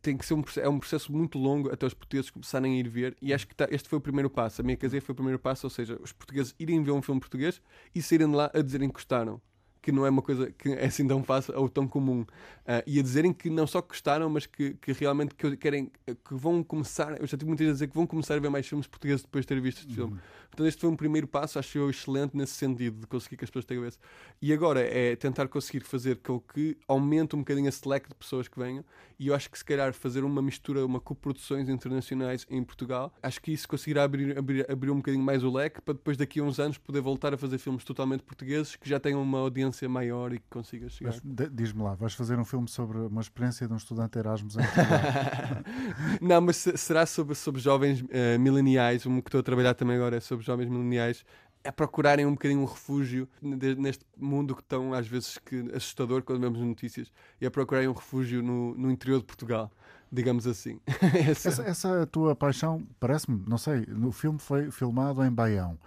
tem 0.02 0.16
que 0.16 0.26
ser 0.26 0.34
um 0.34 0.44
é 0.56 0.68
um 0.68 0.78
processo 0.78 1.10
muito 1.10 1.38
longo 1.38 1.72
até 1.72 1.86
os 1.86 1.94
portugueses 1.94 2.30
começarem 2.30 2.74
a 2.74 2.76
ir 2.78 2.88
ver 2.88 3.16
e 3.22 3.32
acho 3.32 3.46
que 3.46 3.54
tá, 3.54 3.66
este 3.70 3.88
foi 3.88 3.98
o 3.98 4.00
primeiro 4.00 4.28
passo. 4.28 4.60
A 4.60 4.64
minha 4.64 4.76
casinha 4.76 5.00
foi 5.00 5.12
o 5.12 5.16
primeiro 5.16 5.38
passo, 5.38 5.66
ou 5.66 5.70
seja, 5.70 5.98
os 6.00 6.12
portugueses 6.12 6.54
irem 6.58 6.82
ver 6.82 6.92
um 6.92 7.00
filme 7.00 7.20
português 7.20 7.60
e 7.94 8.02
saírem 8.02 8.28
de 8.28 8.36
lá 8.36 8.50
a 8.52 8.60
dizerem 8.60 8.88
que 8.88 8.94
gostaram 8.94 9.40
que 9.84 9.92
não 9.92 10.06
é 10.06 10.08
uma 10.08 10.22
coisa 10.22 10.50
que 10.50 10.70
é 10.70 10.86
assim 10.86 11.06
tão 11.06 11.22
fácil 11.22 11.52
ou 11.58 11.68
tão 11.68 11.86
comum. 11.86 12.22
Uh, 12.22 12.80
e 12.86 12.98
a 12.98 13.02
dizerem 13.02 13.34
que 13.34 13.50
não 13.50 13.66
só 13.66 13.82
gostaram, 13.82 14.30
mas 14.30 14.46
que, 14.46 14.72
que 14.80 14.92
realmente 14.92 15.34
que 15.34 15.58
querem, 15.58 15.92
que 16.06 16.34
vão 16.34 16.62
começar, 16.62 17.20
eu 17.20 17.26
já 17.26 17.36
tive 17.36 17.48
muitas 17.48 17.66
vezes 17.66 17.72
a 17.72 17.84
dizer 17.84 17.88
que 17.88 17.94
vão 17.94 18.06
começar 18.06 18.34
a 18.34 18.38
ver 18.38 18.48
mais 18.48 18.66
filmes 18.66 18.86
portugueses 18.86 19.22
depois 19.22 19.44
de 19.44 19.48
ter 19.48 19.60
visto 19.60 19.80
este 19.80 19.90
uhum. 19.90 20.08
filme. 20.08 20.20
Portanto, 20.48 20.66
este 20.66 20.80
foi 20.80 20.88
um 20.88 20.96
primeiro 20.96 21.26
passo, 21.26 21.58
acho 21.58 21.76
eu 21.76 21.90
excelente 21.90 22.34
nesse 22.34 22.52
sentido, 22.52 23.00
de 23.00 23.06
conseguir 23.06 23.36
que 23.36 23.44
as 23.44 23.50
pessoas 23.50 23.66
tenham 23.66 23.84
esse. 23.84 23.98
E 24.40 24.52
agora 24.54 24.80
é 24.80 25.14
tentar 25.16 25.48
conseguir 25.48 25.80
fazer 25.80 26.16
com 26.16 26.40
que 26.40 26.78
aumente 26.88 27.36
um 27.36 27.40
bocadinho 27.40 27.68
a 27.68 27.72
select 27.72 28.08
de 28.08 28.14
pessoas 28.14 28.48
que 28.48 28.58
venham. 28.58 28.84
E 29.18 29.28
eu 29.28 29.34
acho 29.34 29.50
que 29.50 29.58
se 29.58 29.64
calhar 29.64 29.92
fazer 29.92 30.24
uma 30.24 30.40
mistura, 30.40 30.84
uma 30.86 31.00
coproduções 31.00 31.68
internacionais 31.68 32.46
em 32.48 32.62
Portugal, 32.64 33.12
acho 33.22 33.40
que 33.42 33.52
isso 33.52 33.68
conseguirá 33.68 34.04
abrir, 34.04 34.38
abrir, 34.38 34.70
abrir 34.70 34.90
um 34.90 34.96
bocadinho 34.96 35.24
mais 35.24 35.44
o 35.44 35.52
leque 35.52 35.80
para 35.82 35.94
depois 35.94 36.16
daqui 36.16 36.40
a 36.40 36.42
uns 36.42 36.58
anos 36.58 36.78
poder 36.78 37.00
voltar 37.00 37.34
a 37.34 37.36
fazer 37.36 37.58
filmes 37.58 37.84
totalmente 37.84 38.22
portugueses 38.22 38.76
que 38.76 38.88
já 38.88 38.98
tenham 38.98 39.20
uma 39.22 39.38
audiência 39.40 39.73
maior 39.88 40.32
e 40.32 40.38
que 40.38 40.46
consiga 40.48 40.88
chegar. 40.88 41.14
Diz-me 41.52 41.82
lá, 41.82 41.94
vais 41.94 42.14
fazer 42.14 42.38
um 42.38 42.44
filme 42.44 42.68
sobre 42.68 42.98
uma 42.98 43.20
experiência 43.20 43.66
de 43.66 43.72
um 43.72 43.76
estudante 43.76 44.18
Erasmus 44.18 44.56
em? 44.56 44.62
Não, 46.20 46.40
mas 46.40 46.56
será 46.56 47.06
sobre, 47.06 47.34
sobre 47.34 47.60
jovens 47.60 48.00
uh, 48.02 48.38
mileniais, 48.38 49.06
um 49.06 49.20
que 49.20 49.28
estou 49.28 49.40
a 49.40 49.42
trabalhar 49.42 49.74
também 49.74 49.96
agora 49.96 50.16
é 50.16 50.20
sobre 50.20 50.44
jovens 50.44 50.68
mileniais 50.68 51.24
a 51.64 51.72
procurarem 51.72 52.26
um 52.26 52.32
bocadinho 52.32 52.60
um 52.60 52.66
refúgio 52.66 53.26
neste 53.40 54.04
mundo 54.16 54.54
que 54.54 54.62
tão 54.62 54.92
às 54.92 55.08
vezes 55.08 55.38
que 55.38 55.70
assustador 55.74 56.22
quando 56.22 56.40
vemos 56.40 56.60
notícias 56.60 57.10
e 57.40 57.46
a 57.46 57.50
procurarem 57.50 57.88
um 57.88 57.92
refúgio 57.92 58.42
no, 58.42 58.74
no 58.74 58.90
interior 58.90 59.18
de 59.18 59.24
Portugal 59.24 59.72
digamos 60.12 60.46
assim 60.46 60.78
essa... 61.26 61.48
Essa, 61.48 61.62
essa 61.62 62.06
tua 62.06 62.36
paixão 62.36 62.86
parece-me 63.00 63.42
não 63.48 63.56
sei 63.56 63.86
no 63.88 64.12
filme 64.12 64.38
foi 64.38 64.70
filmado 64.70 65.24
em 65.24 65.30
Baião 65.30 65.78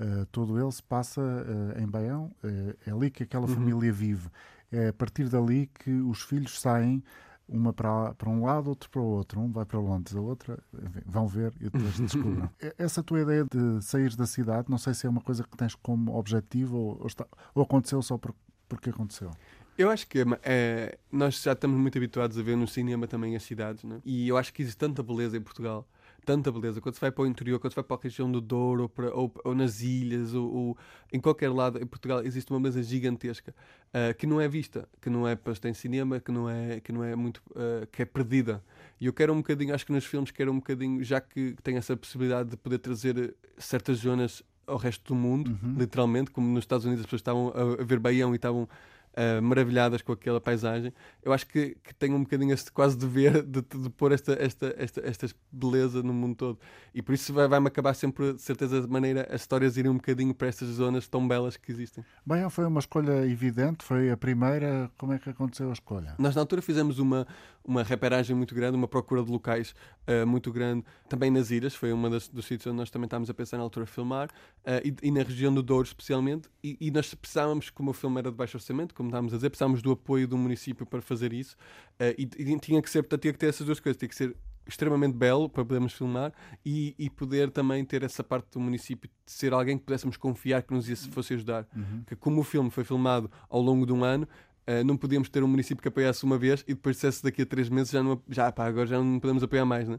uh, 0.00 0.26
todo 0.26 0.58
ele 0.58 0.72
se 0.72 0.82
passa 0.82 1.20
uh, 1.20 1.80
em 1.80 1.86
Baião 1.86 2.32
uh, 2.44 2.76
é 2.86 2.90
ali 2.90 3.10
que 3.10 3.22
aquela 3.22 3.46
uhum. 3.46 3.54
família 3.54 3.92
vive 3.92 4.28
é 4.70 4.88
a 4.88 4.92
partir 4.92 5.28
dali 5.28 5.70
que 5.72 5.90
os 5.90 6.22
filhos 6.22 6.58
saem 6.60 7.02
uma 7.48 7.72
para, 7.72 8.12
para 8.14 8.28
um 8.28 8.44
lado, 8.44 8.68
outro 8.68 8.90
para 8.90 9.00
o 9.00 9.04
outro. 9.04 9.40
Um 9.40 9.50
vai 9.50 9.64
para 9.64 9.78
Londres, 9.78 10.16
a 10.16 10.20
outra, 10.20 10.58
enfim, 10.82 11.00
vão 11.06 11.26
ver 11.28 11.52
e 11.60 11.64
depois 11.64 11.98
descubram. 11.98 12.50
Essa 12.76 13.02
tua 13.02 13.20
ideia 13.20 13.44
de 13.44 13.82
sair 13.82 14.14
da 14.16 14.26
cidade, 14.26 14.68
não 14.68 14.78
sei 14.78 14.94
se 14.94 15.06
é 15.06 15.10
uma 15.10 15.20
coisa 15.20 15.44
que 15.44 15.56
tens 15.56 15.74
como 15.74 16.16
objetivo 16.16 16.76
ou, 16.76 17.00
ou, 17.00 17.06
está, 17.06 17.26
ou 17.54 17.62
aconteceu 17.62 18.02
só 18.02 18.18
por, 18.18 18.34
porque 18.68 18.90
aconteceu. 18.90 19.30
Eu 19.78 19.90
acho 19.90 20.06
que 20.08 20.24
é, 20.42 20.98
nós 21.12 21.40
já 21.40 21.52
estamos 21.52 21.78
muito 21.78 21.96
habituados 21.98 22.38
a 22.38 22.42
ver 22.42 22.56
no 22.56 22.66
cinema 22.66 23.06
também 23.06 23.36
as 23.36 23.42
cidades, 23.42 23.84
né? 23.84 24.00
e 24.04 24.26
eu 24.26 24.36
acho 24.38 24.52
que 24.52 24.62
existe 24.62 24.78
tanta 24.78 25.02
beleza 25.02 25.36
em 25.36 25.42
Portugal 25.42 25.86
tanta 26.26 26.50
beleza. 26.50 26.80
Quando 26.80 26.96
se 26.96 27.00
vai 27.00 27.12
para 27.12 27.22
o 27.22 27.26
interior, 27.26 27.60
quando 27.60 27.72
se 27.72 27.76
vai 27.76 27.84
para 27.84 27.96
a 27.96 28.00
região 28.02 28.30
do 28.30 28.40
Douro, 28.40 28.82
ou, 28.82 28.88
para, 28.88 29.14
ou, 29.14 29.32
ou 29.44 29.54
nas 29.54 29.80
ilhas, 29.80 30.34
ou, 30.34 30.52
ou, 30.52 30.78
em 31.12 31.20
qualquer 31.20 31.50
lado 31.50 31.80
em 31.80 31.86
Portugal, 31.86 32.22
existe 32.24 32.50
uma 32.50 32.58
beleza 32.58 32.82
gigantesca 32.82 33.54
uh, 33.90 34.12
que 34.18 34.26
não 34.26 34.40
é 34.40 34.48
vista, 34.48 34.88
que 35.00 35.08
não 35.08 35.26
é 35.26 35.36
posta 35.36 35.68
em 35.68 35.74
cinema, 35.74 36.18
que 36.18 36.32
não 36.32 36.50
é, 36.50 36.80
que 36.80 36.92
não 36.92 37.04
é 37.04 37.14
muito. 37.14 37.40
Uh, 37.50 37.86
que 37.92 38.02
é 38.02 38.04
perdida. 38.04 38.62
E 39.00 39.06
eu 39.06 39.12
quero 39.12 39.32
um 39.32 39.36
bocadinho, 39.36 39.72
acho 39.72 39.86
que 39.86 39.92
nos 39.92 40.04
filmes 40.04 40.32
quero 40.32 40.50
um 40.50 40.56
bocadinho, 40.56 41.02
já 41.04 41.20
que 41.20 41.54
tem 41.62 41.76
essa 41.76 41.96
possibilidade 41.96 42.50
de 42.50 42.56
poder 42.56 42.78
trazer 42.78 43.34
certas 43.56 43.98
zonas 43.98 44.42
ao 44.66 44.76
resto 44.76 45.14
do 45.14 45.14
mundo, 45.14 45.56
uhum. 45.62 45.76
literalmente, 45.78 46.32
como 46.32 46.48
nos 46.48 46.64
Estados 46.64 46.84
Unidos 46.84 47.02
as 47.02 47.06
pessoas 47.06 47.20
estavam 47.20 47.52
a, 47.54 47.82
a 47.82 47.84
ver 47.84 48.00
Baião 48.00 48.32
e 48.32 48.36
estavam 48.36 48.68
uh, 49.16 49.42
maravilhadas 49.42 50.02
com 50.02 50.12
aquela 50.12 50.40
paisagem. 50.40 50.92
Eu 51.22 51.32
acho 51.32 51.46
que, 51.46 51.76
que 51.82 51.94
tenho 51.94 52.16
um 52.16 52.22
bocadinho 52.22 52.52
este 52.52 52.70
quase 52.70 52.96
dever 52.96 53.42
de, 53.42 53.62
de, 53.62 53.78
de 53.84 53.90
pôr 53.90 54.12
esta, 54.12 54.32
esta, 54.40 54.74
esta, 54.78 55.00
esta 55.00 55.26
beleza 55.50 56.02
no 56.02 56.12
mundo 56.12 56.36
todo. 56.36 56.58
E 56.94 57.02
por 57.02 57.14
isso 57.14 57.32
vai-me 57.32 57.48
vai 57.48 57.68
acabar 57.68 57.94
sempre, 57.94 58.34
de 58.34 58.42
certeza, 58.42 58.80
de 58.80 58.88
maneira 58.88 59.26
as 59.30 59.40
histórias 59.40 59.76
irem 59.76 59.90
um 59.90 59.96
bocadinho 59.96 60.34
para 60.34 60.48
estas 60.48 60.68
zonas 60.68 61.08
tão 61.08 61.26
belas 61.26 61.56
que 61.56 61.72
existem. 61.72 62.04
Bem, 62.24 62.48
foi 62.50 62.64
uma 62.66 62.80
escolha 62.80 63.26
evidente, 63.26 63.84
foi 63.84 64.10
a 64.10 64.16
primeira. 64.16 64.90
Como 64.98 65.12
é 65.12 65.18
que 65.18 65.30
aconteceu 65.30 65.70
a 65.70 65.72
escolha? 65.72 66.14
Nós, 66.18 66.34
na 66.34 66.42
altura, 66.42 66.62
fizemos 66.62 66.98
uma, 66.98 67.26
uma 67.66 67.82
reperagem 67.82 68.34
muito 68.36 68.54
grande, 68.54 68.76
uma 68.76 68.86
procura 68.86 69.22
de 69.22 69.30
locais 69.30 69.74
uh, 70.06 70.26
muito 70.26 70.52
grande, 70.52 70.84
também 71.08 71.30
nas 71.30 71.50
ilhas, 71.50 71.74
foi 71.74 71.92
uma 71.92 72.08
das, 72.08 72.28
dos 72.28 72.46
sítios 72.46 72.66
onde 72.68 72.76
nós 72.76 72.90
também 72.90 73.06
estávamos 73.06 73.28
a 73.28 73.34
pensar 73.34 73.56
na 73.56 73.64
altura 73.64 73.86
filmar, 73.86 74.28
uh, 74.28 74.80
e, 74.84 75.08
e, 75.08 75.10
na 75.10 75.22
região 75.22 75.52
do 75.52 75.62
Douro 75.62 75.86
especialmente, 75.86 76.48
e, 76.62 76.76
e, 76.80 76.90
nós 76.90 77.12
precisávamos, 77.14 77.70
como 77.70 77.90
o 77.90 77.94
filme 77.94 78.18
era 78.18 78.30
de 78.30 78.36
baixo 78.36 78.56
orçamento, 78.56 78.94
como 78.94 79.05
estávamos 79.08 79.32
a 79.32 79.36
dizer, 79.36 79.50
precisávamos 79.50 79.82
do 79.82 79.92
apoio 79.92 80.26
do 80.26 80.36
município 80.36 80.86
para 80.86 81.00
fazer 81.00 81.32
isso, 81.32 81.56
uh, 82.00 82.14
e, 82.18 82.22
e, 82.22 82.58
tinha 82.58 82.80
que 82.82 82.90
ser, 82.90 83.02
portanto, 83.02 83.22
tinha 83.22 83.32
que 83.32 83.38
ter 83.38 83.48
essas 83.48 83.66
duas 83.66 83.80
coisas, 83.80 83.98
tinha 83.98 84.08
que 84.08 84.14
ser 84.14 84.36
extremamente 84.66 85.14
belo 85.14 85.48
para 85.48 85.64
podermos 85.64 85.92
filmar 85.92 86.32
e, 86.64 86.94
e, 86.98 87.08
poder 87.08 87.50
também 87.50 87.84
ter 87.84 88.02
essa 88.02 88.24
parte 88.24 88.48
do 88.52 88.60
município 88.60 89.08
de 89.08 89.32
ser 89.32 89.52
alguém 89.52 89.78
que 89.78 89.84
pudéssemos 89.84 90.16
confiar 90.16 90.62
que 90.62 90.74
nos 90.74 90.88
ia, 90.88 90.96
fosse 90.96 91.34
ajudar. 91.34 91.66
Uhum. 91.74 92.02
Que 92.06 92.16
como 92.16 92.40
o 92.40 92.44
filme 92.44 92.70
foi 92.70 92.82
filmado 92.82 93.30
ao 93.48 93.60
longo 93.60 93.86
de 93.86 93.92
um 93.92 94.02
ano, 94.02 94.26
Uh, 94.68 94.84
não 94.84 94.96
podíamos 94.96 95.28
ter 95.28 95.44
um 95.44 95.48
município 95.48 95.80
que 95.80 95.88
apoiasse 95.88 96.24
uma 96.24 96.36
vez 96.36 96.64
e 96.66 96.74
depois 96.74 96.96
dissesse 96.96 97.22
daqui 97.22 97.42
a 97.42 97.46
três 97.46 97.68
meses 97.68 97.92
já, 97.92 98.02
não, 98.02 98.20
já 98.28 98.50
pá, 98.50 98.66
agora 98.66 98.86
já 98.86 98.98
não 98.98 99.20
podemos 99.20 99.42
apoiar 99.42 99.64
mais, 99.64 99.88
né? 99.88 99.94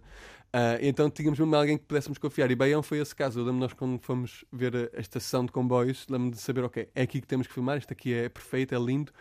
Uh, 0.48 0.80
então 0.82 1.10
tínhamos 1.10 1.40
mesmo 1.40 1.56
alguém 1.56 1.78
que 1.78 1.86
pudéssemos 1.86 2.18
confiar. 2.18 2.52
E 2.52 2.56
Baião 2.56 2.84
foi 2.84 3.00
esse 3.00 3.16
caso. 3.16 3.40
Eu 3.40 3.46
lembro 3.46 3.62
nós 3.62 3.74
quando 3.74 4.00
fomos 4.00 4.44
ver 4.52 4.76
a, 4.76 4.98
a 4.98 5.00
estação 5.00 5.46
de 5.46 5.52
comboios, 5.52 6.06
lembro 6.10 6.32
de 6.32 6.38
saber, 6.38 6.64
ok, 6.64 6.90
é 6.94 7.02
aqui 7.02 7.22
que 7.22 7.28
temos 7.28 7.48
que 7.48 7.54
filmar, 7.54 7.78
isto 7.78 7.92
aqui 7.92 8.14
é 8.14 8.28
perfeito, 8.30 8.76
é 8.76 8.78
lindo. 8.78 9.12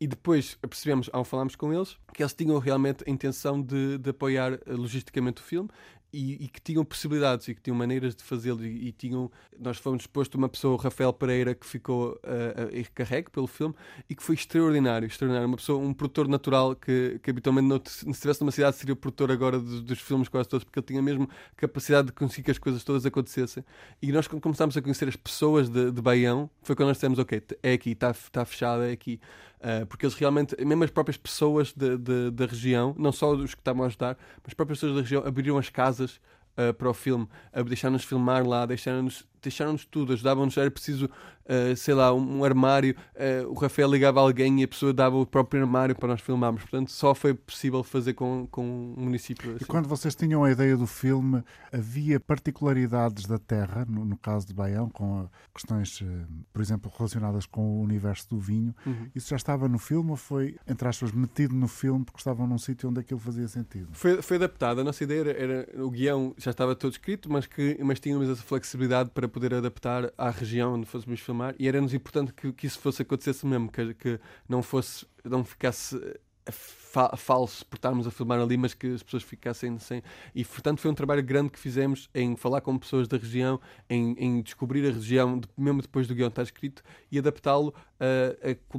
E 0.00 0.06
depois 0.06 0.56
percebemos, 0.56 1.08
ao 1.12 1.24
falarmos 1.24 1.56
com 1.56 1.72
eles, 1.72 1.96
que 2.12 2.22
eles 2.22 2.34
tinham 2.34 2.58
realmente 2.58 3.04
a 3.06 3.10
intenção 3.10 3.62
de, 3.62 3.96
de 3.96 4.10
apoiar 4.10 4.52
eh, 4.52 4.60
logisticamente 4.66 5.40
o 5.40 5.44
filme 5.44 5.70
e, 6.14 6.44
e, 6.44 6.48
que 6.48 6.60
tinham 6.60 6.84
possibilidades 6.84 7.48
e 7.48 7.54
que 7.54 7.60
tinham 7.60 7.76
maneiras 7.76 8.14
de 8.14 8.22
fazê-lo 8.22 8.64
e, 8.64 8.88
e, 8.88 8.92
tinham 8.92 9.30
nós 9.58 9.78
fomos 9.78 10.02
exposto 10.02 10.36
uma 10.36 10.48
pessoa 10.48 10.74
o 10.74 10.76
Rafael 10.76 11.12
Pereira 11.12 11.54
que 11.54 11.66
ficou 11.66 12.12
uh, 12.12 13.26
uh, 13.26 13.30
pelo 13.30 13.46
filme 13.46 13.74
e 14.08 14.14
que 14.14 14.22
foi 14.22 14.34
extraordinário 14.34 15.06
extraordinário. 15.06 15.48
Uma 15.48 15.56
pessoa 15.56 15.78
um 15.78 15.92
produtor 15.92 16.28
natural 16.28 16.76
que, 16.76 17.18
que 17.22 17.30
habitualmente 17.30 17.68
não, 17.68 17.80
se 17.84 18.08
estivesse 18.08 18.40
numa 18.40 18.52
cidade 18.52 18.76
seria 18.76 18.92
o 18.92 18.96
produtor 18.96 19.32
agora 19.32 19.58
dos, 19.58 19.82
dos, 19.82 20.00
filmes 20.00 20.28
quase 20.28 20.48
todos 20.48 20.64
porque 20.64 20.78
ele 20.78 20.86
tinha 20.86 21.02
mesmo 21.02 21.28
capacidade 21.56 22.08
de 22.08 22.12
conseguir 22.12 22.44
que 22.44 22.50
as 22.50 22.58
coisas 22.58 22.84
todas 22.84 23.04
acontecessem. 23.04 23.64
E 24.00 24.12
nós 24.12 24.28
quando 24.28 24.42
começámos 24.42 24.76
a 24.76 24.82
conhecer 24.82 25.08
as 25.08 25.16
pessoas 25.16 25.68
de, 25.68 25.90
de 25.90 26.00
Baião 26.00 26.48
foi 26.62 26.76
quando 26.76 26.88
nós 26.88 26.96
dissemos 26.96 27.18
ok 27.18 27.42
é 27.62 27.72
aqui 27.72 27.90
está 27.90 28.14
tá 28.30 28.44
fechado 28.44 28.82
é 28.82 28.92
aqui 28.92 29.20
uh, 29.64 29.86
porque 29.86 30.06
eles 30.06 30.14
realmente 30.14 30.54
mesmo 30.64 30.84
as 30.84 30.90
próprias 30.90 31.16
pessoas 31.16 31.72
de, 31.72 31.96
de, 31.96 32.30
da 32.30 32.46
região 32.46 32.94
não 32.98 33.10
só 33.10 33.32
os 33.32 33.54
que 33.54 33.60
estavam 33.60 33.82
a 33.82 33.86
ajudar 33.86 34.16
mas 34.36 34.48
as 34.48 34.54
próprias 34.54 34.78
pessoas 34.78 34.94
da 34.94 35.00
região 35.00 35.26
abriram 35.26 35.58
as 35.58 35.68
casas 35.68 36.20
uh, 36.56 36.72
para 36.74 36.88
o 36.88 36.94
filme, 36.94 37.28
a 37.52 37.62
deixar-nos 37.62 38.04
filmar 38.04 38.46
lá, 38.46 38.66
deixaram-nos 38.66 39.24
deixaram-nos 39.44 39.84
tudo, 39.84 40.12
ajudavam-nos, 40.12 40.56
era 40.56 40.70
preciso, 40.70 41.06
uh, 41.06 41.76
sei 41.76 41.94
lá, 41.94 42.12
um, 42.12 42.38
um 42.38 42.44
armário, 42.44 42.96
uh, 43.14 43.48
o 43.50 43.54
Rafael 43.54 43.90
ligava 43.90 44.20
alguém 44.20 44.60
e 44.60 44.64
a 44.64 44.68
pessoa 44.68 44.92
dava 44.92 45.16
o 45.16 45.26
próprio 45.26 45.62
armário 45.62 45.94
para 45.94 46.08
nós 46.08 46.20
filmarmos, 46.20 46.62
portanto 46.62 46.90
só 46.90 47.14
foi 47.14 47.34
possível 47.34 47.82
fazer 47.82 48.14
com, 48.14 48.46
com 48.50 48.94
o 48.96 49.00
município. 49.00 49.50
Assim. 49.50 49.64
E 49.64 49.66
quando 49.66 49.88
vocês 49.88 50.14
tinham 50.14 50.42
a 50.44 50.50
ideia 50.50 50.76
do 50.76 50.86
filme, 50.86 51.42
havia 51.72 52.18
particularidades 52.18 53.26
da 53.26 53.38
terra, 53.38 53.86
no, 53.88 54.04
no 54.04 54.16
caso 54.16 54.46
de 54.46 54.54
Baião, 54.54 54.88
com 54.88 55.28
questões, 55.54 56.00
uh, 56.00 56.06
por 56.52 56.62
exemplo, 56.62 56.92
relacionadas 56.96 57.46
com 57.46 57.60
o 57.60 57.82
universo 57.82 58.28
do 58.30 58.38
vinho, 58.38 58.74
uhum. 58.86 59.08
isso 59.14 59.28
já 59.28 59.36
estava 59.36 59.68
no 59.68 59.78
filme 59.78 60.10
ou 60.10 60.16
foi, 60.16 60.56
entre 60.66 60.88
aspas, 60.88 61.12
metido 61.12 61.54
no 61.54 61.68
filme 61.68 62.04
porque 62.04 62.18
estavam 62.18 62.46
num 62.46 62.58
sítio 62.58 62.88
onde 62.88 63.00
aquilo 63.00 63.20
fazia 63.20 63.46
sentido? 63.48 63.88
Foi, 63.92 64.20
foi 64.22 64.36
adaptado, 64.36 64.80
a 64.80 64.84
nossa 64.84 65.04
ideia 65.04 65.20
era, 65.20 65.32
era, 65.32 65.84
o 65.84 65.90
guião 65.90 66.34
já 66.36 66.50
estava 66.50 66.74
todo 66.74 66.92
escrito, 66.92 67.30
mas, 67.30 67.46
que, 67.46 67.78
mas 67.82 68.00
tínhamos 68.00 68.28
essa 68.28 68.42
flexibilidade 68.42 69.10
para 69.10 69.28
poder 69.34 69.52
adaptar 69.52 70.12
à 70.16 70.30
região 70.30 70.74
onde 70.74 70.86
fôssemos 70.86 71.20
filmar 71.20 71.54
e 71.58 71.66
era-nos 71.66 71.92
importante 71.92 72.32
que, 72.32 72.52
que 72.52 72.66
isso 72.66 72.78
fosse 72.78 73.02
acontecesse 73.02 73.44
mesmo, 73.44 73.70
que, 73.70 73.92
que 73.94 74.20
não 74.48 74.62
fosse, 74.62 75.04
não 75.24 75.44
ficasse 75.44 75.96
eh, 75.96 76.52
fa 76.52 77.16
falso 77.16 77.66
por 77.66 77.74
estarmos 77.74 78.06
a 78.06 78.10
filmar 78.12 78.40
ali, 78.40 78.56
mas 78.56 78.72
que 78.72 78.86
as 78.86 79.02
pessoas 79.02 79.24
ficassem 79.24 79.76
sem. 79.80 80.00
E 80.32 80.44
portanto 80.44 80.80
foi 80.80 80.88
um 80.88 80.94
trabalho 80.94 81.22
grande 81.22 81.50
que 81.50 81.58
fizemos 81.58 82.08
em 82.14 82.36
falar 82.36 82.60
com 82.60 82.78
pessoas 82.78 83.08
da 83.08 83.16
região, 83.16 83.60
em, 83.90 84.14
em 84.16 84.40
descobrir 84.40 84.88
a 84.88 84.92
região, 84.92 85.40
mesmo 85.58 85.82
depois 85.82 86.06
do 86.06 86.14
guião 86.14 86.28
estar 86.28 86.44
escrito, 86.44 86.84
e 87.10 87.18
adaptá-lo 87.18 87.74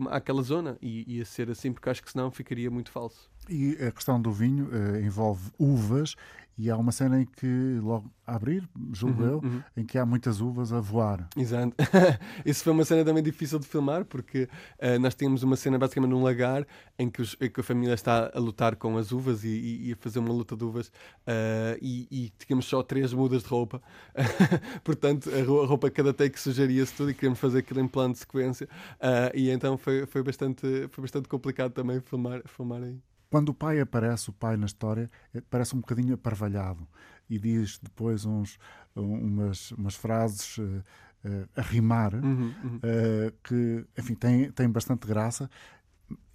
àquela 0.09 0.41
zona. 0.41 0.77
E, 0.81 1.17
e 1.17 1.21
a 1.21 1.25
ser 1.25 1.49
assim, 1.49 1.73
porque 1.73 1.89
acho 1.89 2.01
que 2.01 2.11
senão 2.11 2.31
ficaria 2.31 2.71
muito 2.71 2.89
falso. 2.89 3.29
E 3.49 3.77
a 3.85 3.91
questão 3.91 4.19
do 4.19 4.31
vinho 4.31 4.69
uh, 4.69 4.97
envolve 4.97 5.51
uvas 5.59 6.15
e 6.57 6.69
há 6.69 6.77
uma 6.77 6.91
cena 6.91 7.21
em 7.21 7.25
que, 7.25 7.79
logo 7.81 8.09
a 8.25 8.35
abrir, 8.35 8.67
julgo 8.93 9.21
Uhum, 9.23 9.29
eu, 9.29 9.37
uhum. 9.43 9.61
em 9.77 9.85
que 9.85 9.97
há 9.97 10.05
muitas 10.05 10.39
uvas 10.41 10.71
a 10.73 10.79
voar. 10.79 11.27
Exato. 11.37 11.73
Isso 12.45 12.63
foi 12.63 12.73
uma 12.73 12.83
cena 12.85 13.03
também 13.05 13.21
difícil 13.21 13.59
de 13.59 13.67
filmar, 13.67 14.05
porque 14.05 14.47
eh, 14.79 14.97
nós 14.97 15.13
tínhamos 15.15 15.43
uma 15.43 15.55
cena 15.55 15.77
basicamente 15.77 16.11
num 16.11 16.23
lagar 16.23 16.65
em 16.97 17.09
que, 17.09 17.21
os- 17.21 17.35
em 17.41 17.49
que 17.49 17.59
a 17.59 17.63
família 17.63 17.93
está 17.93 18.31
a 18.33 18.39
lutar 18.39 18.75
com 18.77 18.97
as 18.97 19.11
uvas 19.11 19.43
e, 19.43 19.49
e- 19.49 19.89
e 19.89 19.93
a 19.93 19.95
fazer 19.97 20.19
uma 20.19 20.31
luta 20.33 20.55
de 20.55 20.63
uvas 20.63 20.91
eh, 21.27 21.77
e, 21.81 22.07
e 22.09 22.29
tínhamos 22.39 22.65
só 22.65 22.81
três 22.81 23.13
mudas 23.13 23.43
de 23.43 23.49
roupa. 23.49 23.81
Portanto, 24.83 25.29
a 25.29 25.43
ro- 25.43 25.61
a 25.63 25.65
roupa, 25.67 25.89
cada 25.89 26.13
take 26.13 26.39
sugeria-se 26.39 26.93
tudo 26.93 27.11
e 27.11 27.13
queríamos 27.13 27.39
fazer 27.39 27.59
aquilo 27.59 27.79
em 27.81 27.87
plano 27.87 28.13
de 28.13 28.19
sequência. 28.19 28.67
Eh, 28.99 29.31
e 29.35 29.49
então 29.49 29.77
foi, 29.77 30.05
foi, 30.05 30.23
bastante, 30.23 30.87
foi 30.89 31.01
bastante 31.01 31.27
complicado 31.27 31.71
também 31.73 31.99
filmar, 31.99 32.41
filmar 32.47 32.81
aí. 32.81 32.97
Quando 33.35 33.49
o 33.49 33.53
pai 33.53 33.81
aparece, 33.81 34.29
o 34.29 34.33
pai 34.33 34.55
na 34.55 34.65
história, 34.65 35.11
eh, 35.33 35.41
parece 35.49 35.75
um 35.75 35.81
bocadinho 35.81 36.13
aparvalhado 36.13 36.87
e 37.29 37.37
diz 37.37 37.77
depois 37.83 38.23
uns, 38.23 38.57
um- 38.95 39.25
umas, 39.25 39.71
umas 39.71 39.93
frases 39.93 40.57
eh, 40.57 40.83
eh, 41.25 41.45
a 41.57 41.61
rimar 41.61 42.13
Uhum, 42.13 42.53
uhum. 42.63 42.79
eh, 42.81 43.33
que, 43.43 43.85
enfim, 43.97 44.15
têm, 44.15 44.49
têm 44.53 44.69
bastante 44.69 45.05
graça. 45.05 45.49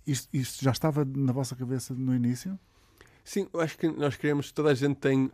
Isto, 0.06 0.28
isto 0.36 0.62
já 0.62 0.72
estava 0.72 1.02
na 1.06 1.32
vossa 1.32 1.56
cabeça 1.56 1.94
no 1.94 2.14
início? 2.14 2.58
Sim, 3.24 3.48
eu 3.50 3.60
acho 3.60 3.78
que 3.78 3.88
nós 3.88 4.18
queremos, 4.18 4.52
toda 4.52 4.70
a 4.70 4.74
gente 4.74 4.96
tem 4.96 5.30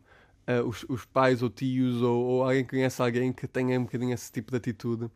os, 0.65 0.87
os 0.89 1.05
pais 1.05 1.43
ou 1.43 1.51
tios 1.51 2.01
ou, 2.01 2.25
ou 2.25 2.45
alguém 2.45 2.63
que 2.63 2.71
conhece 2.77 3.03
alguém 3.03 3.33
que 3.33 3.49
tenha 3.49 3.81
um 3.81 3.83
bocadinho 3.83 4.15
esse 4.15 4.31
tipo 4.31 4.53
de 4.53 4.59
atitude. 4.59 5.11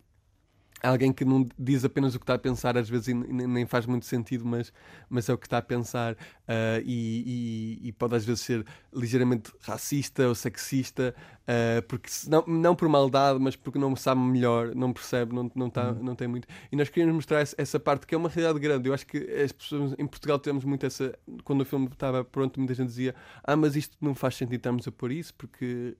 Alguém 0.82 1.12
que 1.12 1.24
não 1.24 1.46
diz 1.58 1.84
apenas 1.84 2.14
o 2.14 2.18
que 2.18 2.22
está 2.24 2.34
a 2.34 2.38
pensar, 2.38 2.76
às 2.78 2.88
vezes 2.88 3.14
nem 3.14 3.66
faz 3.66 3.84
muito 3.86 4.06
sentido, 4.06 4.44
mas, 4.46 4.72
mas 5.08 5.28
é 5.28 5.32
o 5.34 5.38
que 5.38 5.46
está 5.46 5.58
a 5.58 5.62
pensar 5.62 6.16
eh, 6.48 6.82
e, 6.86 7.78
e- 7.84 7.88
e 7.88 7.92
pode 7.92 8.14
às 8.14 8.24
vezes 8.24 8.40
ser 8.42 8.64
ligeiramente 8.92 9.52
racista 9.60 10.26
ou 10.26 10.34
sexista, 10.34 11.14
eh, 11.46 11.80
porque 11.82 12.08
não, 12.28 12.44
não 12.46 12.74
por 12.74 12.88
maldade, 12.88 13.38
mas 13.38 13.56
porque 13.56 13.78
não 13.78 13.94
sabe 13.94 14.20
melhor, 14.20 14.74
não 14.74 14.92
percebe, 14.92 15.34
não, 15.34 15.50
não, 15.54 15.68
tá, 15.68 15.92
não 15.92 16.14
tem 16.14 16.26
muito. 16.28 16.48
E 16.72 16.76
nós 16.76 16.88
queríamos 16.88 17.14
mostrar 17.14 17.40
essa, 17.40 17.54
essa 17.58 17.78
parte 17.78 18.06
que 18.06 18.14
é 18.14 18.18
uma 18.18 18.28
realidade 18.28 18.58
grande. 18.58 18.88
Eu 18.88 18.94
acho 18.94 19.06
que 19.06 19.18
as 19.18 19.52
pessoas 19.52 19.94
em 19.98 20.06
Portugal 20.06 20.38
temos 20.38 20.64
muito 20.64 20.86
essa. 20.86 21.16
Quando 21.44 21.60
o 21.60 21.64
filme 21.64 21.88
estava 21.92 22.24
pronto, 22.24 22.58
muita 22.58 22.74
gente 22.74 22.88
dizia: 22.88 23.14
Ah, 23.44 23.56
mas 23.56 23.76
isto 23.76 23.96
não 24.00 24.14
faz 24.14 24.34
sentido 24.36 24.54
estarmos 24.56 24.86
a 24.88 24.92
pôr 24.92 25.12
isso 25.12 25.34
porque. 25.34 25.96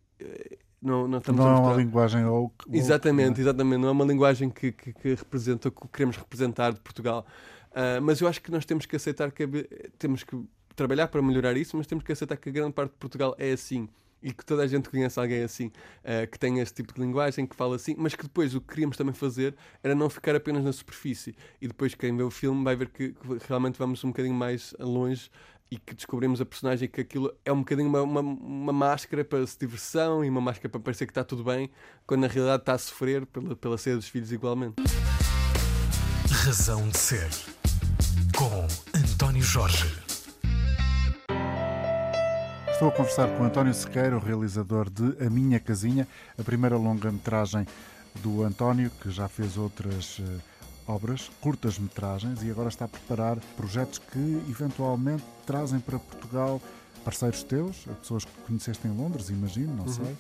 Não, 0.83 1.07
não 1.07 1.21
não 1.35 1.49
é 1.49 1.61
uma 1.61 1.75
linguagem 1.75 2.25
woke. 2.25 2.64
woke, 2.66 2.79
Exatamente, 2.79 3.33
não 3.33 3.37
é? 3.37 3.41
exatamente. 3.41 3.79
Não 3.81 3.89
é 3.89 3.93
uma 3.93 4.05
linguagem 4.05 4.49
que, 4.49 4.73
que, 4.73 4.93
que 4.95 5.14
representa 5.14 5.68
o 5.68 5.73
que 5.73 5.89
queremos 5.89 6.16
representar 6.16 6.73
de 6.73 6.81
Portugal. 6.81 7.27
Ah, 7.73 8.01
mas 8.01 8.21
eu 8.21 8.29
acho 8.29 8.41
que 8.41 8.51
nós 8.51 8.64
temos 8.64 8.87
que 8.87 8.97
aceitar 8.97 9.31
que 9.31 9.47
temos 9.99 10.25
que 10.25 10.37
trabalhar 10.75 11.09
para 11.09 11.21
melhorar 11.23 11.57
isso, 11.57 11.77
mas 11.77 11.87
temos 11.87 12.05
que 12.05 12.12
aceitar 12.12 12.37
que 12.37 12.49
a 12.49 12.53
grande 12.53 12.73
parte 12.73 12.93
de 12.93 12.99
Portugal 12.99 13.35
é 13.39 13.53
assim. 13.53 13.89
E 14.23 14.35
que 14.35 14.45
toda 14.45 14.62
a 14.62 14.66
gente 14.66 14.91
conhece 14.91 15.18
alguém 15.18 15.43
assim, 15.43 15.73
ah, 16.05 16.27
que 16.27 16.39
tem 16.39 16.61
este 16.61 16.75
tipo 16.77 16.93
de 16.95 17.01
linguagem, 17.01 17.47
que 17.47 17.57
fala 17.57 17.77
assim, 17.77 17.95
mas 17.97 18.14
que 18.14 18.23
depois 18.23 18.55
o 18.55 18.61
que 18.61 18.68
queríamos 18.68 18.97
também 18.97 19.14
fazer 19.14 19.55
era 19.83 19.95
não 19.95 20.11
ficar 20.11 20.35
apenas 20.37 20.62
na 20.64 20.73
superfície. 20.73 21.35
E 21.61 21.68
depois 21.68 21.95
quem 21.95 22.14
vê 22.16 22.23
o 22.23 22.31
filme 22.31 22.62
vai 22.64 22.77
ver 22.77 22.89
que, 22.89 23.12
que 23.12 23.39
realmente 23.49 23.79
vamos 23.79 24.03
um 24.05 24.09
bocadinho 24.09 24.35
mais 24.35 24.75
longe 24.79 25.31
e 25.71 25.79
que 25.79 25.95
descobrimos 25.95 26.41
a 26.41 26.45
personagem 26.45 26.89
que 26.89 27.01
aquilo 27.01 27.33
é 27.45 27.53
um 27.53 27.61
bocadinho 27.61 27.89
uma, 27.89 28.03
uma, 28.03 28.21
uma 28.21 28.73
máscara 28.73 29.25
para 29.25 29.47
se 29.47 29.57
diversão 29.59 30.25
e 30.25 30.29
uma 30.29 30.41
máscara 30.41 30.68
para 30.68 30.81
parecer 30.81 31.07
que 31.07 31.12
está 31.12 31.23
tudo 31.23 31.45
bem, 31.45 31.71
quando 32.07 32.23
na 32.23 32.27
realidade 32.27 32.62
está 32.62 32.73
a 32.73 32.79
sofrer 32.79 33.25
pela, 33.27 33.55
pela 33.55 33.79
saída 33.79 33.99
dos 33.99 34.09
filhos 34.09 34.33
igualmente. 34.33 34.83
Razão 36.29 36.89
de 36.89 36.99
Ser. 36.99 37.29
Com 38.37 38.66
António 38.99 39.43
Jorge. 39.43 39.87
Estou 42.73 42.89
a 42.89 42.93
conversar 42.93 43.29
com 43.37 43.45
António 43.45 43.75
Sequeira, 43.75 44.16
o 44.16 44.21
realizador 44.21 44.89
de 44.89 45.23
A 45.25 45.29
Minha 45.29 45.61
Casinha, 45.61 46.09
a 46.39 46.43
primeira 46.43 46.77
longa-metragem 46.77 47.66
do 48.23 48.43
António, 48.43 48.91
que 49.03 49.11
já 49.11 49.29
fez 49.29 49.57
outras 49.57 50.18
obras, 50.91 51.30
curtas-metragens, 51.41 52.43
e 52.43 52.51
agora 52.51 52.68
está 52.68 52.84
a 52.84 52.88
preparar 52.88 53.38
projetos 53.57 53.99
que 53.99 54.43
eventualmente 54.49 55.22
trazem 55.47 55.80
para 55.80 55.99
Portugal 55.99 56.61
parceiros 57.05 57.42
teus, 57.42 57.84
pessoas 58.01 58.24
que 58.24 58.32
conheceste 58.46 58.86
em 58.86 58.90
Londres, 58.90 59.30
imagino, 59.30 59.74
não 59.74 59.88
sei, 59.88 60.16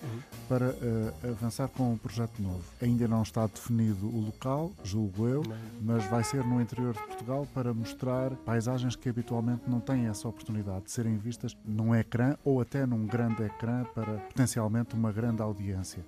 para 0.48 0.66
eh, 0.66 1.12
avançar 1.30 1.68
com 1.68 1.92
um 1.92 1.96
projeto 1.96 2.40
novo. 2.40 2.62
Ainda 2.80 3.06
não 3.06 3.22
está 3.22 3.46
definido 3.46 4.06
o 4.06 4.26
local, 4.26 4.72
julgo 4.82 5.28
eu, 5.28 5.42
mas 5.80 6.04
vai 6.06 6.24
ser 6.24 6.44
no 6.44 6.60
interior 6.60 6.94
de 6.94 7.00
Portugal 7.00 7.46
para 7.54 7.72
mostrar 7.72 8.30
paisagens 8.44 8.96
que 8.96 9.08
habitualmente 9.08 9.62
não 9.68 9.80
têm 9.80 10.06
essa 10.06 10.28
oportunidade 10.28 10.84
de 10.84 10.90
serem 10.90 11.16
vistas 11.16 11.56
num 11.64 11.94
ecrã 11.94 12.36
ou 12.44 12.60
até 12.60 12.86
num 12.86 13.06
grande 13.06 13.42
ecrã 13.42 13.84
para 13.94 14.12
potencialmente 14.14 14.94
uma 14.94 15.12
grande 15.12 15.42
audiência. 15.42 16.04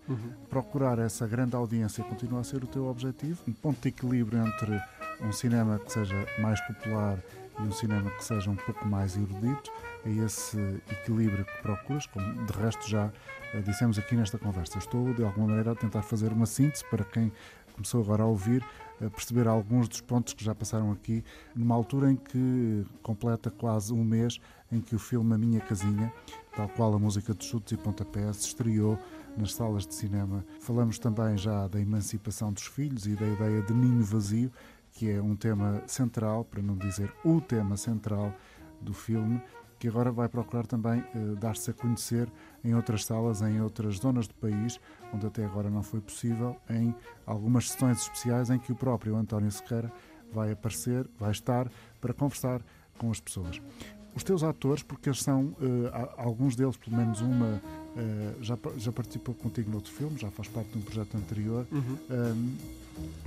Procurar 0.48 0.98
essa 0.98 1.26
grande 1.26 1.54
audiência 1.54 2.04
continua 2.04 2.40
a 2.40 2.44
ser 2.44 2.64
o 2.64 2.66
teu 2.66 2.86
objetivo, 2.86 3.42
um 3.46 3.52
ponto 3.52 3.80
de 3.80 3.88
equilíbrio 3.88 4.44
entre 4.46 4.80
um 5.20 5.32
cinema 5.32 5.78
que 5.78 5.92
seja 5.92 6.26
mais 6.40 6.60
popular 6.66 7.18
e 7.62 7.66
um 7.66 7.72
cinema 7.72 8.10
que 8.10 8.24
seja 8.24 8.50
um 8.50 8.56
pouco 8.56 8.86
mais 8.86 9.16
erudito. 9.16 9.70
É 10.04 10.10
esse 10.10 10.58
equilíbrio 10.90 11.44
que 11.44 11.62
procuras, 11.62 12.06
como 12.06 12.44
de 12.44 12.52
resto 12.52 12.88
já 12.88 13.12
eh, 13.54 13.60
dissemos 13.60 13.98
aqui 13.98 14.16
nesta 14.16 14.38
conversa. 14.38 14.78
Estou 14.78 15.14
de 15.14 15.24
alguma 15.24 15.46
maneira 15.48 15.72
a 15.72 15.74
tentar 15.74 16.02
fazer 16.02 16.32
uma 16.32 16.46
síntese 16.46 16.84
para 16.90 17.04
quem 17.04 17.32
começou 17.72 18.02
agora 18.02 18.22
a 18.22 18.26
ouvir, 18.26 18.64
a 19.00 19.08
perceber 19.08 19.48
alguns 19.48 19.88
dos 19.88 20.00
pontos 20.00 20.34
que 20.34 20.44
já 20.44 20.54
passaram 20.54 20.92
aqui, 20.92 21.24
numa 21.54 21.74
altura 21.74 22.10
em 22.10 22.16
que 22.16 22.84
completa 23.02 23.50
quase 23.50 23.92
um 23.92 24.04
mês 24.04 24.38
em 24.70 24.80
que 24.80 24.94
o 24.94 24.98
filme 24.98 25.34
A 25.34 25.38
Minha 25.38 25.60
Casinha, 25.60 26.12
tal 26.54 26.68
qual 26.68 26.94
a 26.94 26.98
música 26.98 27.34
de 27.34 27.44
chutes 27.44 27.72
e 27.72 27.76
pontapés, 27.76 28.44
estreou 28.44 28.98
nas 29.36 29.54
salas 29.54 29.86
de 29.86 29.94
cinema. 29.94 30.44
Falamos 30.60 30.98
também 30.98 31.36
já 31.36 31.66
da 31.66 31.80
emancipação 31.80 32.52
dos 32.52 32.66
filhos 32.66 33.06
e 33.06 33.14
da 33.14 33.26
ideia 33.26 33.62
de 33.62 33.72
ninho 33.72 34.04
vazio, 34.04 34.52
que 34.92 35.10
é 35.10 35.20
um 35.20 35.34
tema 35.34 35.82
central, 35.86 36.44
para 36.44 36.62
não 36.62 36.76
dizer 36.76 37.12
o 37.24 37.40
tema 37.40 37.76
central 37.76 38.32
do 38.80 38.92
filme, 38.92 39.40
que 39.78 39.88
agora 39.88 40.12
vai 40.12 40.28
procurar 40.28 40.64
também 40.64 41.02
eh, 41.12 41.34
dar-se 41.40 41.70
a 41.70 41.74
conhecer 41.74 42.30
em 42.62 42.72
outras 42.74 43.04
salas, 43.04 43.42
em 43.42 43.60
outras 43.60 43.96
zonas 43.96 44.28
do 44.28 44.34
país, 44.34 44.78
onde 45.12 45.26
até 45.26 45.44
agora 45.44 45.68
não 45.68 45.82
foi 45.82 46.00
possível, 46.00 46.56
em 46.70 46.94
algumas 47.26 47.68
sessões 47.68 48.02
especiais 48.02 48.48
em 48.48 48.60
que 48.60 48.70
o 48.70 48.76
próprio 48.76 49.16
António 49.16 49.50
Sequeira 49.50 49.92
vai 50.32 50.52
aparecer, 50.52 51.08
vai 51.18 51.32
estar 51.32 51.68
para 52.00 52.14
conversar 52.14 52.62
com 52.96 53.10
as 53.10 53.18
pessoas. 53.18 53.60
Os 54.14 54.22
teus 54.22 54.44
atores, 54.44 54.84
porque 54.84 55.08
eles 55.08 55.20
são, 55.20 55.56
eh, 55.60 56.12
alguns 56.16 56.54
deles, 56.54 56.76
pelo 56.76 56.96
menos 56.96 57.20
uma, 57.20 57.60
eh, 57.96 58.34
já, 58.40 58.56
já 58.76 58.92
participou 58.92 59.34
contigo 59.34 59.68
noutro 59.68 59.90
filme, 59.90 60.16
já 60.16 60.30
faz 60.30 60.48
parte 60.48 60.70
de 60.70 60.78
um 60.78 60.82
projeto 60.82 61.16
anterior. 61.16 61.66
Ahm, 62.08 62.54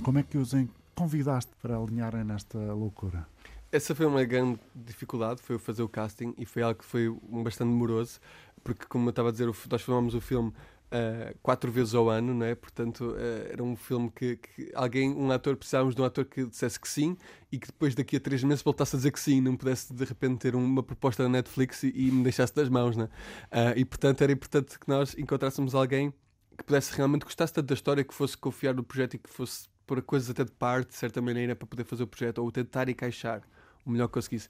como 0.02 0.18
é 0.18 0.22
que 0.22 0.38
os 0.38 0.54
convidaste 0.96 1.52
para 1.62 1.76
alinharem 1.76 2.24
nesta 2.24 2.58
loucura? 2.72 3.28
Essa 3.70 3.94
foi 3.94 4.06
uma 4.06 4.24
grande 4.24 4.58
dificuldade, 4.74 5.42
foi 5.42 5.58
fazer 5.58 5.82
o 5.82 5.88
casting 5.88 6.34
e 6.38 6.46
foi 6.46 6.62
algo 6.62 6.78
que 6.78 6.84
foi 6.84 7.14
bastante 7.42 7.68
demoroso, 7.68 8.18
porque 8.64 8.86
como 8.86 9.06
eu 9.06 9.10
estava 9.10 9.28
a 9.28 9.32
dizer, 9.32 9.46
nós 9.46 9.82
filmámos 9.82 10.14
o 10.14 10.20
filme 10.20 10.52
ah, 10.90 11.34
quatro 11.42 11.70
vezes 11.70 11.94
ao 11.94 12.08
ano, 12.08 12.32
não 12.32 12.46
é? 12.46 12.54
Portanto, 12.54 13.14
ah, 13.18 13.52
era 13.52 13.62
um 13.62 13.76
filme 13.76 14.10
que, 14.10 14.36
que 14.36 14.70
alguém, 14.74 15.10
um 15.12 15.30
ator, 15.30 15.56
precisávamos 15.56 15.94
de 15.94 16.00
um 16.00 16.04
ator 16.04 16.24
que 16.24 16.46
dissesse 16.46 16.78
que 16.78 16.88
sim 16.88 17.16
e 17.52 17.58
que 17.58 17.66
depois 17.66 17.94
daqui 17.94 18.16
a 18.16 18.20
três 18.20 18.42
meses 18.42 18.62
voltasse 18.62 18.96
a 18.96 18.98
dizer 18.98 19.10
que 19.10 19.20
sim, 19.20 19.40
não 19.40 19.56
pudesse 19.56 19.92
de 19.92 20.04
repente 20.04 20.38
ter 20.38 20.54
uma 20.54 20.82
proposta 20.82 21.24
da 21.24 21.28
Netflix 21.28 21.82
e, 21.82 21.92
e 21.94 22.10
me 22.10 22.22
deixasse 22.22 22.54
das 22.54 22.68
mãos, 22.68 22.96
né? 22.96 23.08
Ah, 23.50 23.74
e 23.76 23.84
portanto 23.84 24.22
era 24.22 24.32
importante 24.32 24.78
que 24.78 24.88
nós 24.88 25.14
encontrássemos 25.18 25.74
alguém 25.74 26.14
que 26.56 26.64
pudesse 26.64 26.94
realmente 26.96 27.24
gostasse 27.24 27.52
tanto 27.52 27.66
da 27.66 27.74
história, 27.74 28.02
que 28.02 28.14
fosse 28.14 28.36
confiar 28.36 28.74
no 28.74 28.82
projeto 28.82 29.14
e 29.14 29.18
que 29.18 29.28
fosse 29.28 29.68
pôr 29.86 30.02
coisas 30.02 30.28
até 30.28 30.44
de 30.44 30.52
parte, 30.52 30.88
de 30.88 30.96
certa 30.96 31.22
maneira, 31.22 31.54
para 31.54 31.66
poder 31.66 31.84
fazer 31.84 32.02
o 32.02 32.06
projeto 32.06 32.38
ou 32.38 32.50
tentar 32.50 32.88
encaixar 32.88 33.42
o 33.84 33.90
melhor 33.90 34.08
que 34.08 34.14
conseguisse. 34.14 34.48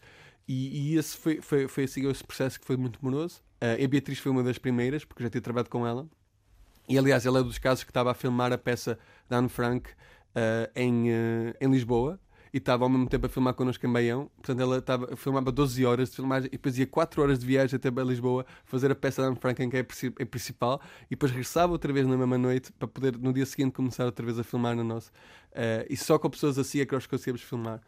E, 0.49 0.93
e 0.93 0.97
esse 0.97 1.17
foi, 1.17 1.41
foi, 1.41 1.69
foi 1.69 1.85
assim 1.85 2.09
esse 2.09 2.25
processo 2.25 2.59
que 2.59 2.67
foi 2.67 2.77
muito 2.77 3.01
demoroso. 3.01 3.41
Uh, 3.61 3.85
a 3.85 3.89
Beatriz 3.89 4.19
foi 4.19 4.33
uma 4.33 4.43
das 4.43 4.59
primeiras, 4.59 5.05
porque 5.05 5.23
já 5.23 5.31
tinha 5.31 5.43
trabalhado 5.43 5.71
com 5.71 5.87
ela. 5.87 6.07
E 6.89 6.97
aliás, 6.97 7.27
ela 7.27 7.41
é 7.41 7.43
dos 7.43 7.59
casos 7.59 7.85
que 7.85 7.91
estava 7.91 8.13
a 8.13 8.15
filmar 8.15 8.53
a 8.53 8.59
peça 8.59 8.99
da 9.29 9.39
Anne 9.39 9.49
Frank 9.49 9.91
uh, 9.91 10.71
em, 10.75 11.11
uh, 11.11 11.55
em 11.61 11.71
Lisboa 11.71 12.21
e 12.57 12.59
estava 12.59 12.87
ao 12.87 12.89
mesmo 12.89 13.07
tempo 13.07 13.27
a 13.27 13.29
filmar 13.29 13.53
connosco 13.53 13.87
em 13.87 13.93
Baião. 13.93 14.31
Portanto, 14.37 14.61
ela 14.63 14.79
estava, 14.79 15.15
filmava 15.15 15.53
12 15.53 15.85
horas 15.85 16.09
de 16.09 16.17
filmagem 16.17 16.49
e 16.49 16.53
depois 16.53 16.79
ia 16.79 16.87
4 16.87 17.21
horas 17.21 17.39
de 17.39 17.45
viagem 17.45 17.77
até 17.77 17.91
Lisboa 18.03 18.47
fazer 18.65 18.91
a 18.91 18.95
peça 18.95 19.21
da 19.21 19.29
Anne 19.29 19.37
Frank 19.37 19.63
em 19.63 19.69
que 19.69 19.77
é 19.77 19.81
é 19.81 20.25
principal 20.25 20.81
e 21.05 21.11
depois 21.11 21.31
regressava 21.31 21.73
outra 21.73 21.93
vez 21.93 22.07
na 22.07 22.17
mesma 22.17 22.39
noite 22.39 22.73
para 22.73 22.89
poder 22.89 23.19
no 23.19 23.31
dia 23.31 23.45
seguinte 23.45 23.75
começar 23.75 24.07
outra 24.07 24.25
vez 24.25 24.39
a 24.39 24.43
filmar 24.43 24.75
no 24.75 24.83
nosso. 24.83 25.11
Uh, 25.53 25.85
e 25.91 25.99
só 25.99 26.19
com 26.19 26.31
pessoas 26.31 26.59
assim 26.59 26.81
é 26.81 26.87
que 26.87 26.95
nós 26.95 27.07
conseguimos 27.07 27.43
filmar. 27.43 27.83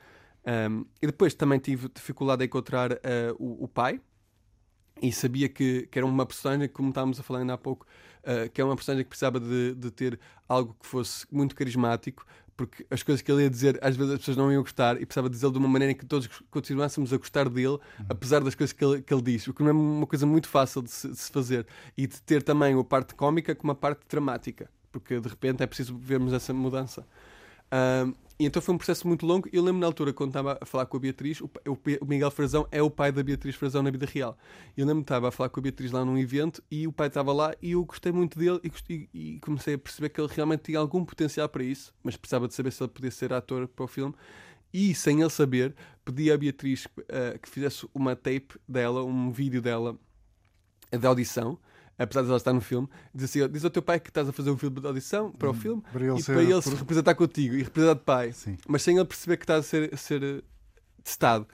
Um, 0.71 0.85
e 1.01 1.07
depois 1.07 1.33
também 1.33 1.59
tive 1.59 1.89
dificuldade 1.89 2.45
em 2.45 2.47
encontrar 2.47 2.93
uh, 2.93 2.99
o, 3.39 3.65
o 3.65 3.69
pai 3.69 3.99
e 5.01 5.11
sabia 5.11 5.49
que, 5.49 5.89
que 5.91 5.99
era 5.99 6.05
uma 6.05 6.27
personagem, 6.27 6.69
como 6.69 6.91
estávamos 6.91 7.19
a 7.19 7.23
falar 7.23 7.41
ainda 7.41 7.55
há 7.55 7.59
pouco, 7.59 7.87
uh, 8.23 8.51
que 8.51 8.61
é 8.61 8.65
uma 8.65 8.77
personagem 8.77 9.03
que 9.03 9.09
precisava 9.09 9.41
de, 9.41 9.75
de 9.75 9.91
ter 9.91 10.21
algo 10.47 10.77
que 10.79 10.87
fosse 10.87 11.27
muito 11.33 11.55
carismático 11.55 12.27
porque 12.59 12.85
as 12.91 13.05
coisas 13.05 13.23
que 13.23 13.31
ele 13.31 13.45
ia 13.45 13.49
dizer 13.51 13.79
às 13.81 13.97
vezes 13.97 14.13
as 14.15 14.19
pessoas 14.19 14.37
não 14.37 14.53
iam 14.53 14.61
gostar 14.63 15.01
e 15.01 15.07
precisava 15.07 15.31
dizê-lo 15.31 15.53
de 15.53 15.59
uma 15.59 15.69
maneira 15.69 15.93
em 15.93 15.95
que 15.95 16.05
todos 16.05 16.29
continuássemos 16.51 17.13
a 17.13 17.17
gostar 17.17 17.49
dele, 17.49 17.69
Uhum. 17.69 17.79
apesar 18.09 18.43
das 18.43 18.55
coisas 18.55 18.73
que 18.73 18.85
ele, 18.85 19.01
que 19.01 19.15
ele 19.15 19.23
diz, 19.23 19.47
o 19.47 19.55
que 19.55 19.63
não 19.63 19.71
é 19.71 19.73
uma 19.73 20.07
coisa 20.07 20.27
muito 20.27 20.49
fácil 20.49 20.83
de 20.83 20.91
se, 20.91 21.09
de 21.09 21.17
se 21.17 21.31
fazer 21.31 21.67
e 21.97 22.07
de 22.07 22.21
ter 22.21 22.43
também 22.43 22.79
a 22.79 22.85
parte 22.85 23.15
cómica 23.15 23.55
como 23.55 23.71
a 23.73 23.75
parte 23.77 24.01
dramática, 24.11 24.69
porque 24.91 25.21
de 25.21 25.29
repente 25.29 25.63
é 25.63 25.67
preciso 25.67 25.97
vermos 25.97 26.33
essa 26.33 26.53
mudança. 26.53 27.07
Ahm, 27.71 28.13
e 28.39 28.47
então 28.47 28.63
foi 28.63 28.75
um 28.75 28.79
processo 28.79 29.07
muito 29.09 29.27
longo. 29.27 29.49
Eu 29.53 29.63
lembro 29.65 29.81
na 29.81 29.87
altura, 29.87 30.13
quando 30.13 30.31
estava 30.31 30.57
a 30.61 30.65
falar 30.65 30.87
com 30.87 30.97
a 30.97 31.01
Beatriz, 31.01 31.41
o, 31.41 31.51
o 31.67 31.79
o 32.01 32.07
Miguel 32.07 32.31
Frazão 32.31 32.69
é 32.71 32.81
o 32.81 32.89
pai 32.89 33.11
da 33.11 33.23
Beatriz 33.23 33.57
Frazão 33.57 33.83
na 33.83 33.91
vida 33.91 34.07
real. 34.07 34.39
Eu 34.77 34.87
lembro 34.87 35.03
que 35.03 35.07
estava 35.07 35.29
a 35.29 35.31
falar 35.33 35.49
com 35.49 35.59
a 35.59 35.63
Beatriz 35.63 35.91
lá 35.91 36.05
num 36.05 36.17
evento 36.17 36.63
e 36.71 36.87
o 36.87 36.93
pai 36.93 37.09
estava 37.09 37.33
lá 37.33 37.53
e 37.61 37.73
eu 37.73 37.85
gostei 37.85 38.13
muito 38.13 38.39
dele 38.39 38.61
e, 38.89 39.09
e 39.13 39.41
comecei 39.41 39.75
a 39.75 39.79
perceber 39.79 40.11
que 40.11 40.21
ele 40.21 40.33
realmente 40.33 40.63
tinha 40.63 40.79
algum 40.79 41.05
potencial 41.05 41.49
para 41.49 41.65
isso, 41.65 41.93
mas 42.03 42.17
precisava 42.17 42.47
de 42.47 42.55
saber 42.55 42.71
se 42.71 42.83
ele 42.83 42.91
podia 42.91 43.11
ser 43.11 43.33
ator 43.33 43.67
para 43.67 43.85
o 43.85 43.89
filme. 43.89 44.15
E, 44.73 44.95
sem 44.95 45.21
ele 45.21 45.31
saber, 45.31 45.75
pedi 46.05 46.31
à 46.31 46.37
Beatriz 46.37 46.87
eh, 47.09 47.39
que 47.43 47.49
fizesse 47.49 47.89
uma 47.95 48.15
tape 48.15 48.55
dela, 48.69 49.03
um 49.03 49.31
vídeo 49.31 49.63
dela 49.63 49.99
de 50.93 51.07
audição, 51.07 51.59
apesar 51.99 52.23
de 52.23 52.29
ela 52.29 52.37
estar 52.37 52.53
no 52.53 52.61
filme, 52.61 52.89
diz 53.15 53.25
assim: 53.25 53.49
diz 53.49 53.65
ao 53.65 53.71
teu 53.71 53.83
pai 53.83 53.99
que 54.01 54.09
estás 54.11 54.29
a 54.29 54.33
fazer 54.33 54.51
um 54.51 54.57
filme 54.57 54.81
de 54.81 54.87
audição 54.87 55.31
para 55.33 55.51
o 55.51 55.55
filme 55.55 55.83
para 55.93 56.05
ele 56.05 56.19
e 56.19 56.23
para 56.23 56.43
ele 56.43 56.63
se 56.63 56.71
por- 56.71 56.79
representar 56.79 57.15
contigo 57.15 57.55
e 57.57 57.63
representar 57.63 57.95
de 57.95 58.05
pai, 58.05 58.33
Sim. 58.33 58.57
mas 58.69 58.83
sem 58.83 58.97
ele 58.97 59.05
perceber 59.05 59.37
que 59.37 59.45
está 59.45 59.57
a 59.57 59.63
ser, 59.63 59.93
a 59.93 59.97
ser 59.97 60.23
eh, 60.23 60.43
testado. 61.03 61.47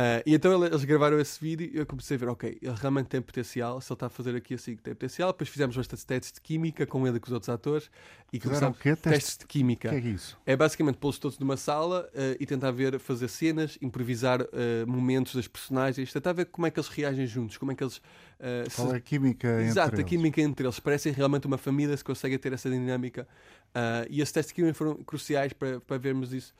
Ah, 0.00 0.22
e 0.24 0.32
então 0.32 0.52
ele- 0.54 0.72
eles 0.72 0.84
gravaram 0.84 1.18
esse 1.18 1.40
vídeo 1.40 1.68
e 1.74 1.76
eu 1.76 1.84
comecei 1.84 2.16
a 2.16 2.20
ver, 2.20 2.28
ok, 2.28 2.56
ele 2.62 2.74
realmente 2.76 3.08
tem 3.08 3.20
potencial, 3.20 3.80
se 3.80 3.90
ele 3.90 3.96
está 3.96 4.06
a 4.06 4.08
fazer 4.08 4.36
aqui 4.36 4.54
assim, 4.54 4.76
tem 4.76 4.94
potencial. 4.94 5.32
Depois 5.32 5.48
fizemos 5.50 5.76
bastantes 5.76 6.04
testes 6.04 6.32
de 6.34 6.40
química 6.40 6.86
com 6.86 7.04
ele 7.04 7.16
e 7.16 7.20
com 7.20 7.26
os 7.26 7.32
outros 7.32 7.48
atores 7.48 7.90
e 8.32 8.38
Fizeram 8.38 8.72
começámos? 8.72 8.78
Testes- 8.78 9.02
testes 9.02 9.38
de 9.38 9.46
química. 9.46 9.88
Que 9.88 9.96
é 9.96 9.98
isso? 9.98 10.38
É 10.46 10.56
basicamente 10.56 10.98
pô-los 10.98 11.18
todos 11.18 11.36
numa 11.40 11.56
sala 11.56 12.08
eh, 12.14 12.36
e 12.38 12.46
tentar 12.46 12.70
ver, 12.70 12.96
fazer 13.00 13.26
cenas, 13.26 13.76
improvisar 13.82 14.40
eh, 14.52 14.84
momentos 14.86 15.34
das 15.34 15.48
personagens, 15.48 16.12
tentar 16.12 16.32
ver 16.32 16.44
como 16.46 16.64
é 16.68 16.70
que 16.70 16.78
eles 16.78 16.88
reagem 16.90 17.26
juntos, 17.26 17.56
como 17.56 17.72
é 17.72 17.74
que 17.74 17.82
eles. 17.82 17.94
se- 17.94 18.76
Qual 18.76 18.92
é 18.94 18.98
a 18.98 19.00
química 19.00 19.48
entre 19.48 19.64
Exato, 19.64 19.96
a 19.96 19.98
eles? 19.98 20.08
química 20.08 20.40
entre 20.40 20.64
eles. 20.64 20.78
Parecem 20.78 21.12
realmente 21.12 21.44
uma 21.48 21.58
família, 21.58 21.96
se 21.96 22.04
conseguem 22.04 22.38
ter 22.38 22.52
essa 22.52 22.70
dinâmica. 22.70 23.26
E 24.08 24.20
esses 24.20 24.30
testes 24.30 24.50
de 24.50 24.54
química 24.54 24.74
foram 24.74 24.94
cruciais 25.02 25.52
para, 25.52 25.80
para 25.80 25.98
vermos 25.98 26.32
isso. 26.32 26.54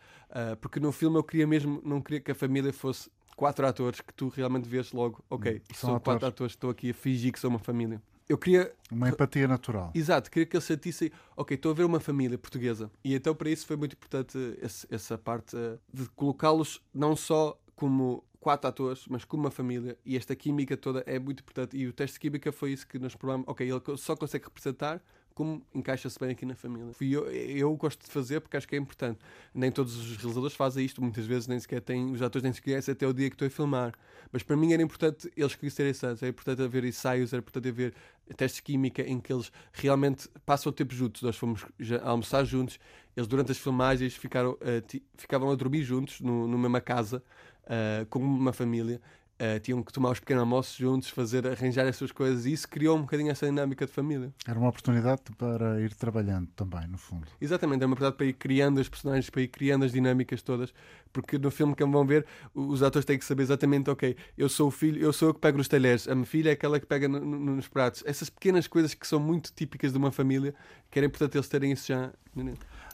Porque 0.61 0.81
no 0.81 0.91
filme 0.91 1.17
eu 1.17 1.23
queria 1.23 1.47
mesmo, 1.47 1.81
não 1.85 2.01
queria 2.03 2.21
que 2.21 2.33
a 2.33 2.35
família 2.35 2.73
fosse 2.73 3.09
quatro 3.39 3.65
atores 3.65 4.01
que 4.01 4.13
tu 4.13 4.29
realmente 4.29 4.69
vês 4.69 4.91
logo, 4.93 5.25
ok, 5.31 5.63
são 5.73 5.91
são 5.91 6.01
quatro 6.01 6.27
atores. 6.27 6.53
que 6.53 6.57
estão 6.57 6.71
aqui 6.71 6.91
a 6.91 6.95
fingir 6.95 7.33
que 7.33 7.39
são 7.39 7.49
uma 7.51 7.59
família. 7.61 8.03
Eu 8.29 8.37
queria 8.37 8.75
Uma 8.91 9.09
empatia 9.09 9.47
natural. 9.47 9.91
Exato, 9.95 10.29
queria 10.31 10.45
que 10.45 10.57
eles 10.57 10.65
sentissem, 10.65 11.11
ok, 11.37 11.55
estou 11.55 11.71
a 11.71 11.75
ver 11.75 11.85
uma 11.85 12.01
família 12.01 12.37
portuguesa. 12.37 12.91
E 13.05 13.15
então 13.15 13.35
para 13.35 13.49
isso 13.49 13.65
foi 13.65 13.77
muito 13.77 13.93
importante 13.95 14.37
esse- 14.61 14.87
essa 14.91 15.17
parte 15.17 15.57
eh, 15.57 15.79
de 15.95 16.09
colocá-los 16.11 16.83
não 16.93 17.15
só 17.17 17.57
como 17.77 18.25
quatro 18.41 18.69
atores, 18.69 19.05
mas 19.09 19.25
como 19.25 19.45
uma 19.45 19.51
família. 19.53 19.97
E 20.05 20.17
esta 20.17 20.35
química 20.35 20.77
toda 20.77 21.03
é 21.07 21.19
muito 21.19 21.41
importante. 21.41 21.77
E 21.77 21.87
o 21.87 21.93
teste 21.93 22.15
de 22.15 22.21
química 22.21 22.51
foi 22.53 22.73
isso 22.73 22.87
que 22.87 22.99
nós 22.99 23.15
provamos. 23.15 23.47
Ok, 23.49 23.67
ele 23.71 23.81
só 23.97 24.15
consegue 24.17 24.45
representar 24.47 25.01
como 25.39 25.63
encaixa-se 25.73 26.19
bem 26.19 26.31
aqui 26.31 26.45
na 26.45 26.57
família. 26.57 26.93
Fui 26.93 27.15
eu, 27.15 27.31
eu 27.31 27.73
gosto 27.77 28.05
de 28.05 28.11
fazer 28.11 28.41
porque 28.41 28.57
acho 28.57 28.67
que 28.67 28.75
é 28.75 28.79
importante. 28.79 29.21
Nem 29.55 29.71
todos 29.71 29.97
os 29.97 30.17
realizadores 30.17 30.57
fazem 30.57 30.85
isto, 30.85 31.01
muitas 31.01 31.27
vezes 31.27 31.47
nem 31.47 31.61
sequer 31.61 31.81
têm, 31.81 32.11
os 32.11 32.21
atores 32.21 32.43
nem 32.43 32.53
sequer 32.53 32.73
conhecem 32.73 32.91
até 32.91 33.07
o 33.07 33.13
dia 33.13 33.31
que 33.31 33.37
estou 33.37 33.47
a 33.47 33.51
filmar. 33.51 33.95
Mas 34.33 34.43
para 34.43 34.57
mim 34.57 34.73
era 34.73 34.83
importante 34.83 35.33
eles 35.37 35.55
conhecerem 35.55 35.93
antes, 35.93 36.25
é 36.25 36.27
importante 36.29 36.61
haver 36.61 36.85
ensaios, 36.85 37.33
era 37.33 37.39
importante 37.39 37.69
haver 37.69 37.95
testes 38.37 38.57
de 38.57 38.63
química 38.63 39.01
em 39.03 39.21
que 39.21 39.33
eles 39.33 39.53
realmente 39.73 40.29
passam 40.45 40.71
o 40.71 40.73
tempo 40.73 40.93
juntos. 40.93 41.23
Nós 41.23 41.37
fomos 41.37 41.65
almoçar 42.03 42.45
juntos, 42.45 42.81
eles 43.17 43.29
durante 43.29 43.53
as 43.53 43.59
filmagens 43.59 44.17
ficaram, 44.17 44.59
ti- 44.89 45.05
ficavam 45.17 45.53
a 45.53 45.55
dormir 45.55 45.85
juntos 45.85 46.21
no, 46.21 46.49
numa 46.49 46.81
casa, 46.81 47.23
eh, 47.69 48.05
como 48.11 48.27
uma 48.27 48.53
família. 48.53 49.01
Eh, 49.41 49.61
tinham 49.61 49.81
que 49.85 49.93
tomar 49.93 50.11
os 50.11 50.19
pequenos 50.19 50.41
almoços 50.41 50.77
juntos, 50.77 51.11
fazer, 51.11 51.47
arranjar 51.47 51.87
as 51.87 51.95
suas 51.95 52.11
coisas 52.11 52.45
e 52.45 52.53
isso 52.53 52.69
criou 52.69 52.97
um 52.99 53.03
bocadinho 53.03 53.31
essa 53.31 53.47
dinâmica 53.47 53.87
de 53.87 53.93
família. 53.93 54.33
Era 54.45 54.59
uma 54.59 54.69
oportunidade 54.69 55.23
para 55.39 55.81
ir 55.81 55.95
trabalhando 55.95 56.49
também, 56.57 56.89
no 56.89 56.99
fundo. 56.99 57.25
Exatamente, 57.41 57.85
é 57.85 57.87
uma 57.87 57.93
oportunidade 57.93 58.17
para 58.17 58.27
ir 58.27 58.33
criando 58.33 58.81
as 58.81 58.89
personagens, 58.89 59.31
para 59.31 59.41
ir 59.43 59.47
criando 59.47 59.85
as 59.85 59.93
dinâmicas 59.93 60.43
todas, 60.43 60.75
porque 61.13 61.39
no 61.39 61.53
filme 61.53 61.77
que 61.77 61.85
vão 61.85 62.05
ver, 62.05 62.27
os 62.53 62.83
atores 62.83 63.05
têm 63.07 63.17
que 63.17 63.25
saber 63.25 63.45
exatamente, 63.45 63.89
ok, 63.89 64.17
eu 64.37 64.49
sou 64.49 64.67
o 64.67 64.71
filho, 64.73 65.01
eu 65.01 65.13
sou 65.13 65.29
eu 65.29 65.35
que 65.35 65.41
pego 65.41 65.57
nos 65.59 65.69
talheres, 65.69 66.09
a 66.09 66.17
minha 66.17 66.27
filha 66.27 66.49
é 66.49 66.53
aquela 66.55 66.81
que 66.81 66.87
pega 66.87 67.07
no- 67.07 67.21
no- 67.21 67.39
nos 67.55 67.69
pratos. 67.69 68.03
Essas 68.05 68.29
pequenas 68.29 68.67
coisas 68.67 68.93
que 68.93 69.07
são 69.07 69.21
muito 69.21 69.53
típicas 69.55 69.93
de 69.93 69.99
uma 69.99 70.11
família, 70.11 70.53
que 70.91 70.99
era 70.99 71.07
importante 71.07 71.37
eles 71.37 71.49
terem 71.49 71.71
isso 71.71 71.87
já. 71.87 72.11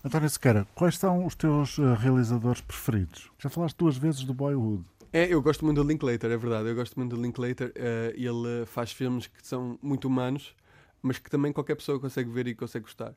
António 0.05 0.28
Sequeira, 0.28 0.66
quais 0.74 0.99
são 0.99 1.24
os 1.24 1.34
teus 1.34 1.78
eh, 1.78 1.95
realizadores 1.99 2.61
preferidos? 2.61 3.30
Já 3.38 3.49
falaste 3.49 3.76
duas 3.78 3.97
vezes 3.97 4.22
do 4.24 4.34
Boyhood. 4.34 4.84
É, 5.16 5.32
eu 5.32 5.40
gosto 5.40 5.64
muito 5.64 5.80
do 5.82 5.88
Linklater, 5.88 6.30
é 6.30 6.36
verdade. 6.36 6.68
Eu 6.68 6.74
gosto 6.74 6.98
muito 6.98 7.14
do 7.14 7.22
Linklater. 7.22 7.72
eh, 7.76 8.12
ele 8.16 8.66
faz 8.66 8.90
filmes 8.92 9.28
que 9.28 9.46
são 9.46 9.78
muito 9.80 10.06
humanos, 10.08 10.56
mas 11.00 11.18
que 11.18 11.30
também 11.30 11.52
qualquer 11.52 11.76
pessoa 11.76 12.00
consegue 12.00 12.30
ver 12.30 12.48
e 12.48 12.54
consegue 12.54 12.84
gostar. 12.84 13.14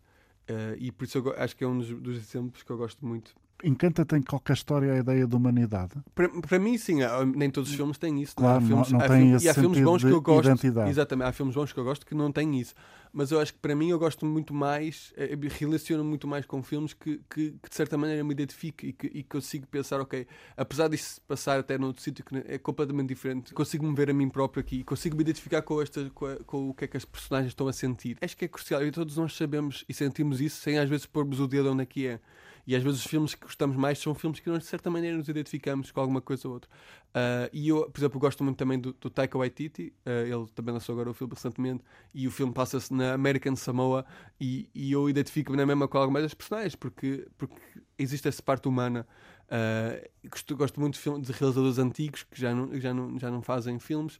Eh, 0.47 0.75
e 0.79 0.91
por 0.91 1.05
isso 1.05 1.17
eu 1.17 1.33
acho 1.37 1.55
que 1.55 1.63
é 1.63 1.67
um 1.67 1.77
dos, 1.79 1.89
dos 1.89 2.17
exemplos 2.17 2.61
que 2.63 2.69
eu 2.71 2.77
gosto 2.77 3.03
muito. 3.05 3.35
Encanta-te 3.63 4.15
em 4.15 4.21
qualquer 4.21 4.53
história 4.53 4.93
a 4.93 4.97
ideia 4.97 5.25
de 5.25 5.35
humanidade? 5.35 5.93
Para, 6.13 6.29
para 6.29 6.59
mim, 6.59 6.77
sim, 6.77 7.01
há- 7.01 7.25
nem 7.25 7.49
todos 7.49 7.69
os 7.71 7.75
filmes 7.75 7.97
têm 7.97 8.21
isso. 8.21 8.35
Claro, 8.35 8.57
há 8.57 8.61
filmes, 8.61 8.91
não- 8.91 8.99
não 8.99 9.05
há 9.05 9.09
tem 9.09 9.17
filme- 9.19 9.35
esse 9.35 9.49
há 9.49 9.53
filmes 9.53 9.79
bons 9.81 10.03
que 10.03 10.11
eu 10.11 10.21
gosto. 10.21 10.47
identidade. 10.49 10.89
Exatamente, 10.91 11.27
há 11.27 11.31
filmes 11.31 11.55
bons 11.55 11.73
que 11.73 11.79
eu 11.79 11.83
gosto 11.83 12.05
que 12.05 12.13
não 12.13 12.31
têm 12.31 12.59
isso. 12.59 12.75
Mas 13.11 13.31
eu 13.31 13.39
acho 13.39 13.53
que 13.53 13.59
para 13.59 13.73
mim 13.75 13.89
eu 13.89 13.97
gosto 13.97 14.25
muito 14.27 14.53
mais, 14.53 15.11
eh, 15.17 15.35
relaciono 15.59 16.03
muito 16.03 16.27
mais 16.27 16.45
com 16.45 16.61
filmes 16.61 16.93
que, 16.93 17.19
que, 17.29 17.51
que 17.63 17.69
de 17.69 17.75
certa 17.75 17.97
maneira 17.97 18.23
me 18.23 18.31
identifico 18.31 18.85
e 18.85 18.93
que 18.93 19.07
e 19.07 19.23
consigo 19.23 19.65
pensar, 19.65 19.99
ok, 20.01 20.27
apesar 20.55 20.87
disso 20.87 21.19
passar 21.27 21.57
até 21.59 21.77
noutro 21.79 22.01
sítio 22.03 22.23
que 22.23 22.35
é 22.47 22.59
completamente 22.59 23.07
diferente, 23.07 23.53
consigo 23.55 23.87
me 23.87 23.95
ver 23.95 24.09
a 24.11 24.13
mim 24.13 24.29
próprio 24.29 24.61
aqui, 24.61 24.83
consigo 24.83 25.15
me 25.15 25.21
identificar 25.23 25.61
com, 25.63 25.81
esta, 25.81 26.11
com, 26.13 26.25
a- 26.27 26.35
com 26.45 26.69
o 26.69 26.73
que 26.75 26.83
é 26.83 26.87
que 26.87 26.97
as 26.97 27.05
personagens 27.05 27.51
estão 27.53 27.67
a 27.67 27.73
sentir. 27.73 28.17
Acho 28.21 28.37
que 28.37 28.45
é 28.45 28.47
crucial 28.47 28.83
e 28.85 28.91
todos 28.91 29.17
nós 29.17 29.35
sabemos 29.35 29.83
e 29.89 29.93
sentimos 29.95 30.39
isso 30.41 30.61
sem 30.61 30.77
às 30.77 30.87
vezes 30.89 31.05
pormos 31.07 31.39
o 31.39 31.47
dedo 31.47 31.71
onde 31.71 31.81
é 31.83 31.85
que 31.85 32.05
é. 32.05 32.19
E 32.67 32.75
às 32.75 32.83
vezes 32.83 32.99
os 32.99 33.07
filmes 33.07 33.33
que 33.33 33.41
gostamos 33.45 33.77
mais 33.77 33.97
são 33.97 34.13
filmes 34.13 34.41
que 34.41 34.49
nós, 34.49 34.59
de 34.59 34.65
certa 34.65 34.91
maneira, 34.91 35.15
nos 35.17 35.29
identificamos 35.29 35.89
com 35.89 36.01
alguma 36.01 36.19
coisa 36.21 36.47
ou 36.49 36.53
outra. 36.55 36.69
Ah, 37.13 37.49
e 37.53 37.69
eu, 37.69 37.89
por 37.89 37.99
exemplo, 37.99 38.19
gosto 38.19 38.43
muito 38.43 38.57
também 38.57 38.77
do, 38.77 38.91
do 38.93 39.09
Taika 39.09 39.37
Waititi. 39.37 39.93
ah, 40.05 40.09
ele 40.23 40.45
também 40.53 40.73
lançou 40.73 40.91
agora 40.93 41.09
o 41.09 41.13
filme 41.13 41.33
recentemente. 41.33 41.81
E 42.13 42.27
o 42.27 42.31
filme 42.31 42.53
passa-se 42.53 42.93
na 42.93 43.13
American 43.13 43.55
Samoa. 43.55 44.05
E, 44.39 44.69
e 44.75 44.91
eu 44.91 45.09
identifico-me 45.09 45.57
na 45.57 45.65
mesma 45.65 45.87
com 45.87 45.97
algumas 45.97 46.23
das 46.23 46.33
personagens, 46.33 46.75
porque, 46.75 47.25
porque 47.37 47.55
existe 47.97 48.27
essa 48.27 48.43
parte 48.43 48.67
humana. 48.67 49.07
Ah, 49.49 50.05
gosto, 50.29 50.55
gosto 50.57 50.79
muito 50.81 50.95
de, 50.95 50.99
filme- 50.99 51.21
de 51.21 51.31
realizadores 51.31 51.77
antigos 51.79 52.23
que 52.23 52.39
já 52.39 52.53
não, 52.53 52.77
já 52.79 52.93
não, 52.93 53.17
já 53.17 53.31
não 53.31 53.41
fazem 53.41 53.79
filmes. 53.79 54.19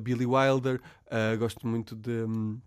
Billy 0.00 0.24
Wilder. 0.24 0.80
gosto 1.38 1.66
muito 1.66 1.94
de, 1.94 2.24
hum, 2.24 2.58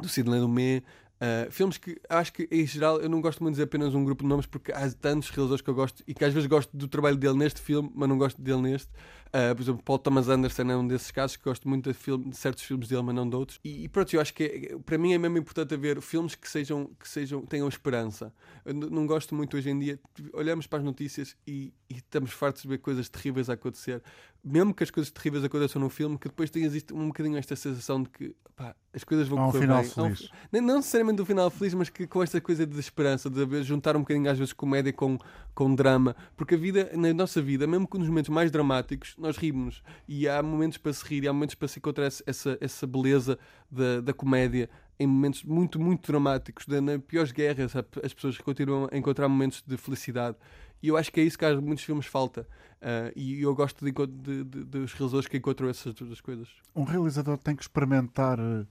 do 0.00 0.08
Sidney 0.08 0.40
Lumet. 0.40 0.84
Uh, 1.22 1.48
filmes 1.52 1.78
que 1.78 2.00
acho 2.08 2.32
que 2.32 2.48
em 2.50 2.66
geral 2.66 3.00
eu 3.00 3.08
não 3.08 3.20
gosto 3.20 3.44
muito 3.44 3.54
de 3.54 3.58
dizer 3.58 3.66
apenas 3.66 3.94
um 3.94 4.04
grupo 4.04 4.24
de 4.24 4.28
nomes 4.28 4.44
porque 4.44 4.72
há 4.72 4.90
tantos 4.90 5.30
realizadores 5.30 5.62
que 5.62 5.70
eu 5.70 5.74
gosto 5.74 6.02
e 6.04 6.12
que 6.12 6.24
às 6.24 6.34
vezes 6.34 6.48
gosto 6.48 6.76
do 6.76 6.88
trabalho 6.88 7.16
dele 7.16 7.38
neste 7.38 7.60
filme, 7.60 7.88
mas 7.94 8.08
não 8.08 8.18
gosto 8.18 8.42
dele 8.42 8.60
neste. 8.60 8.88
Uh, 9.34 9.54
por 9.56 9.62
exemplo, 9.62 9.82
Paul 9.82 9.98
Thomas 9.98 10.28
Anderson 10.28 10.62
é 10.70 10.76
um 10.76 10.86
desses 10.86 11.10
casos 11.10 11.36
que 11.36 11.44
gosto 11.44 11.66
muito 11.66 11.90
de, 11.90 11.94
filme, 11.98 12.28
de 12.30 12.36
certos 12.36 12.64
filmes 12.64 12.86
dele, 12.86 13.00
mas 13.02 13.14
não 13.14 13.26
de 13.28 13.34
outros. 13.34 13.58
E, 13.64 13.84
e 13.84 13.88
pronto, 13.88 14.12
eu 14.14 14.20
acho 14.20 14.34
que 14.34 14.44
é- 14.44 14.78
para 14.84 14.98
mim 14.98 15.14
é 15.14 15.18
mesmo 15.18 15.38
importante 15.38 15.72
haver 15.72 16.00
filmes 16.02 16.34
que 16.34 16.46
sejam 16.48 16.90
que 17.00 17.08
sejam 17.08 17.40
tenham 17.46 17.66
esperança. 17.66 18.30
Eu 18.64 18.74
não 18.74 19.06
gosto 19.06 19.34
muito 19.34 19.56
hoje 19.56 19.70
em 19.70 19.78
dia, 19.78 19.98
olhamos 20.34 20.66
para 20.66 20.80
as 20.80 20.84
notícias 20.84 21.34
e, 21.46 21.72
e 21.88 21.94
estamos 21.96 22.30
fartos 22.30 22.62
de 22.62 22.68
ver 22.68 22.78
coisas 22.78 23.08
terríveis 23.08 23.48
a 23.48 23.54
acontecer. 23.54 24.02
Mesmo 24.44 24.74
que 24.74 24.82
as 24.82 24.90
coisas 24.90 25.10
terríveis 25.10 25.44
aconteçam 25.44 25.80
no 25.80 25.88
filme, 25.88 26.18
que 26.18 26.28
depois 26.28 26.50
tenhas 26.50 26.74
isto- 26.74 26.94
um 26.94 27.06
bocadinho 27.06 27.38
esta 27.38 27.56
sensação 27.56 28.02
de 28.02 28.10
que 28.10 28.34
pá, 28.56 28.74
as 28.92 29.02
coisas 29.04 29.26
vão 29.28 29.38
Há 29.38 29.46
um 29.48 29.52
correr 29.52 29.60
final 29.62 29.80
bem. 29.82 29.90
Feliz. 29.90 30.30
nem, 30.52 30.60
não 30.60 30.76
necessariamente 30.76 31.16
do 31.16 31.24
final 31.24 31.48
feliz, 31.48 31.72
mas 31.74 31.88
que 31.88 32.06
com 32.06 32.22
esta 32.22 32.38
coisa 32.40 32.66
de 32.66 32.78
esperança, 32.78 33.30
de 33.30 33.62
juntar 33.62 33.96
um 33.96 34.00
bocadinho 34.00 34.28
às 34.30 34.36
vezes 34.38 34.52
comédia 34.52 34.92
com, 34.92 35.16
com 35.54 35.74
drama, 35.74 36.14
porque 36.36 36.54
a 36.54 36.58
vida, 36.58 36.90
na 36.94 37.14
nossa 37.14 37.40
vida, 37.40 37.66
mesmo 37.66 37.86
que 37.88 37.96
nos 37.98 38.08
momentos 38.08 38.28
mais 38.30 38.50
dramáticos, 38.50 39.14
nós 39.22 39.36
rimos 39.36 39.82
e 40.06 40.28
há 40.28 40.42
momentos 40.42 40.76
para 40.78 40.92
se 40.92 41.04
rir, 41.06 41.24
e 41.24 41.28
há 41.28 41.32
momentos 41.32 41.54
para 41.54 41.68
se 41.68 41.78
encontrar 41.78 42.04
essa- 42.06 42.58
essa, 42.60 42.86
beleza 42.86 43.38
da, 43.70 44.00
da 44.00 44.12
comédia 44.12 44.68
em 44.98 45.06
momentos 45.06 45.42
muito, 45.42 45.80
muito 45.80 46.06
dramáticos, 46.10 46.66
nas 46.66 47.00
piores 47.02 47.32
guerras, 47.32 47.72
as 48.04 48.12
pessoas 48.14 48.38
continuam 48.38 48.88
a 48.92 48.96
encontrar 48.96 49.28
momentos 49.28 49.62
de 49.66 49.76
felicidade. 49.76 50.36
E 50.82 50.88
eu 50.88 50.96
acho 50.96 51.10
que 51.12 51.20
é 51.20 51.24
isso 51.24 51.38
que 51.38 51.44
há 51.44 51.60
muitos 51.60 51.84
filmes 51.84 52.06
falta. 52.06 52.46
Ah, 52.80 53.12
e 53.16 53.40
eu 53.40 53.54
gosto 53.54 53.84
de, 53.84 53.92
de, 53.92 54.44
de- 54.44 54.64
dos 54.64 54.92
realizadores 54.92 55.26
que 55.28 55.36
encontram 55.36 55.68
essas 55.68 55.94
duas 55.94 56.20
coisas. 56.20 56.48
Um 56.74 56.82
realizador 56.84 57.38
tem 57.38 57.54
que 57.56 57.62
experimentar 57.62 58.38
eh, 58.38 58.66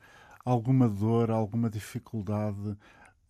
alguma 0.46 0.88
dor, 0.90 1.32
alguma 1.32 1.70
dificuldade, 1.70 2.78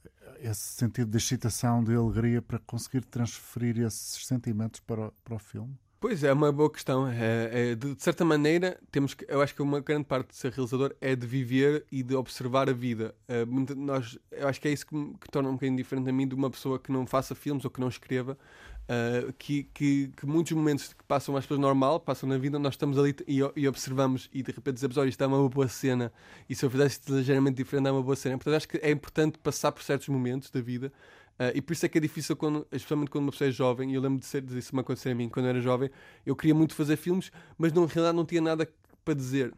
eh, 0.05 0.49
esse 0.49 0.73
sentido 0.75 1.09
de 1.11 1.17
excitação, 1.17 1.83
de 1.83 1.93
alegria, 1.95 2.41
para 2.41 2.57
conseguir 2.59 3.03
transferir 3.05 3.79
esses 3.79 4.25
sentimentos 4.25 4.79
para 4.79 5.07
o, 5.07 5.11
para 5.23 5.35
o 5.35 5.39
filme? 5.39 5.75
Pois 6.01 6.23
é, 6.23 6.33
uma 6.33 6.51
boa 6.51 6.67
questão. 6.67 7.07
É, 7.07 7.73
é, 7.73 7.75
de, 7.75 7.93
de, 7.93 8.01
certa 8.01 8.25
maneira, 8.25 8.75
temos 8.91 9.13
que, 9.13 9.23
eu 9.29 9.39
acho 9.39 9.53
que 9.53 9.61
uma 9.61 9.79
grande 9.79 10.05
parte 10.05 10.29
de 10.29 10.35
ser 10.35 10.51
realizador 10.51 10.95
é 10.99 11.15
de 11.15 11.27
viver 11.27 11.85
e 11.91 12.01
de 12.01 12.15
observar 12.15 12.67
a 12.67 12.73
vida. 12.73 13.13
Uh, 13.29 13.75
nós, 13.75 14.17
eu 14.31 14.47
acho 14.47 14.59
que 14.59 14.67
é 14.67 14.71
isso 14.71 14.83
que, 14.87 14.95
que, 14.95 15.29
torna 15.29 15.49
um 15.49 15.53
bocadinho 15.53 15.77
diferente 15.77 16.09
a 16.09 16.11
mim 16.11 16.27
de 16.27 16.33
uma 16.33 16.49
pessoa 16.49 16.79
que 16.79 16.91
não 16.91 17.05
faça 17.05 17.35
filmes 17.35 17.63
ou 17.65 17.69
que 17.69 17.79
não 17.79 17.87
escreva. 17.87 18.35
Uh, 18.81 19.31
que, 19.33 19.65
que, 19.75 20.11
que, 20.17 20.25
muitos 20.25 20.53
momentos 20.53 20.91
que 20.91 21.03
passam 21.03 21.37
as 21.37 21.43
pessoas 21.45 21.59
normal, 21.59 21.99
passam 21.99 22.27
na 22.27 22.39
vida, 22.39 22.57
nós 22.57 22.73
estamos 22.73 22.97
ali 22.97 23.15
e, 23.27 23.37
e 23.55 23.67
observamos 23.67 24.27
e 24.33 24.41
de 24.41 24.51
repente 24.51 24.73
dizemos: 24.73 24.97
olha, 24.97 25.07
isto 25.07 25.23
é 25.23 25.27
uma 25.27 25.47
boa 25.47 25.67
cena, 25.67 26.11
e 26.49 26.55
se 26.55 26.65
eu 26.65 26.69
fizesse 26.71 26.95
isto 26.99 27.15
ligeiramente 27.15 27.57
diferente, 27.57 27.87
é 27.87 27.91
uma 27.91 28.01
boa 28.01 28.15
cena. 28.15 28.39
Portanto, 28.39 28.55
acho 28.55 28.67
que 28.67 28.77
é 28.77 28.89
importante 28.89 29.37
passar 29.37 29.71
por 29.71 29.83
certos 29.83 30.07
momentos 30.07 30.49
da 30.49 30.61
vida 30.61 30.91
Uh, 31.39 31.51
e 31.55 31.61
por 31.61 31.73
isso 31.73 31.85
é 31.85 31.89
que 31.89 31.97
é 31.97 32.01
difícil, 32.01 32.35
quando, 32.35 32.67
especialmente 32.71 33.09
quando 33.09 33.25
uma 33.25 33.31
pessoa 33.31 33.47
é 33.47 33.51
jovem, 33.51 33.91
e 33.91 33.95
eu 33.95 34.01
lembro 34.01 34.19
de 34.19 34.25
ser, 34.25 34.41
disso 34.41 34.75
me 34.75 34.81
acontecer 34.81 35.09
a 35.09 35.15
mim 35.15 35.27
quando 35.27 35.45
eu 35.45 35.49
era 35.49 35.61
jovem, 35.61 35.89
eu 36.25 36.35
queria 36.35 36.53
muito 36.53 36.75
fazer 36.75 36.97
filmes, 36.97 37.31
mas 37.57 37.73
na 37.73 37.85
realidade 37.85 38.15
não 38.15 38.25
tinha 38.25 38.41
nada 38.41 38.69
para 39.03 39.13
dizer. 39.13 39.53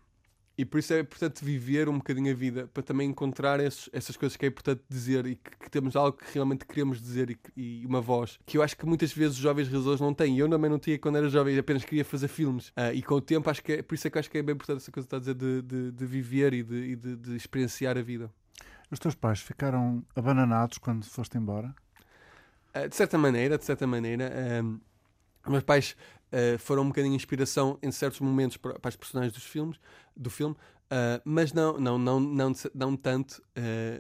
E 0.56 0.64
por 0.64 0.78
isso 0.78 0.94
é 0.94 1.00
importante 1.00 1.44
viver 1.44 1.90
um 1.90 1.98
bocadinho 1.98 2.32
a 2.32 2.36
vida, 2.36 2.70
para 2.72 2.84
também 2.84 3.10
encontrar 3.10 3.60
esses, 3.60 3.90
essas 3.92 4.16
coisas 4.16 4.38
que 4.38 4.46
é 4.46 4.50
importante 4.50 4.84
dizer 4.88 5.26
e 5.26 5.36
que, 5.36 5.50
que 5.58 5.70
temos 5.70 5.96
algo 5.96 6.16
que 6.16 6.32
realmente 6.32 6.64
queremos 6.64 7.02
dizer 7.02 7.32
e, 7.32 7.82
e, 7.82 7.86
uma 7.88 8.00
voz. 8.00 8.40
Que 8.46 8.60
eu 8.60 8.62
acho 8.62 8.78
que 8.78 8.86
muitas 8.86 9.12
vezes 9.12 9.38
os 9.38 9.42
jovens 9.42 9.68
realizadores 9.68 10.00
não 10.00 10.14
têm. 10.14 10.38
Eu 10.38 10.48
também 10.48 10.70
não 10.70 10.78
tinha 10.78 11.00
quando 11.00 11.18
era 11.18 11.28
jovem, 11.28 11.58
apenas 11.58 11.84
queria 11.84 12.06
fazer 12.06 12.28
filmes. 12.28 12.68
Uh, 12.70 12.94
e 12.94 13.02
com 13.02 13.16
o 13.16 13.22
tempo, 13.22 13.50
acho 13.50 13.64
que 13.64 13.74
é, 13.74 13.82
por 13.82 13.96
isso 13.96 14.08
é 14.08 14.12
que 14.12 14.20
acho 14.20 14.30
que 14.30 14.38
é 14.38 14.44
bem 14.44 14.54
importante 14.54 14.78
essa 14.78 14.92
coisa 14.92 15.08
que 15.08 15.16
está 15.16 15.18
a 15.18 15.20
dizer 15.20 15.34
de, 15.34 15.62
de, 15.64 15.92
de 15.92 16.06
viver 16.06 16.54
e, 16.54 16.62
de, 16.62 16.76
e 16.76 16.96
de, 16.96 17.16
de 17.16 17.36
experienciar 17.36 17.98
a 17.98 18.02
vida. 18.04 18.32
Os 18.94 19.00
teus 19.00 19.16
pais 19.16 19.40
ficaram 19.40 20.06
abananados 20.16 20.78
quando 20.78 21.04
foste 21.04 21.36
embora? 21.36 21.74
Uh, 22.76 22.88
de 22.88 22.96
certa 22.96 23.18
maneira, 23.18 23.58
de 23.58 23.66
certa 23.66 23.88
maneira, 23.88 24.32
meus 25.48 25.64
pais 25.64 25.96
uh, 26.32 26.60
foram 26.60 26.84
um 26.84 26.90
bocadinho 26.90 27.16
inspiração 27.16 27.80
em 27.82 27.92
certos 27.92 28.20
momentos 28.20 28.56
para, 28.56 28.78
para 28.78 28.90
as 28.90 28.96
personagens 28.96 29.34
dos 29.34 29.44
filmes, 29.44 29.80
do 30.16 30.30
filme, 30.30 30.56
Uh, 30.92 31.18
mas 31.26 31.52
não, 31.54 31.80
não, 31.80 31.98
não, 31.98 32.20
não, 32.20 32.52
não 32.76 32.96
tanto. 32.96 33.42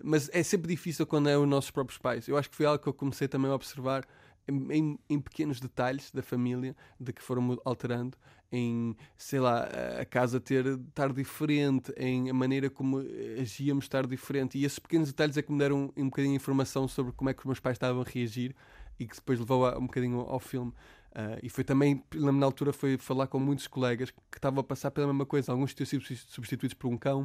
Mas 0.03 0.29
é 0.31 0.43
sempre 0.43 0.67
difícil 0.67 1.07
quando 1.07 1.27
é 1.27 1.35
os 1.35 1.47
nossos 1.47 1.71
próprios 1.71 1.97
pais. 1.97 2.27
Eu 2.27 2.37
acho 2.37 2.51
que 2.51 2.55
foi 2.55 2.67
algo 2.67 2.77
que 2.77 2.87
eu 2.87 2.93
comecei 2.93 3.27
também 3.27 3.49
a 3.49 3.55
observar 3.55 4.05
em, 4.47 4.99
em, 5.09 5.19
pequenos 5.19 5.59
detalhes 5.59 6.11
da 6.11 6.21
família, 6.21 6.75
de 6.99 7.11
que 7.11 7.21
foram 7.23 7.59
alterando, 7.65 8.15
em, 8.53 8.95
sei 9.17 9.39
lá, 9.39 9.67
a 9.99 10.05
casa 10.05 10.39
ter 10.39 10.63
estar 10.67 11.11
diferente, 11.11 11.91
em 11.97 12.29
a 12.29 12.33
maneira 12.33 12.69
como 12.69 13.03
agíamos 13.41 13.85
estar 13.85 14.05
diferente. 14.05 14.59
E 14.59 14.63
esses 14.63 14.77
pequenos 14.77 15.07
detalhes 15.09 15.35
é 15.35 15.41
que 15.41 15.51
me 15.51 15.57
deram 15.57 15.91
um, 15.97 16.05
bocadinho 16.05 16.33
de 16.33 16.35
informação 16.35 16.87
sobre 16.87 17.11
como 17.13 17.31
é 17.31 17.33
que 17.33 17.39
os 17.39 17.45
meus 17.45 17.59
pais 17.59 17.75
estavam 17.75 18.03
a 18.03 18.05
reagir 18.05 18.55
e 18.99 19.07
que 19.07 19.15
depois 19.15 19.39
levou 19.39 19.65
a, 19.65 19.75
um 19.79 19.87
bocadinho 19.87 20.19
ao 20.19 20.39
filme. 20.39 20.71
Uh, 20.71 21.41
e 21.41 21.49
foi 21.49 21.63
também, 21.63 22.03
na 22.13 22.45
altura, 22.45 22.71
foi 22.71 22.95
falar 22.95 23.25
com 23.25 23.39
muitos 23.39 23.65
colegas 23.65 24.11
que 24.11 24.37
estavam 24.37 24.59
a 24.59 24.63
passar 24.63 24.91
pela 24.91 25.07
mesma 25.07 25.25
coisa. 25.25 25.51
Alguns 25.51 25.73
tinham 25.73 25.87
sido 25.87 26.03
substituídos 26.05 26.75
por 26.75 26.89
um 26.89 26.97
cão. 26.97 27.23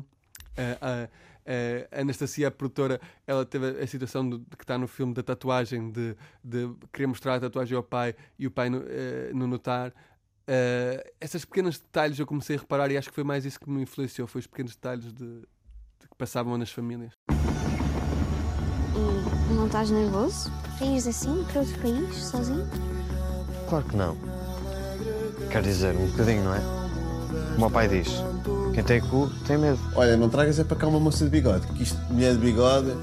Uh, 0.56 1.08
a 1.92 2.00
Anastasia, 2.00 2.48
a 2.48 2.50
produtora, 2.50 3.00
ela 3.26 3.44
teve 3.44 3.82
a 3.82 3.86
situação 3.86 4.28
de, 4.28 4.38
de 4.38 4.56
que 4.56 4.64
está 4.64 4.78
no 4.78 4.88
filme 4.88 5.12
da 5.12 5.22
tatuagem, 5.22 5.90
de, 5.90 6.16
de 6.42 6.70
querer 6.90 7.06
mostrar 7.06 7.34
a 7.34 7.40
tatuagem 7.40 7.76
ao 7.76 7.82
pai 7.82 8.14
e 8.38 8.46
o 8.46 8.50
pai 8.50 8.68
não 8.70 8.82
no 9.34 9.46
notar. 9.46 9.94
Uh, 10.48 11.04
esses 11.20 11.44
pequenos 11.44 11.78
detalhes 11.78 12.18
eu 12.18 12.26
comecei 12.26 12.56
a 12.56 12.58
reparar 12.58 12.90
e 12.90 12.96
acho 12.96 13.10
que 13.10 13.14
foi 13.14 13.22
mais 13.22 13.44
isso 13.44 13.60
que 13.60 13.68
me 13.68 13.82
influenciou, 13.82 14.26
foi 14.26 14.38
os 14.38 14.46
pequenos 14.46 14.74
detalhes 14.74 15.12
de, 15.12 15.12
de 15.12 16.08
que 16.08 16.16
passavam 16.16 16.56
nas 16.56 16.70
famílias. 16.70 17.12
E 19.50 19.52
não 19.52 19.66
estás 19.66 19.90
nervoso? 19.90 20.50
Ires 20.80 21.06
assim 21.06 21.44
para 21.44 21.60
outro 21.60 21.78
país, 21.80 22.16
sozinho? 22.16 22.66
Claro 23.68 23.84
que 23.84 23.96
não. 23.96 24.16
Quer 25.50 25.60
dizer, 25.60 25.94
um 25.94 26.06
bocadinho, 26.06 26.44
não 26.44 26.54
é? 26.54 26.60
Como 27.54 27.66
o 27.66 27.70
pai 27.70 27.86
diz, 27.86 28.08
quem 28.72 28.82
tem 28.82 29.02
cu 29.02 29.30
tem 29.46 29.58
medo. 29.58 29.78
Olha, 29.94 30.16
não 30.16 30.30
tragas 30.30 30.58
é 30.58 30.64
para 30.64 30.78
cá 30.78 30.86
uma 30.86 30.98
moça 30.98 31.24
de 31.24 31.30
bigode, 31.30 31.66
que 31.66 31.82
isto, 31.82 31.98
mulher 32.10 32.32
de 32.32 32.40
bigode, 32.40 32.96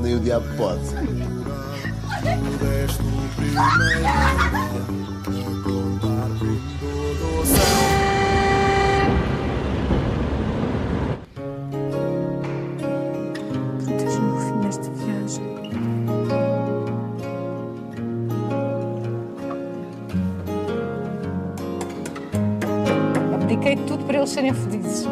nem 0.00 0.14
o 0.14 0.20
diabo 0.20 0.46
pode. 0.56 0.80
eles 24.16 24.30
serem 24.30 24.52
felizes. 24.52 25.06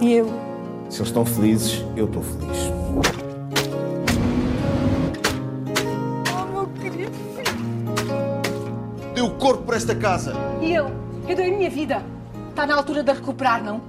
E 0.00 0.12
eu? 0.12 0.26
Se 0.88 0.98
eles 0.98 1.08
estão 1.08 1.24
felizes, 1.24 1.84
eu 1.96 2.06
estou 2.06 2.22
feliz. 2.22 2.72
Oh, 6.32 6.44
meu 6.52 6.66
querido 6.80 7.12
filho. 7.36 7.58
Dei 9.14 9.22
o 9.22 9.30
corpo 9.32 9.64
para 9.64 9.76
esta 9.76 9.94
casa. 9.94 10.34
E 10.62 10.72
eu? 10.72 10.90
Eu 11.28 11.36
dei 11.36 11.52
a 11.52 11.56
minha 11.56 11.70
vida. 11.70 12.02
Está 12.50 12.66
na 12.66 12.74
altura 12.74 13.02
de 13.02 13.12
recuperar, 13.12 13.62
não? 13.62 13.80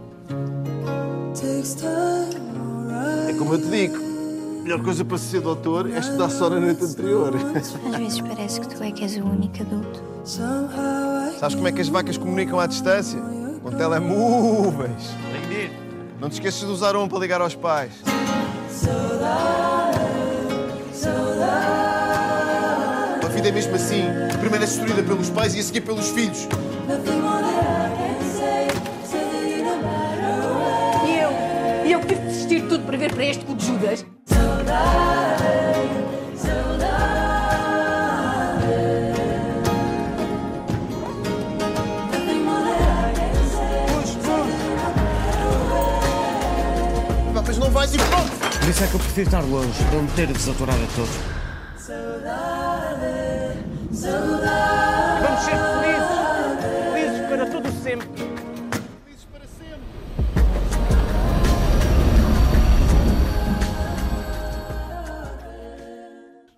É 3.28 3.34
como 3.34 3.54
eu 3.54 3.62
te 3.62 3.68
digo. 3.68 3.96
A 3.96 4.62
melhor 4.64 4.84
coisa 4.84 5.06
para 5.06 5.18
ser 5.18 5.42
doutor 5.42 5.90
é 5.90 6.00
estudar 6.00 6.30
só 6.30 6.50
na 6.50 6.60
noite 6.60 6.84
anterior. 6.84 7.34
Às 7.56 7.96
vezes 7.98 8.22
parece 8.22 8.60
que 8.60 8.68
tu 8.68 8.84
é 8.84 8.92
que 8.92 9.04
és 9.04 9.16
o 9.18 9.24
único 9.24 9.62
adulto. 9.62 10.04
Sabes 10.26 11.56
como 11.56 11.68
é 11.68 11.72
que 11.72 11.82
as 11.82 11.88
vacas 11.88 12.18
comunicam 12.18 12.60
à 12.60 12.68
distância? 12.68 13.20
Com 13.70 13.78
telemóveis. 13.78 15.16
Não 16.20 16.30
te 16.30 16.34
esqueças 16.34 16.62
de 16.62 16.74
usar 16.74 16.96
um 16.96 17.08
para 17.08 17.20
ligar 17.20 17.42
aos 17.42 17.56
pais. 17.56 17.92
A 23.24 23.28
vida 23.28 23.50
é 23.50 23.52
mesmo 23.52 23.76
assim. 23.76 24.04
Primeiro 24.40 24.64
é 24.64 24.68
destruída 24.68 25.04
pelos 25.04 25.30
pais 25.30 25.56
e 25.56 25.60
a 25.60 25.64
seguir 25.64 25.82
pelos 25.82 26.10
filhos. 26.10 26.48
E 31.06 31.16
eu? 31.16 31.32
E 31.86 31.92
eu 31.92 32.00
que 32.00 32.08
tive 32.08 32.22
de 32.22 32.28
desistir 32.28 32.68
tudo 32.68 32.84
para 32.86 32.98
ver 32.98 33.14
para 33.14 33.26
este 33.26 33.46
cu 33.46 33.56
de 33.56 33.66
Judas? 33.66 34.06
Por 48.60 48.70
isso 48.70 48.84
é 48.84 48.88
que 48.88 48.94
eu 48.94 49.00
prefiro 49.00 49.28
estar 49.28 49.42
longe, 49.42 49.84
para 49.86 49.98
não 49.98 50.08
ter 50.08 50.28
de 50.28 50.34
desaturar 50.34 50.76
a 50.76 50.88
todos. 50.96 51.10
Vamos 55.22 55.42
ser 55.44 55.58
felizes! 55.58 56.10
Felizes 56.94 57.28
para 57.28 57.46
todo 57.50 57.72
sempre! 57.84 58.08
Felizes 59.06 59.26
para 59.26 59.48
sempre! 59.48 59.90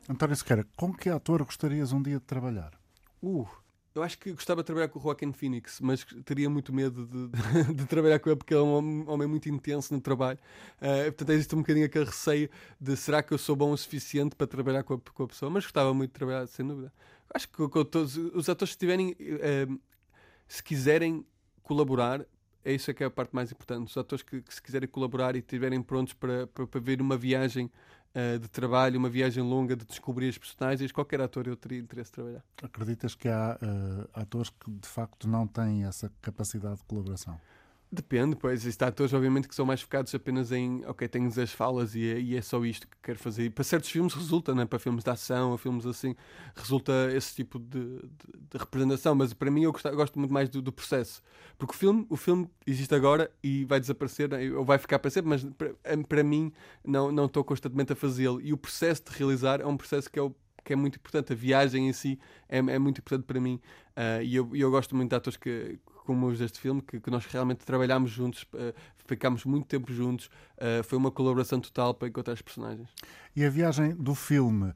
António 0.09 0.35
Sequeira, 0.35 0.65
com 0.75 0.93
que 0.93 1.09
ator 1.09 1.43
gostarias 1.43 1.93
um 1.93 2.01
dia 2.01 2.19
de 2.19 2.25
trabalhar? 2.25 2.71
Uh, 3.23 3.47
eu 3.93 4.01
acho 4.03 4.17
que 4.17 4.31
gostava 4.31 4.61
de 4.61 4.65
trabalhar 4.65 4.87
com 4.87 4.99
o 4.99 5.01
Joaquin 5.01 5.33
Phoenix, 5.33 5.81
mas 5.81 6.05
teria 6.23 6.49
muito 6.49 6.71
medo 6.71 7.05
de, 7.05 7.73
de, 7.73 7.85
trabalhar 7.87 8.19
com 8.19 8.29
ele 8.29 8.37
porque 8.37 8.53
ele 8.53 8.61
é 8.61 8.63
um 8.63 9.09
homem 9.09 9.27
muito 9.27 9.49
intenso 9.49 9.93
no 9.93 9.99
trabalho. 9.99 10.39
Uh, 10.77 11.05
portanto, 11.05 11.29
existe 11.31 11.55
um 11.55 11.59
bocadinho 11.59 11.85
aquele 11.85 12.05
receio 12.05 12.49
de 12.79 12.95
será 12.95 13.21
que 13.21 13.33
eu 13.33 13.37
sou 13.37 13.55
bom 13.55 13.71
o 13.71 13.77
suficiente 13.77 14.35
para 14.35 14.47
trabalhar 14.47 14.83
com 14.83 14.93
a, 14.93 14.99
com 14.99 15.23
a 15.23 15.27
pessoa, 15.27 15.49
mas 15.49 15.65
gostava 15.65 15.93
muito 15.93 16.11
de 16.11 16.13
trabalhar, 16.13 16.47
sem 16.47 16.65
dúvida. 16.65 16.91
Acho 17.33 17.47
que 17.47 17.67
com 17.67 17.85
todos 17.85 18.15
os 18.15 18.47
atores, 18.47 18.73
se 18.73 18.77
tiverem, 18.77 19.11
uh, 19.11 19.79
se 20.47 20.63
quiserem 20.63 21.25
colaborar, 21.61 22.25
é 22.63 22.73
isso 22.73 22.91
é 22.91 22.93
que 22.93 23.03
é 23.03 23.07
a 23.07 23.11
parte 23.11 23.33
mais 23.35 23.51
importante. 23.51 23.87
Os 23.87 23.97
atores 23.97 24.23
que, 24.23 24.41
que 24.41 24.53
se 24.53 24.61
quiserem 24.61 24.87
colaborar 24.87 25.35
e 25.35 25.39
estiverem 25.39 25.81
prontos 25.81 26.13
para, 26.13 26.47
para, 26.47 26.65
para 26.65 26.79
ver 26.79 27.01
uma 27.01 27.17
viagem 27.17 27.69
uh, 28.15 28.39
de 28.39 28.47
trabalho, 28.47 28.97
uma 28.97 29.09
viagem 29.09 29.43
longa 29.43 29.75
de 29.75 29.85
descobrir 29.85 30.29
as 30.29 30.37
personagens, 30.37 30.91
qualquer 30.91 31.21
ator 31.21 31.47
eu 31.47 31.55
teria 31.55 31.79
interesse 31.79 32.11
de 32.11 32.15
trabalhar. 32.15 32.43
Acreditas 32.61 33.15
que 33.15 33.27
há 33.27 33.57
uh, 33.61 34.09
atores 34.13 34.49
que 34.49 34.71
de 34.71 34.87
facto 34.87 35.27
não 35.27 35.47
têm 35.47 35.85
essa 35.85 36.11
capacidade 36.21 36.77
de 36.77 36.83
colaboração? 36.85 37.39
Depende, 37.93 38.37
pois. 38.37 38.61
Existem 38.61 38.87
atores, 38.87 39.13
obviamente, 39.13 39.49
que 39.49 39.53
são 39.53 39.65
mais 39.65 39.81
focados 39.81 40.15
apenas 40.15 40.49
em, 40.53 40.81
ok, 40.85 41.05
tenho 41.09 41.27
as 41.27 41.51
falas 41.51 41.93
e 41.93 42.09
é, 42.09 42.19
e 42.21 42.37
é 42.37 42.41
só 42.41 42.63
isto 42.63 42.87
que 42.87 42.95
quero 43.03 43.19
fazer. 43.19 43.43
E 43.43 43.49
para 43.49 43.65
certos 43.65 43.89
filmes 43.89 44.13
resulta, 44.13 44.55
né? 44.55 44.65
para 44.65 44.79
filmes 44.79 45.03
de 45.03 45.09
ação, 45.09 45.51
ou 45.51 45.57
filmes 45.57 45.85
assim, 45.85 46.15
resulta 46.55 46.93
esse 47.13 47.35
tipo 47.35 47.59
de, 47.59 47.97
de, 47.97 48.07
de 48.49 48.57
representação. 48.57 49.13
Mas 49.13 49.33
para 49.33 49.51
mim, 49.51 49.63
eu 49.63 49.73
gosto, 49.73 49.91
gosto 49.91 50.17
muito 50.17 50.31
mais 50.31 50.47
do, 50.47 50.61
do, 50.61 50.71
processo. 50.71 51.21
Porque 51.57 51.75
o 51.75 51.77
filme, 51.77 52.05
o 52.09 52.15
filme 52.15 52.49
existe 52.65 52.95
agora 52.95 53.29
e 53.43 53.65
vai 53.65 53.77
desaparecer, 53.81 54.29
né? 54.29 54.49
ou 54.51 54.63
vai 54.63 54.77
ficar 54.77 54.97
para 54.97 55.11
sempre, 55.11 55.29
mas 55.29 55.43
para, 55.43 55.75
para 56.07 56.23
mim, 56.23 56.53
não, 56.85 57.11
não 57.11 57.25
estou 57.25 57.43
constantemente 57.43 57.91
a 57.91 57.95
fazê-lo. 57.95 58.39
E 58.39 58.53
o 58.53 58.57
processo 58.57 59.03
de 59.03 59.17
realizar 59.17 59.59
é 59.59 59.65
um 59.65 59.75
processo 59.75 60.09
que 60.09 60.17
é 60.17 60.21
o 60.21 60.33
que 60.63 60.71
é 60.71 60.75
muito 60.75 60.95
importante. 60.95 61.33
A 61.33 61.35
viagem 61.35 61.89
em 61.89 61.93
si 61.93 62.17
é, 62.47 62.59
é 62.59 62.79
muito 62.79 62.99
importante 62.99 63.25
para 63.25 63.39
mim. 63.39 63.59
Uh, 63.97 64.23
e 64.23 64.35
eu, 64.35 64.49
eu 64.55 64.71
gosto 64.71 64.95
muito 64.95 65.09
de 65.09 65.15
atores 65.15 65.35
que, 65.35 65.77
como 66.05 66.27
os 66.27 66.39
deste 66.39 66.59
filme, 66.59 66.81
que, 66.81 66.99
que 66.99 67.09
nós 67.09 67.25
realmente 67.25 67.65
trabalhámos 67.65 68.11
juntos, 68.11 68.43
uh, 68.53 68.73
ficámos 69.05 69.45
muito 69.45 69.67
tempo 69.67 69.91
juntos. 69.91 70.27
Uh, 70.57 70.83
foi 70.83 70.97
uma 70.97 71.11
colaboração 71.11 71.59
total 71.59 71.93
para 71.93 72.07
encontrar 72.07 72.33
os 72.33 72.41
personagens. 72.41 72.89
E 73.35 73.45
a 73.45 73.49
viagem 73.49 73.95
do 73.95 74.15
filme, 74.15 74.73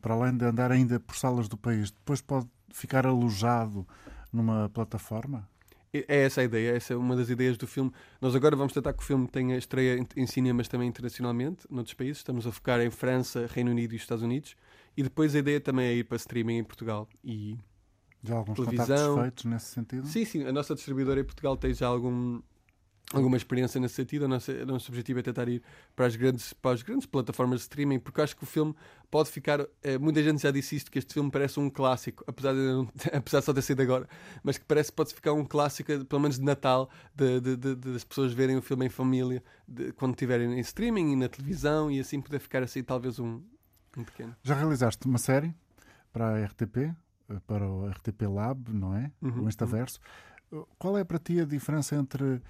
para 0.00 0.14
além 0.14 0.36
de 0.36 0.44
andar 0.44 0.70
ainda 0.70 1.00
por 1.00 1.16
salas 1.16 1.48
do 1.48 1.56
país, 1.56 1.90
depois 1.90 2.20
pode 2.20 2.48
ficar 2.70 3.06
alojado 3.06 3.86
numa 4.32 4.68
plataforma? 4.68 5.48
É 5.92 6.24
essa 6.24 6.42
a 6.42 6.44
ideia, 6.44 6.76
essa 6.76 6.92
é 6.92 6.96
uma 6.96 7.16
das 7.16 7.30
ideias 7.30 7.56
do 7.56 7.66
filme. 7.66 7.90
Nós 8.20 8.34
agora 8.34 8.54
vamos 8.54 8.72
tentar 8.72 8.92
que 8.92 9.02
o 9.02 9.06
filme 9.06 9.26
tenha 9.26 9.56
estreia 9.56 9.98
em, 9.98 10.06
em 10.16 10.26
cinemas 10.26 10.68
também 10.68 10.88
internacionalmente, 10.88 11.66
noutros 11.70 11.94
países. 11.94 12.18
Estamos 12.18 12.46
a 12.46 12.52
focar 12.52 12.80
em 12.80 12.90
França, 12.90 13.48
Reino 13.50 13.70
Unido 13.70 13.94
e 13.94 13.96
Estados 13.96 14.22
Unidos. 14.22 14.54
E 14.96 15.02
depois 15.02 15.34
a 15.34 15.38
ideia 15.38 15.60
também 15.60 15.86
é 15.86 15.94
ir 15.94 16.04
para 16.04 16.16
streaming 16.16 16.58
em 16.58 16.64
Portugal. 16.64 17.08
E 17.24 17.56
já 18.22 18.34
alguns 18.36 18.56
televisão. 18.56 19.20
feitos 19.20 19.44
nesse 19.44 19.66
sentido? 19.66 20.06
Sim, 20.06 20.24
sim. 20.24 20.44
A 20.44 20.52
nossa 20.52 20.74
distribuidora 20.74 21.20
em 21.20 21.24
Portugal 21.24 21.56
tem 21.56 21.72
já 21.72 21.86
algum, 21.86 22.40
alguma 23.12 23.36
experiência 23.36 23.80
nesse 23.80 23.94
sentido. 23.94 24.24
A 24.24 24.28
nossa, 24.28 24.52
o 24.52 24.66
nosso 24.66 24.90
objetivo 24.90 25.20
é 25.20 25.22
tentar 25.22 25.48
ir 25.48 25.62
para 25.94 26.06
as, 26.06 26.16
grandes, 26.16 26.52
para 26.52 26.72
as 26.72 26.82
grandes 26.82 27.06
plataformas 27.06 27.60
de 27.60 27.62
streaming, 27.62 27.98
porque 27.98 28.20
acho 28.20 28.36
que 28.36 28.42
o 28.42 28.46
filme 28.46 28.74
pode 29.10 29.30
ficar. 29.30 29.60
Eh, 29.82 29.98
muita 29.98 30.22
gente 30.22 30.42
já 30.42 30.50
disse 30.50 30.76
isto, 30.76 30.90
que 30.90 30.98
este 30.98 31.14
filme 31.14 31.30
parece 31.30 31.60
um 31.60 31.70
clássico, 31.70 32.24
apesar 32.26 32.52
de, 32.52 32.58
não, 32.58 32.88
apesar 33.12 33.40
de 33.40 33.44
só 33.44 33.52
ter 33.52 33.62
sido 33.62 33.80
agora, 33.82 34.08
mas 34.42 34.58
que 34.58 34.64
parece 34.64 34.90
que 34.90 34.96
pode 34.96 35.14
ficar 35.14 35.32
um 35.32 35.44
clássico, 35.44 36.04
pelo 36.06 36.20
menos 36.20 36.38
de 36.38 36.44
Natal, 36.44 36.90
de, 37.14 37.40
de, 37.40 37.56
de, 37.56 37.76
de 37.76 37.90
as 37.96 38.04
pessoas 38.04 38.32
verem 38.32 38.56
o 38.56 38.62
filme 38.62 38.86
em 38.86 38.90
família, 38.90 39.42
quando 39.96 40.14
estiverem 40.14 40.54
em 40.54 40.60
streaming 40.60 41.12
e 41.12 41.16
na 41.16 41.28
televisão, 41.28 41.90
e 41.90 42.00
assim 42.00 42.20
poder 42.20 42.40
ficar 42.40 42.62
assim, 42.62 42.82
talvez 42.82 43.18
um, 43.18 43.40
um 43.96 44.04
pequeno. 44.04 44.34
Já 44.42 44.54
realizaste 44.54 45.06
uma 45.06 45.18
série 45.18 45.54
para 46.12 46.28
a 46.28 46.44
RTP, 46.46 46.94
para 47.46 47.68
o 47.68 47.88
RTP 47.88 48.22
Lab, 48.22 48.72
não 48.72 48.94
é? 48.94 49.10
Uhum, 49.20 49.44
o 49.44 49.48
Instaverso. 49.48 50.00
Uhum. 50.50 50.64
Qual 50.78 50.96
é 50.96 51.04
para 51.04 51.18
ti 51.18 51.40
a 51.40 51.44
diferença 51.44 51.96
entre 51.96 52.24
uh, 52.24 52.40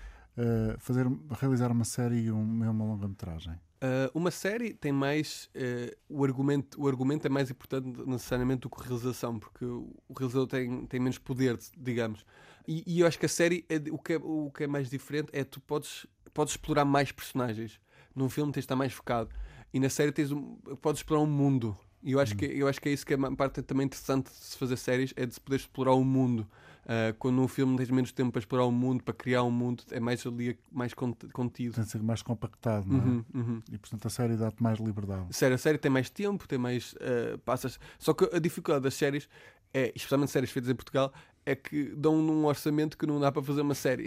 fazer, 0.78 1.06
realizar 1.38 1.70
uma 1.70 1.84
série 1.84 2.22
e 2.22 2.30
um, 2.30 2.42
uma 2.42 2.84
longa-metragem? 2.84 3.54
Uh, 3.76 4.10
uma 4.14 4.30
série 4.30 4.72
tem 4.72 4.90
mais. 4.90 5.50
Uh, 5.54 5.94
o, 6.08 6.24
argumento, 6.24 6.80
o 6.80 6.88
argumento 6.88 7.26
é 7.26 7.30
mais 7.30 7.50
importante 7.50 7.86
necessariamente 8.06 8.60
do 8.60 8.70
que 8.70 8.80
a 8.80 8.84
realização, 8.84 9.38
porque 9.38 9.64
o 9.64 9.94
realizador 10.16 10.46
tem, 10.46 10.86
tem 10.86 11.00
menos 11.00 11.18
poder, 11.18 11.58
digamos. 11.76 12.24
E, 12.66 12.82
e 12.86 13.00
eu 13.00 13.06
acho 13.06 13.18
que 13.18 13.26
a 13.26 13.28
série, 13.28 13.64
é, 13.68 13.76
o, 13.90 13.98
que 13.98 14.14
é, 14.14 14.16
o 14.16 14.50
que 14.50 14.64
é 14.64 14.66
mais 14.66 14.88
diferente 14.88 15.28
é 15.32 15.44
tu 15.44 15.60
podes, 15.60 16.06
podes 16.32 16.54
explorar 16.54 16.84
mais 16.84 17.12
personagens. 17.12 17.78
Num 18.14 18.30
filme 18.30 18.50
tens 18.50 18.62
de 18.62 18.64
estar 18.64 18.76
mais 18.76 18.92
focado. 18.92 19.30
E 19.72 19.78
na 19.78 19.90
série 19.90 20.10
tens 20.10 20.32
um, 20.32 20.56
podes 20.80 21.00
explorar 21.00 21.22
um 21.22 21.26
mundo. 21.26 21.76
E 22.06 22.12
eu 22.12 22.20
acho, 22.20 22.34
hum. 22.34 22.36
que, 22.36 22.44
eu 22.46 22.68
acho 22.68 22.80
que 22.80 22.88
é 22.88 22.92
isso 22.92 23.04
que 23.04 23.12
é 23.12 23.16
uma 23.16 23.34
parte 23.34 23.60
também 23.62 23.84
interessante 23.84 24.30
de 24.30 24.36
se 24.36 24.56
fazer 24.56 24.76
séries, 24.76 25.12
é 25.16 25.26
de 25.26 25.34
se 25.34 25.40
poder 25.40 25.56
explorar 25.56 25.92
o 25.92 26.04
mundo. 26.04 26.46
Uh, 26.84 27.12
quando 27.18 27.42
um 27.42 27.48
filme 27.48 27.76
tens 27.76 27.90
menos 27.90 28.12
tempo 28.12 28.30
para 28.30 28.38
explorar 28.38 28.64
o 28.64 28.70
mundo, 28.70 29.02
para 29.02 29.12
criar 29.12 29.42
um 29.42 29.50
mundo, 29.50 29.82
é 29.90 29.98
mais 29.98 30.24
ali 30.24 30.56
mais 30.70 30.94
contido. 30.94 31.74
Tem 31.74 31.82
de 31.82 31.90
ser 31.90 32.00
mais 32.00 32.22
compactado, 32.22 32.86
não 32.86 33.00
é? 33.00 33.02
Uhum, 33.02 33.24
uhum. 33.34 33.62
E 33.72 33.76
portanto 33.76 34.06
a 34.06 34.08
série 34.08 34.36
dá-te 34.36 34.62
mais 34.62 34.78
liberdade. 34.78 35.26
Sério, 35.30 35.56
a 35.56 35.58
série 35.58 35.78
tem 35.78 35.90
mais 35.90 36.08
tempo, 36.08 36.46
tem 36.46 36.60
mais. 36.60 36.92
Uh, 36.92 37.38
passas. 37.44 37.80
Só 37.98 38.14
que 38.14 38.24
a 38.32 38.38
dificuldade 38.38 38.84
das 38.84 38.94
séries, 38.94 39.28
é, 39.74 39.92
especialmente 39.96 40.30
séries 40.30 40.52
feitas 40.52 40.70
em 40.70 40.76
Portugal, 40.76 41.12
é 41.46 41.54
que 41.54 41.94
dão 41.96 42.20
num 42.20 42.44
orçamento 42.44 42.98
que 42.98 43.06
não 43.06 43.20
dá 43.20 43.30
para 43.30 43.40
fazer 43.40 43.60
uma 43.60 43.74
série. 43.74 44.06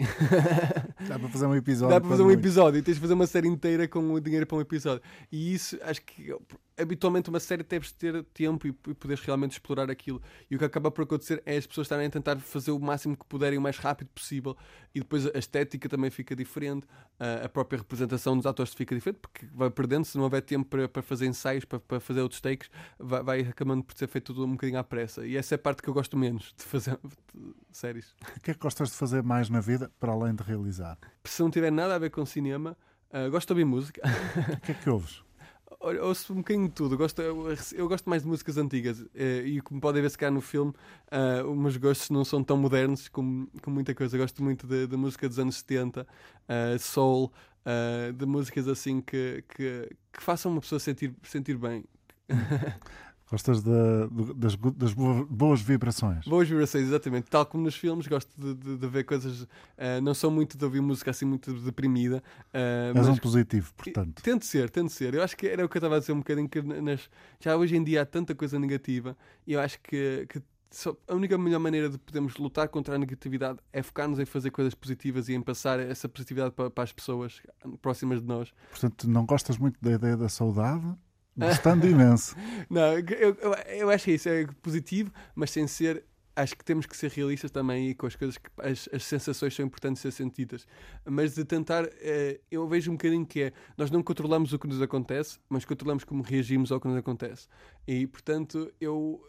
dá 1.08 1.18
para 1.18 1.28
fazer 1.30 1.46
um 1.46 1.54
episódio. 1.54 1.94
Dá 1.94 2.00
para 2.00 2.10
fazer 2.10 2.22
um 2.22 2.30
episódio 2.30 2.78
e 2.78 2.82
tens 2.82 2.94
de 2.94 3.00
fazer 3.00 3.14
uma 3.14 3.26
série 3.26 3.48
inteira 3.48 3.88
com 3.88 4.12
o 4.12 4.20
dinheiro 4.20 4.46
para 4.46 4.58
um 4.58 4.60
episódio. 4.60 5.02
E 5.32 5.54
isso, 5.54 5.78
acho 5.82 6.02
que 6.02 6.34
habitualmente 6.80 7.28
uma 7.28 7.40
série 7.40 7.62
deves 7.62 7.92
ter 7.92 8.22
tempo 8.34 8.66
e, 8.66 8.70
e 8.70 8.94
poderes 8.94 9.22
realmente 9.24 9.52
explorar 9.52 9.90
aquilo. 9.90 10.20
E 10.50 10.56
o 10.56 10.58
que 10.58 10.64
acaba 10.64 10.90
por 10.90 11.02
acontecer 11.02 11.42
é 11.46 11.56
as 11.56 11.66
pessoas 11.66 11.86
estarem 11.86 12.06
a 12.06 12.10
tentar 12.10 12.38
fazer 12.38 12.72
o 12.72 12.78
máximo 12.78 13.16
que 13.16 13.24
puderem 13.24 13.58
o 13.58 13.62
mais 13.62 13.78
rápido 13.78 14.08
possível. 14.08 14.56
E 14.94 15.00
depois 15.00 15.26
a 15.26 15.38
estética 15.38 15.88
também 15.88 16.10
fica 16.10 16.34
diferente, 16.36 16.86
a, 17.18 17.48
própria 17.48 17.78
representação 17.78 18.36
dos 18.36 18.46
atores 18.46 18.74
fica 18.74 18.94
diferente, 18.94 19.18
porque 19.20 19.46
vai 19.54 19.70
perdendo. 19.70 20.04
Se 20.04 20.16
não 20.16 20.24
houver 20.24 20.42
tempo 20.42 20.68
para, 20.68 20.88
para 20.88 21.02
fazer 21.02 21.26
ensaios, 21.26 21.64
para, 21.64 21.80
para 21.80 22.00
fazer 22.00 22.20
outros 22.20 22.40
takes, 22.40 22.70
vai, 22.98 23.22
vai 23.22 23.40
acabando 23.40 23.82
por 23.82 23.96
ser 23.96 24.08
feito 24.08 24.32
tudo 24.34 24.44
um 24.44 24.52
bocadinho 24.52 24.78
à 24.78 24.84
pressa. 24.84 25.26
E 25.26 25.36
essa 25.36 25.54
é 25.54 25.56
a 25.56 25.58
parte 25.58 25.82
que 25.82 25.88
eu 25.88 25.94
gosto 25.94 26.16
menos 26.16 26.54
de 26.56 26.64
fazer 26.64 26.98
séries. 27.70 28.14
O 28.36 28.40
que 28.40 28.50
é 28.50 28.54
que 28.54 28.60
gostas 28.60 28.90
de 28.90 28.96
fazer 28.96 29.22
mais 29.22 29.48
na 29.48 29.60
vida, 29.60 29.90
para 29.98 30.12
além 30.12 30.34
de 30.34 30.42
realizar? 30.42 30.98
Se 31.24 31.42
não 31.42 31.50
tiver 31.50 31.70
nada 31.70 31.94
a 31.94 31.98
ver 31.98 32.10
com 32.10 32.24
cinema, 32.24 32.76
uh, 33.12 33.30
gosto 33.30 33.48
de 33.48 33.52
ouvir 33.52 33.64
música. 33.64 34.02
O 34.56 34.60
que 34.60 34.72
é 34.72 34.74
que 34.74 34.90
ouves? 34.90 35.22
Ouço 36.02 36.34
um 36.34 36.36
bocadinho 36.36 36.68
de 36.68 36.74
tudo. 36.74 36.94
Eu 36.94 36.98
gosto, 36.98 37.22
eu, 37.22 37.56
eu 37.72 37.88
gosto 37.88 38.10
mais 38.10 38.22
de 38.22 38.28
músicas 38.28 38.58
antigas. 38.58 39.02
Eh, 39.14 39.42
e 39.46 39.60
como 39.62 39.80
podem 39.80 40.02
ver 40.02 40.10
se 40.10 40.18
cá 40.18 40.30
no 40.30 40.42
filme, 40.42 40.72
uh, 41.10 41.48
os 41.48 41.56
meus 41.56 41.76
gostos 41.78 42.10
não 42.10 42.22
são 42.22 42.44
tão 42.44 42.56
modernos 42.58 43.08
como, 43.08 43.48
como 43.62 43.74
muita 43.74 43.94
coisa. 43.94 44.16
Eu 44.16 44.20
gosto 44.20 44.42
muito 44.42 44.66
de, 44.66 44.86
de 44.86 44.96
música 44.96 45.26
dos 45.26 45.38
anos 45.38 45.56
70, 45.56 46.02
uh, 46.02 46.06
eh, 46.48 46.78
soul, 46.78 47.32
uh, 47.64 48.12
de 48.12 48.26
músicas 48.26 48.68
assim 48.68 49.00
que, 49.00 49.42
que, 49.48 49.88
que 50.12 50.22
façam 50.22 50.52
uma 50.52 50.60
pessoa 50.60 50.78
sentir, 50.78 51.14
sentir 51.22 51.56
bem. 51.56 51.84
Gostas 53.30 53.62
das, 53.62 54.56
das, 54.74 54.92
boas 54.94 55.60
vibrações? 55.62 56.24
Boas 56.26 56.48
vibrações, 56.48 56.88
exatamente. 56.88 57.30
Tal 57.30 57.46
como 57.46 57.62
nos 57.62 57.76
filmes, 57.76 58.08
gosto 58.08 58.28
de, 58.36 58.54
de, 58.54 58.76
de 58.76 58.88
ver 58.88 59.04
coisas. 59.04 59.42
Uh, 59.42 60.00
não 60.02 60.14
sou 60.14 60.32
muito 60.32 60.58
de 60.58 60.64
ouvir 60.64 60.80
música 60.80 61.12
assim 61.12 61.24
muito 61.24 61.52
deprimida. 61.60 62.20
Uh, 62.52 62.98
És 62.98 63.06
um 63.06 63.16
positivo, 63.16 63.72
portanto. 63.76 64.20
Tento 64.20 64.44
ser, 64.44 64.68
tento 64.68 64.90
ser. 64.90 65.14
Eu 65.14 65.22
acho 65.22 65.36
que 65.36 65.46
era 65.46 65.64
o 65.64 65.68
que 65.68 65.76
eu 65.76 65.78
estava 65.78 65.96
a 65.96 65.98
dizer 66.00 66.12
um 66.12 66.18
bocadinho. 66.18 66.48
Que 66.48 66.60
nas, 66.60 67.08
já 67.38 67.56
hoje 67.56 67.76
em 67.76 67.84
dia 67.84 68.02
há 68.02 68.06
tanta 68.06 68.34
coisa 68.34 68.58
negativa 68.58 69.16
e 69.46 69.52
eu 69.52 69.60
acho 69.60 69.78
que, 69.80 70.26
que 70.28 70.42
só, 70.68 70.96
a 71.06 71.14
única 71.14 71.38
melhor 71.38 71.60
maneira 71.60 71.88
de 71.88 71.98
podermos 71.98 72.36
lutar 72.36 72.68
contra 72.68 72.96
a 72.96 72.98
negatividade 72.98 73.60
é 73.72 73.80
focar-nos 73.80 74.18
em 74.18 74.24
fazer 74.24 74.50
coisas 74.50 74.74
positivas 74.74 75.28
e 75.28 75.34
em 75.34 75.40
passar 75.40 75.78
essa 75.78 76.08
positividade 76.08 76.52
para, 76.52 76.68
para 76.68 76.82
as 76.82 76.92
pessoas 76.92 77.40
próximas 77.80 78.20
de 78.20 78.26
nós. 78.26 78.52
Portanto, 78.70 79.08
não 79.08 79.24
gostas 79.24 79.56
muito 79.56 79.78
da 79.80 79.92
ideia 79.92 80.16
da 80.16 80.28
saudade? 80.28 80.96
Gostando 81.46 81.86
imenso. 81.86 82.36
Não, 82.68 82.98
eu, 82.98 83.36
eu, 83.40 83.54
eu 83.68 83.90
acho 83.90 84.04
que 84.04 84.12
isso 84.12 84.28
é 84.28 84.46
positivo, 84.62 85.12
mas 85.34 85.50
sem 85.50 85.66
ser 85.66 86.04
acho 86.36 86.56
que 86.56 86.64
temos 86.64 86.86
que 86.86 86.96
ser 86.96 87.10
realistas 87.10 87.50
também 87.50 87.90
e 87.90 87.94
com 87.94 88.06
as 88.06 88.16
coisas 88.16 88.38
que 88.38 88.48
as, 88.58 88.88
as 88.92 89.04
sensações 89.04 89.54
são 89.54 89.64
importantes 89.64 90.00
ser 90.00 90.10
sentidas. 90.10 90.66
Mas 91.04 91.34
de 91.34 91.44
tentar, 91.44 91.84
eh, 92.00 92.40
eu 92.50 92.66
vejo 92.68 92.90
um 92.90 92.94
bocadinho 92.94 93.26
que 93.26 93.42
é 93.42 93.52
nós 93.76 93.90
não 93.90 94.02
controlamos 94.02 94.52
o 94.52 94.58
que 94.58 94.66
nos 94.66 94.80
acontece, 94.80 95.38
mas 95.48 95.64
controlamos 95.64 96.04
como 96.04 96.22
reagimos 96.22 96.72
ao 96.72 96.80
que 96.80 96.88
nos 96.88 96.96
acontece. 96.96 97.48
E 97.86 98.06
portanto, 98.06 98.72
eu 98.80 99.20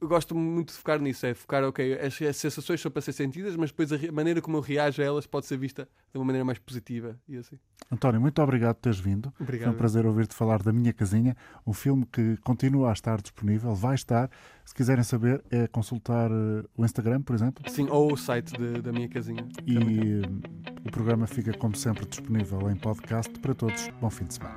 eu 0.00 0.08
gosto 0.08 0.34
muito 0.34 0.68
de 0.68 0.78
focar 0.78 1.00
nisso, 1.00 1.26
é 1.26 1.34
focar, 1.34 1.62
ok, 1.64 1.98
as, 2.00 2.20
as, 2.22 2.36
sensações 2.36 2.80
são 2.80 2.90
para 2.90 3.02
ser 3.02 3.12
sentidas, 3.12 3.54
mas 3.54 3.70
depois 3.70 3.92
a, 3.92 4.12
maneira 4.12 4.40
como 4.40 4.56
eu 4.56 4.60
reajo 4.60 5.02
a 5.02 5.04
elas 5.04 5.26
pode 5.26 5.46
ser 5.46 5.58
vista 5.58 5.86
de 6.12 6.18
uma 6.18 6.24
maneira 6.24 6.44
mais 6.44 6.58
positiva 6.58 7.18
e 7.28 7.36
assim. 7.36 7.58
António, 7.92 8.20
muito 8.20 8.40
obrigado 8.40 8.76
por 8.76 8.82
teres 8.82 8.98
vindo. 8.98 9.32
Obrigado. 9.38 9.66
Foi 9.66 9.74
um 9.74 9.78
prazer 9.78 10.06
ouvir-te 10.06 10.34
falar 10.34 10.62
da 10.62 10.72
Minha 10.72 10.92
Casinha, 10.92 11.36
um 11.66 11.72
filme 11.72 12.06
que 12.06 12.36
continua 12.38 12.90
a 12.90 12.92
estar 12.92 13.20
disponível, 13.20 13.74
vai 13.74 13.94
estar. 13.94 14.30
Se 14.64 14.74
quiserem 14.74 15.02
saber, 15.02 15.42
é 15.50 15.66
consultar 15.66 16.30
uh, 16.30 16.64
o 16.76 16.84
Instagram, 16.84 17.22
por 17.22 17.34
exemplo. 17.34 17.68
Sim, 17.68 17.88
ou 17.90 18.12
o 18.12 18.16
site 18.16 18.52
de, 18.56 18.80
da 18.80 18.92
Minha 18.92 19.08
Casinha. 19.08 19.46
E 19.66 19.76
uh, 19.76 20.86
o 20.86 20.90
programa 20.90 21.26
fica, 21.26 21.52
como 21.52 21.76
sempre, 21.76 22.06
disponível 22.06 22.70
em 22.70 22.76
podcast 22.76 23.36
para 23.40 23.54
todos. 23.54 23.88
Bom 24.00 24.08
fim 24.08 24.24
de 24.24 24.34
semana. 24.34 24.56